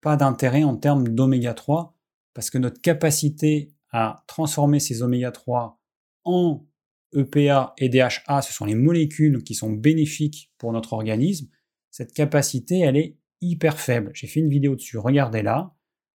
[0.00, 1.96] pas d'intérêt en termes d'oméga 3
[2.34, 5.80] parce que notre capacité à transformer ces oméga 3
[6.24, 6.66] en
[7.14, 11.48] EPA et DHA, ce sont les molécules qui sont bénéfiques pour notre organisme,
[11.90, 14.10] cette capacité, elle est hyper faible.
[14.14, 15.56] J'ai fait une vidéo dessus, regardez-la.
[15.56, 15.74] A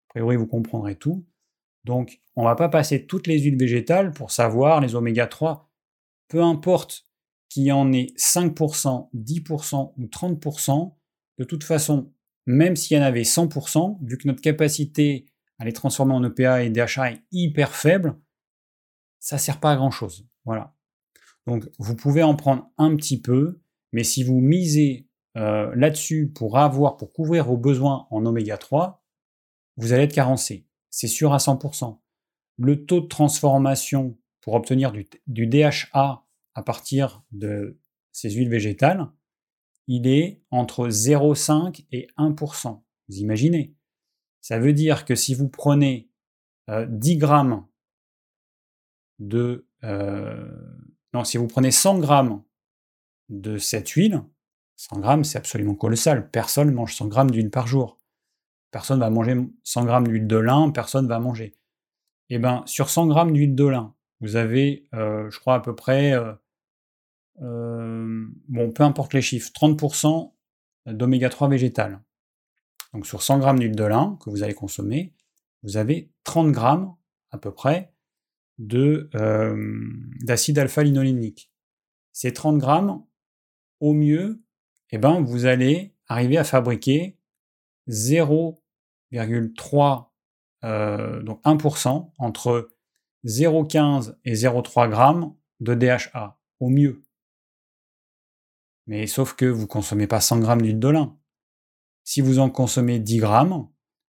[0.09, 1.25] priori, vous comprendrez tout.
[1.85, 5.71] Donc, on ne va pas passer toutes les huiles végétales pour savoir les oméga 3.
[6.27, 7.07] Peu importe
[7.49, 10.98] qu'il y en ait 5%, 10% ou 30%,
[11.39, 12.13] de toute façon,
[12.47, 15.27] même s'il y en avait 100%, vu que notre capacité
[15.59, 18.19] à les transformer en EPA et DHA est hyper faible,
[19.19, 20.27] ça ne sert pas à grand chose.
[20.45, 20.75] Voilà.
[21.47, 23.61] Donc vous pouvez en prendre un petit peu,
[23.93, 29.05] mais si vous misez euh, là-dessus pour avoir, pour couvrir vos besoins en oméga 3,
[29.77, 30.67] vous allez être carencé.
[30.91, 32.01] C'est sûr à 100%.
[32.59, 36.25] Le taux de transformation pour obtenir du DHA
[36.55, 37.79] à partir de
[38.11, 39.09] ces huiles végétales,
[39.89, 42.81] il est entre 0,5 et 1%.
[43.09, 43.75] Vous imaginez
[44.41, 46.11] Ça veut dire que si vous prenez
[46.69, 47.67] 10 euh, grammes
[49.19, 49.67] de...
[49.83, 50.49] Euh,
[51.15, 52.43] non, si vous prenez 100 grammes
[53.31, 54.23] de cette huile,
[54.77, 56.31] 100 grammes, c'est absolument colossal.
[56.31, 57.99] Personne mange 100 grammes d'huile par jour.
[58.71, 61.55] Personne va manger 100 grammes d'huile de lin, personne va manger.
[62.29, 65.75] Eh bien, sur 100 grammes d'huile de lin, vous avez, euh, je crois, à peu
[65.75, 66.13] près
[67.41, 70.33] bon, peu importe les chiffres, 30%
[70.87, 72.03] d'oméga 3 végétal.
[72.93, 75.15] Donc sur 100 grammes d'huile de lin que vous allez consommer,
[75.63, 76.95] vous avez 30 grammes
[77.31, 77.93] à peu près
[78.61, 79.57] euh,
[80.25, 81.53] d'acide alpha-linolénique.
[82.13, 83.05] Ces 30 grammes,
[83.81, 84.43] au mieux,
[84.91, 87.19] eh ben, vous allez arriver à fabriquer
[87.89, 90.07] 0,3,
[90.65, 92.71] euh, donc 1%, entre
[93.25, 97.05] 0,15 et 0,3 grammes de DHA, au mieux.
[98.89, 101.17] Mais sauf que vous consommez pas 100 grammes d'huile de lin.
[102.05, 103.69] Si vous en consommez 10 grammes,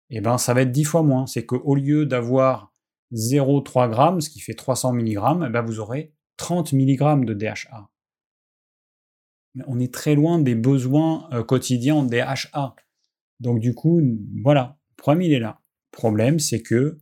[0.10, 1.26] eh ben, ça va être 10 fois moins.
[1.26, 2.74] C'est qu'au lieu d'avoir
[3.14, 7.90] 0,3 grammes, ce qui fait 300 mg, eh ben, vous aurez 30 mg de DHA.
[9.56, 12.76] Mais on est très loin des besoins euh, quotidiens en DHA.
[13.40, 14.02] Donc du coup,
[14.44, 15.62] voilà, le problème il est là.
[15.94, 16.98] Le problème c'est que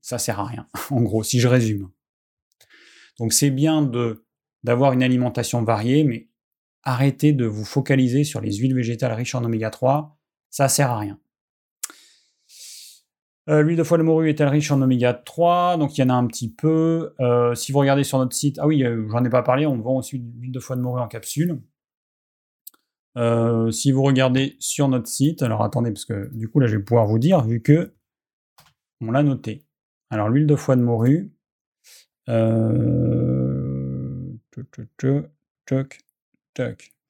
[0.00, 1.90] ça sert à rien, en gros, si je résume.
[3.18, 4.26] Donc c'est bien de
[4.64, 6.28] d'avoir une alimentation variée, mais
[6.82, 10.18] arrêtez de vous focaliser sur les huiles végétales riches en oméga 3,
[10.50, 11.18] ça sert à rien.
[13.48, 16.10] Euh, l'huile de foie de morue est-elle riche en oméga 3 Donc il y en
[16.10, 17.14] a un petit peu.
[17.20, 19.78] Euh, si vous regardez sur notre site, ah oui, euh, j'en ai pas parlé, on
[19.78, 21.60] vend aussi l'huile de foie de morue en capsule.
[23.18, 26.76] Euh, si vous regardez sur notre site, alors attendez, parce que du coup là je
[26.76, 27.92] vais pouvoir vous dire, vu que
[29.00, 29.66] on l'a noté.
[30.10, 31.32] Alors l'huile de foie de morue,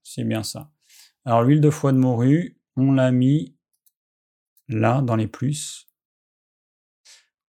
[0.03, 0.71] c'est bien ça.
[1.25, 3.57] Alors l'huile de foie de morue, on l'a mis
[4.69, 5.89] là dans les plus.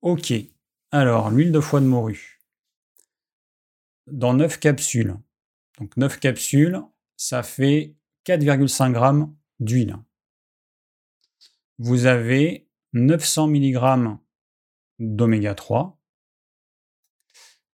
[0.03, 0.33] Ok.
[0.91, 2.41] Alors l'huile de foie de morue,
[4.07, 5.17] dans 9 capsules.
[5.79, 6.81] Donc 9 capsules,
[7.17, 7.95] ça fait
[8.27, 9.27] 4,5 g
[9.61, 9.97] d'huile.
[11.79, 14.19] Vous avez 900 mg
[14.99, 15.99] d'oméga 3,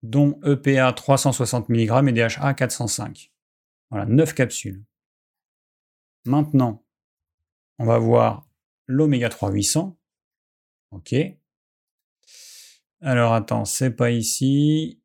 [0.02, 3.32] dont EPA 360 mg et DHA 405.
[3.90, 4.84] Voilà, 9 capsules.
[6.24, 6.84] Maintenant,
[7.78, 8.48] on va voir
[8.86, 9.96] l'oméga 3 800.
[10.92, 11.14] OK.
[13.00, 15.00] Alors attends, c'est pas ici.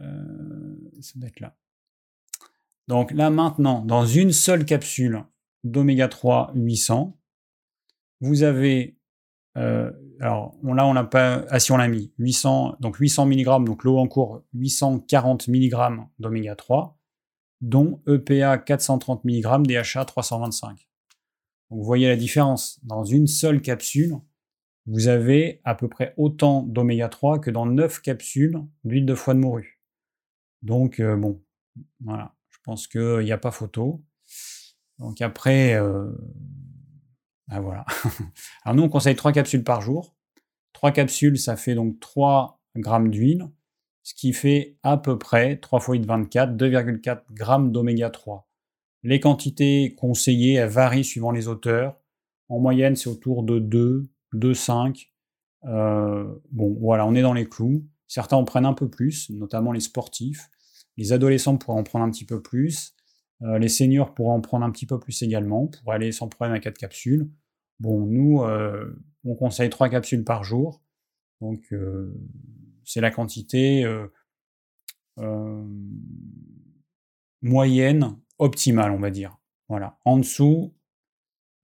[0.00, 1.56] Euh, ça doit être là.
[2.88, 5.24] Donc là maintenant, dans une seule capsule
[5.64, 7.16] d'oméga 3 800,
[8.20, 8.98] vous avez,
[9.56, 9.90] euh,
[10.20, 13.84] alors là on n'a pas, ah si on l'a mis, 800, donc 800 mg, donc
[13.84, 16.93] l'eau en cours 840 mg d'oméga 3,
[17.64, 20.88] dont EPA 430 mg, DHA 325.
[21.70, 22.78] Donc vous voyez la différence.
[22.84, 24.16] Dans une seule capsule,
[24.86, 29.34] vous avez à peu près autant d'oméga 3 que dans 9 capsules d'huile de foie
[29.34, 29.80] de morue.
[30.62, 31.42] Donc euh, bon,
[32.00, 32.34] voilà
[32.64, 34.02] pense qu'il n'y a pas photo.
[34.98, 36.10] Donc après, euh,
[37.46, 37.84] ben voilà.
[38.64, 40.16] Alors nous, on conseille 3 capsules par jour.
[40.72, 43.48] 3 capsules, ça fait donc 3 grammes d'huile,
[44.04, 48.48] ce qui fait à peu près 3 fois 8, 24, 2,4 grammes d'oméga 3.
[49.02, 51.98] Les quantités conseillées, varient suivant les auteurs.
[52.48, 55.08] En moyenne, c'est autour de 2, 2,5.
[55.64, 57.84] Euh, bon, voilà, on est dans les clous.
[58.06, 60.50] Certains en prennent un peu plus, notamment les sportifs.
[60.96, 62.94] Les adolescents pourraient en prendre un petit peu plus.
[63.42, 66.54] Euh, les seniors pourraient en prendre un petit peu plus également, pour aller sans problème
[66.54, 67.30] à 4 capsules.
[67.80, 70.82] Bon, nous, euh, on conseille 3 capsules par jour.
[71.40, 72.14] Donc, euh,
[72.84, 73.84] c'est la quantité
[77.42, 79.36] moyenne, optimale, on va dire.
[79.68, 79.98] Voilà.
[80.04, 80.74] En dessous,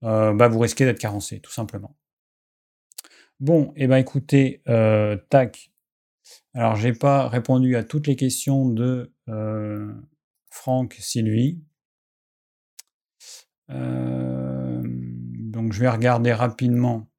[0.01, 1.97] bah, vous risquez d'être carencé, tout simplement.
[3.39, 4.61] Bon, et eh ben écoutez,
[5.29, 5.71] tac.
[6.53, 9.93] Alors, j'ai pas répondu à toutes les questions de euh,
[10.49, 11.63] Franck Sylvie.
[13.69, 17.09] Euh, donc je vais regarder rapidement.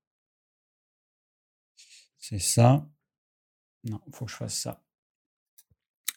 [2.19, 2.87] C'est ça.
[3.85, 4.83] Non, il faut que je fasse ça.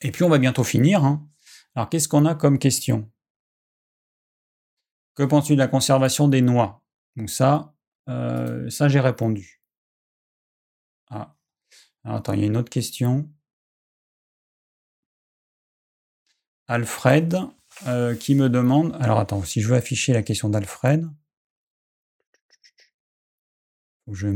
[0.01, 1.03] Et puis on va bientôt finir.
[1.03, 1.27] Hein.
[1.73, 3.11] Alors qu'est-ce qu'on a comme question?
[5.15, 6.83] Que penses-tu de la conservation des noix?
[7.15, 7.73] Donc ça,
[8.09, 9.61] euh, ça j'ai répondu.
[11.09, 11.35] Ah.
[12.03, 13.29] attends, il y a une autre question.
[16.67, 17.37] Alfred
[17.87, 18.95] euh, qui me demande.
[18.99, 21.05] Alors attends, si je veux afficher la question d'Alfred,
[24.05, 24.27] faut que je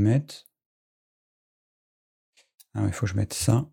[2.74, 3.70] Ah, il faut que je mette ça.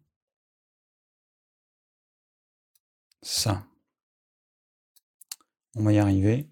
[3.23, 3.67] Ça.
[5.77, 6.49] On va y arriver.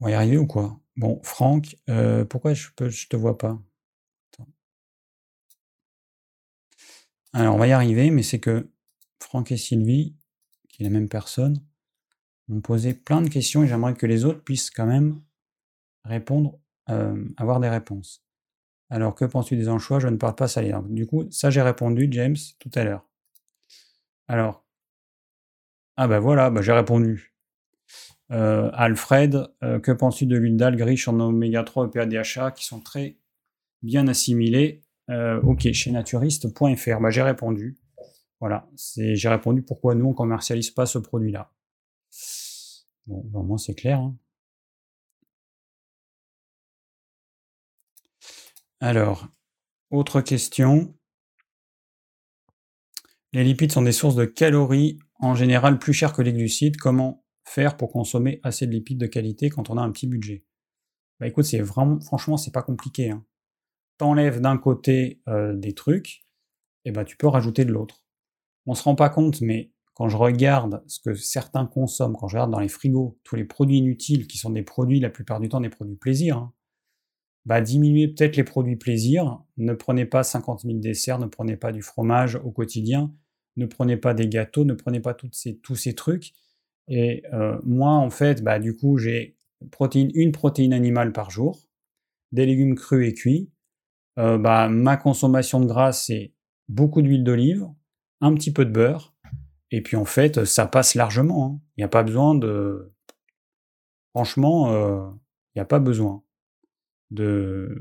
[0.00, 0.78] On va y arriver ou quoi?
[0.96, 3.58] Bon, Franck, euh, pourquoi je ne je te vois pas?
[7.32, 8.70] Alors, on va y arriver, mais c'est que
[9.20, 10.14] Franck et Sylvie,
[10.68, 11.62] qui est la même personne,
[12.48, 15.20] m'ont posé plein de questions et j'aimerais que les autres puissent quand même
[16.04, 16.60] répondre,
[16.92, 18.24] euh, avoir des réponses.
[18.90, 19.98] Alors, que penses-tu des anchois?
[19.98, 20.74] Je ne parle pas salé.
[20.88, 23.06] du coup, ça, j'ai répondu, James, tout à l'heure.
[24.28, 24.64] Alors,
[25.96, 27.34] ah ben voilà, bah, j'ai répondu.
[28.30, 32.64] Euh, Alfred, euh, que penses-tu de l'huile d'algue riche en oméga 3 et PADHA qui
[32.64, 33.18] sont très
[33.82, 34.82] bien assimilés
[35.42, 37.00] ok, chez naturiste.fr.
[37.00, 37.76] Bah, j'ai répondu.
[38.40, 38.66] Voilà,
[38.96, 41.52] j'ai répondu pourquoi nous on commercialise pas ce produit-là.
[43.06, 44.00] Bon, bah, moi c'est clair.
[44.00, 44.16] Hein.
[48.82, 49.28] Alors,
[49.90, 50.92] autre question.
[53.32, 56.76] Les lipides sont des sources de calories en général plus chères que les glucides.
[56.78, 60.44] Comment faire pour consommer assez de lipides de qualité quand on a un petit budget?
[61.20, 63.10] Bah écoute, c'est vraiment, franchement, c'est pas compliqué.
[63.10, 63.24] Hein
[63.98, 66.26] t'enlèves d'un côté euh, des trucs,
[66.84, 68.04] et ben tu peux rajouter de l'autre.
[68.66, 72.34] On se rend pas compte, mais quand je regarde ce que certains consomment, quand je
[72.34, 75.48] regarde dans les frigos tous les produits inutiles, qui sont des produits la plupart du
[75.48, 76.52] temps des produits plaisir, hein,
[77.44, 79.42] bah diminuez peut-être les produits plaisir.
[79.56, 83.12] Ne prenez pas 50 000 desserts, ne prenez pas du fromage au quotidien,
[83.56, 86.32] ne prenez pas des gâteaux, ne prenez pas ces, tous ces trucs.
[86.88, 89.36] Et euh, moi, en fait, bah, du coup, j'ai
[89.70, 91.60] protéine, une protéine animale par jour,
[92.32, 93.50] des légumes crus et cuits,
[94.18, 96.32] euh, bah, ma consommation de gras, c'est
[96.68, 97.66] beaucoup d'huile d'olive,
[98.20, 99.14] un petit peu de beurre,
[99.70, 101.46] Et puis en fait, ça passe largement.
[101.46, 101.60] hein.
[101.76, 102.92] Il n'y a pas besoin de.
[104.14, 105.10] Franchement, euh,
[105.54, 106.22] il n'y a pas besoin
[107.12, 107.76] de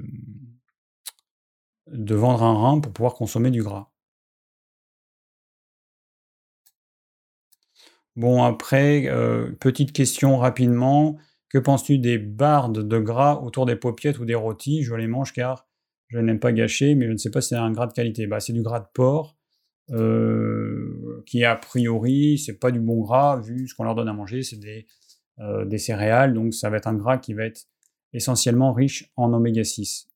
[1.88, 3.91] vendre un rein pour pouvoir consommer du gras.
[8.16, 11.18] Bon, après, euh, petite question rapidement.
[11.49, 14.84] Que penses-tu des bardes de gras autour des paupiètes ou des rôtis?
[14.84, 15.68] Je les mange car
[16.08, 18.28] je n'aime pas gâcher, mais je ne sais pas si c'est un gras de qualité.
[18.28, 19.38] Bah, c'est du gras de porc,
[19.91, 24.14] euh, qui a priori, c'est pas du bon gras, vu ce qu'on leur donne à
[24.14, 24.88] manger, c'est des,
[25.40, 27.66] euh, des céréales, donc ça va être un gras qui va être
[28.14, 30.10] essentiellement riche en oméga 6.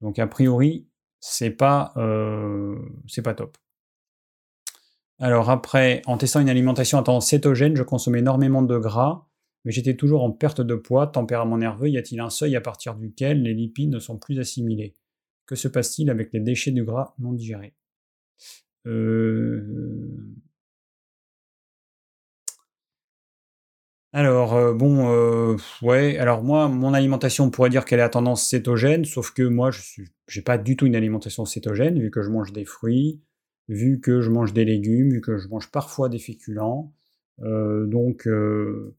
[0.00, 0.86] Donc a priori,
[1.20, 2.78] c'est pas, euh,
[3.22, 3.56] pas top.
[5.18, 9.26] Alors après, en testant une alimentation à tendance cétogène, je consommais énormément de gras,
[9.64, 12.94] mais j'étais toujours en perte de poids, tempérament nerveux, y a-t-il un seuil à partir
[12.94, 14.94] duquel les lipides ne sont plus assimilés?
[15.46, 17.74] Que se passe-t-il avec les déchets du gras non digérés?
[18.86, 19.62] Euh,
[24.16, 28.08] Alors, euh, bon, euh, ouais, alors moi, mon alimentation, on pourrait dire qu'elle est à
[28.08, 32.22] tendance cétogène, sauf que moi, je j'ai pas du tout une alimentation cétogène, vu que
[32.22, 33.20] je mange des fruits,
[33.68, 36.94] vu que je mange des légumes, vu que je mange parfois des féculents.
[37.42, 38.94] Euh, donc, euh,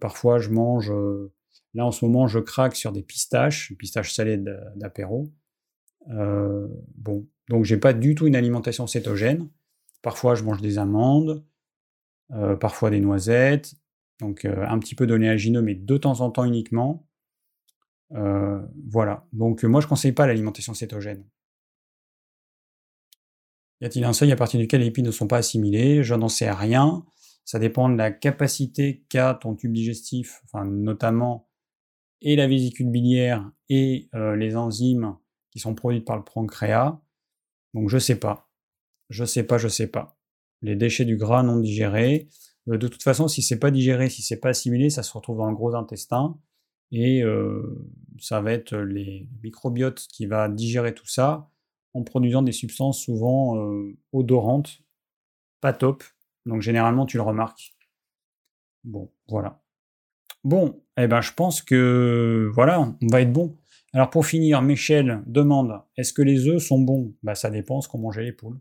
[0.00, 0.90] parfois, je mange.
[1.74, 5.30] là, en ce moment, je craque sur des pistaches, pistaches salées d'a- d'apéro.
[6.08, 9.50] Bon, donc j'ai pas du tout une alimentation cétogène.
[10.00, 11.44] Parfois, je mange des amandes,
[12.58, 13.74] parfois des noisettes,
[14.20, 17.06] donc euh, un petit peu d'oléagineux, mais de temps en temps uniquement.
[18.12, 19.26] Euh, voilà.
[19.32, 21.24] Donc euh, moi, je conseille pas l'alimentation cétogène.
[23.80, 26.02] Y a-t-il un seuil à partir duquel les lipides ne sont pas assimilés?
[26.02, 27.04] Je n'en sais rien.
[27.44, 31.48] Ça dépend de la capacité qu'a ton tube digestif, notamment
[32.22, 35.16] et la vésicule biliaire et les enzymes
[35.50, 37.00] qui sont produites par le pancréas.
[37.74, 38.50] Donc je sais pas.
[39.10, 40.18] Je sais pas, je sais pas.
[40.62, 42.28] Les déchets du gras non digérés.
[42.68, 45.38] Euh, de toute façon, si c'est pas digéré, si c'est pas assimilé, ça se retrouve
[45.38, 46.38] dans le gros intestin
[46.92, 47.86] et euh,
[48.20, 51.50] ça va être les microbiotes qui va digérer tout ça
[51.94, 54.82] en produisant des substances souvent euh, odorantes,
[55.60, 56.04] pas top.
[56.44, 57.74] Donc généralement, tu le remarques.
[58.84, 59.62] Bon, voilà.
[60.44, 63.56] Bon, eh ben je pense que voilà, on va être bon.
[63.92, 67.14] Alors pour finir, Michel demande est-ce que les œufs sont bons?
[67.22, 68.60] Bah ça dépend ce qu'ont mangé les poules.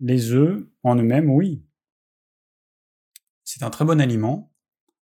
[0.00, 1.65] Les œufs en eux-mêmes, oui.
[3.56, 4.52] C'est un très bon aliment,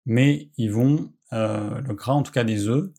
[0.06, 2.90] mais ils vont, euh, le gras en tout cas des œufs,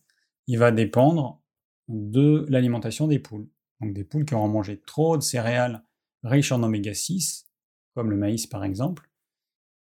[0.48, 1.42] il va dépendre
[1.90, 3.50] de l'alimentation des poules.
[3.82, 5.84] Donc des poules qui auront mangé trop de céréales
[6.24, 7.50] riches en oméga 6,
[7.96, 9.10] comme le maïs par exemple,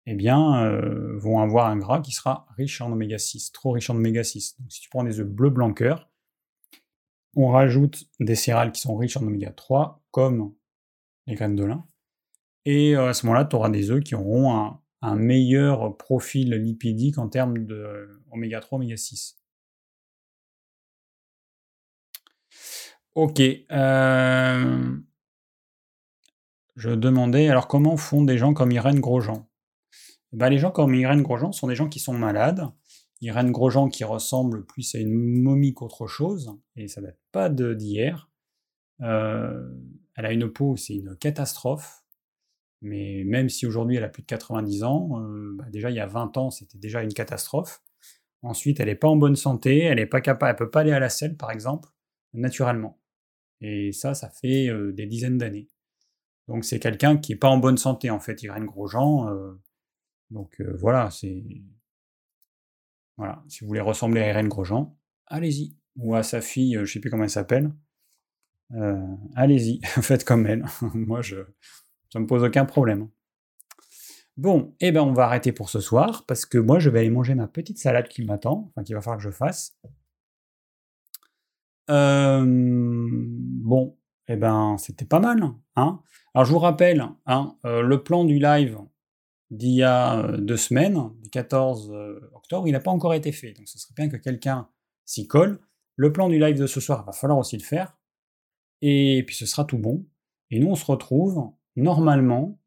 [0.06, 3.90] eh bien, euh, vont avoir un gras qui sera riche en oméga 6, trop riche
[3.90, 4.62] en oméga 6.
[4.62, 6.10] Donc si tu prends des œufs bleu blanc cœur,
[7.36, 10.56] on rajoute des céréales qui sont riches en oméga 3, comme
[11.28, 11.86] les graines de lin,
[12.64, 16.52] et euh, à ce moment-là, tu auras des œufs qui auront un, un meilleur profil
[16.54, 19.38] lipidique en termes de oméga 3, oméga 6.
[23.16, 23.40] Ok.
[23.72, 25.00] euh,
[26.76, 29.48] Je demandais, alors comment font des gens comme Irène Grosjean?
[30.34, 32.68] Eh ben, Les gens comme Irène Grosjean sont des gens qui sont malades.
[33.22, 38.30] Irène Grosjean qui ressemble plus à une momie qu'autre chose, et ça date pas d'hier.
[39.02, 39.74] Euh,
[40.16, 41.99] elle a une peau, c'est une catastrophe.
[42.82, 46.00] Mais même si aujourd'hui elle a plus de 90 ans, euh, bah, déjà il y
[46.00, 47.82] a 20 ans c'était déjà une catastrophe.
[48.42, 50.94] Ensuite, elle n'est pas en bonne santé, elle est pas capable, elle peut pas aller
[50.94, 51.90] à la selle par exemple,
[52.34, 53.00] naturellement.
[53.62, 55.68] Et ça, ça fait euh, des dizaines d'années.
[56.48, 59.30] Donc c'est quelqu'un qui est pas en bonne santé en fait, Irène Grosjean.
[59.30, 59.54] euh,
[60.32, 61.44] donc voilà, c'est
[63.18, 63.44] voilà.
[63.50, 64.98] Si vous voulez ressembler à Irène Grosjean,
[65.28, 65.76] allez-y.
[65.98, 67.72] Ou à sa fille, euh, je sais plus comment elle s'appelle.
[69.36, 70.64] Allez-y, faites comme elle.
[70.94, 71.38] Moi, je
[72.10, 73.10] ça me pose aucun problème.
[74.38, 77.10] Bon, eh ben on va arrêter pour ce soir parce que moi je vais aller
[77.10, 79.78] manger ma petite salade qui m'attend, enfin qu'il va falloir que je fasse.
[81.90, 85.44] Euh, bon, eh ben c'était pas mal,
[85.76, 86.02] hein.
[86.34, 88.78] Alors je vous rappelle, hein, euh, le plan du live
[89.50, 93.32] d'il y a euh, deux semaines, du 14 euh, octobre, il n'a pas encore été
[93.32, 94.70] fait, donc ce serait bien que quelqu'un
[95.06, 95.60] s'y colle.
[95.96, 97.98] Le plan du live de ce soir, il va falloir aussi le faire,
[98.82, 100.06] et puis ce sera tout bon.
[100.52, 102.60] Et nous on se retrouve normalement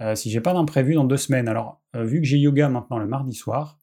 [0.00, 1.48] euh, si j'ai pas d'imprévu dans deux semaines.
[1.48, 3.78] Alors, euh, vu que j'ai yoga maintenant le mardi soir,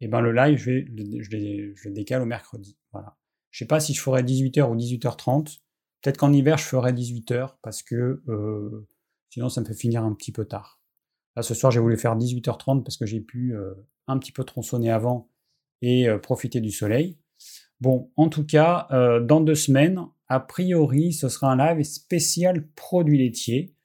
[0.00, 2.76] et ben le live, je, vais, le- décale au mercredi.
[2.92, 3.16] Voilà.
[3.50, 5.58] Je sais pas si je ferai 18h ou 18h30.
[6.02, 8.86] Peut-être qu'en hiver, je ferai 18h parce que euh,
[9.30, 10.80] sinon, ça me fait finir un petit peu tard.
[11.34, 13.74] Là, ce soir, j'ai voulu faire 18h30 parce que j'ai pu euh,
[14.06, 15.30] un petit peu tronçonner avant
[15.82, 17.18] et profiter du soleil.
[17.80, 18.88] Bon, en tout cas,
[19.20, 23.75] dans deux semaines, a priori, ce sera un live spécial produits laitiers.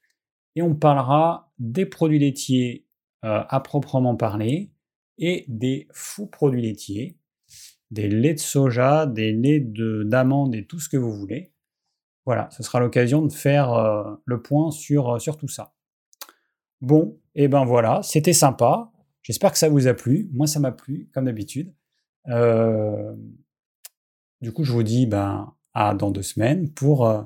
[0.56, 2.88] Et on parlera des produits laitiers
[3.24, 4.72] euh, à proprement parler
[5.18, 7.18] et des faux produits laitiers,
[7.92, 9.72] des laits de soja, des laits
[10.08, 11.54] d'amande et tout ce que vous voulez.
[12.26, 15.74] Voilà, ce sera l'occasion de faire euh, le point sur, sur tout ça.
[16.82, 18.92] Bon, et ben voilà, c'était sympa.
[19.22, 20.30] J'espère que ça vous a plu.
[20.34, 21.74] Moi, ça m'a plu, comme d'habitude.
[22.28, 23.16] Euh,
[24.42, 27.22] du coup, je vous dis ben, à dans deux semaines pour, euh,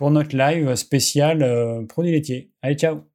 [0.00, 2.50] pour notre live spécial produits laitiers.
[2.62, 3.09] Allez, ciao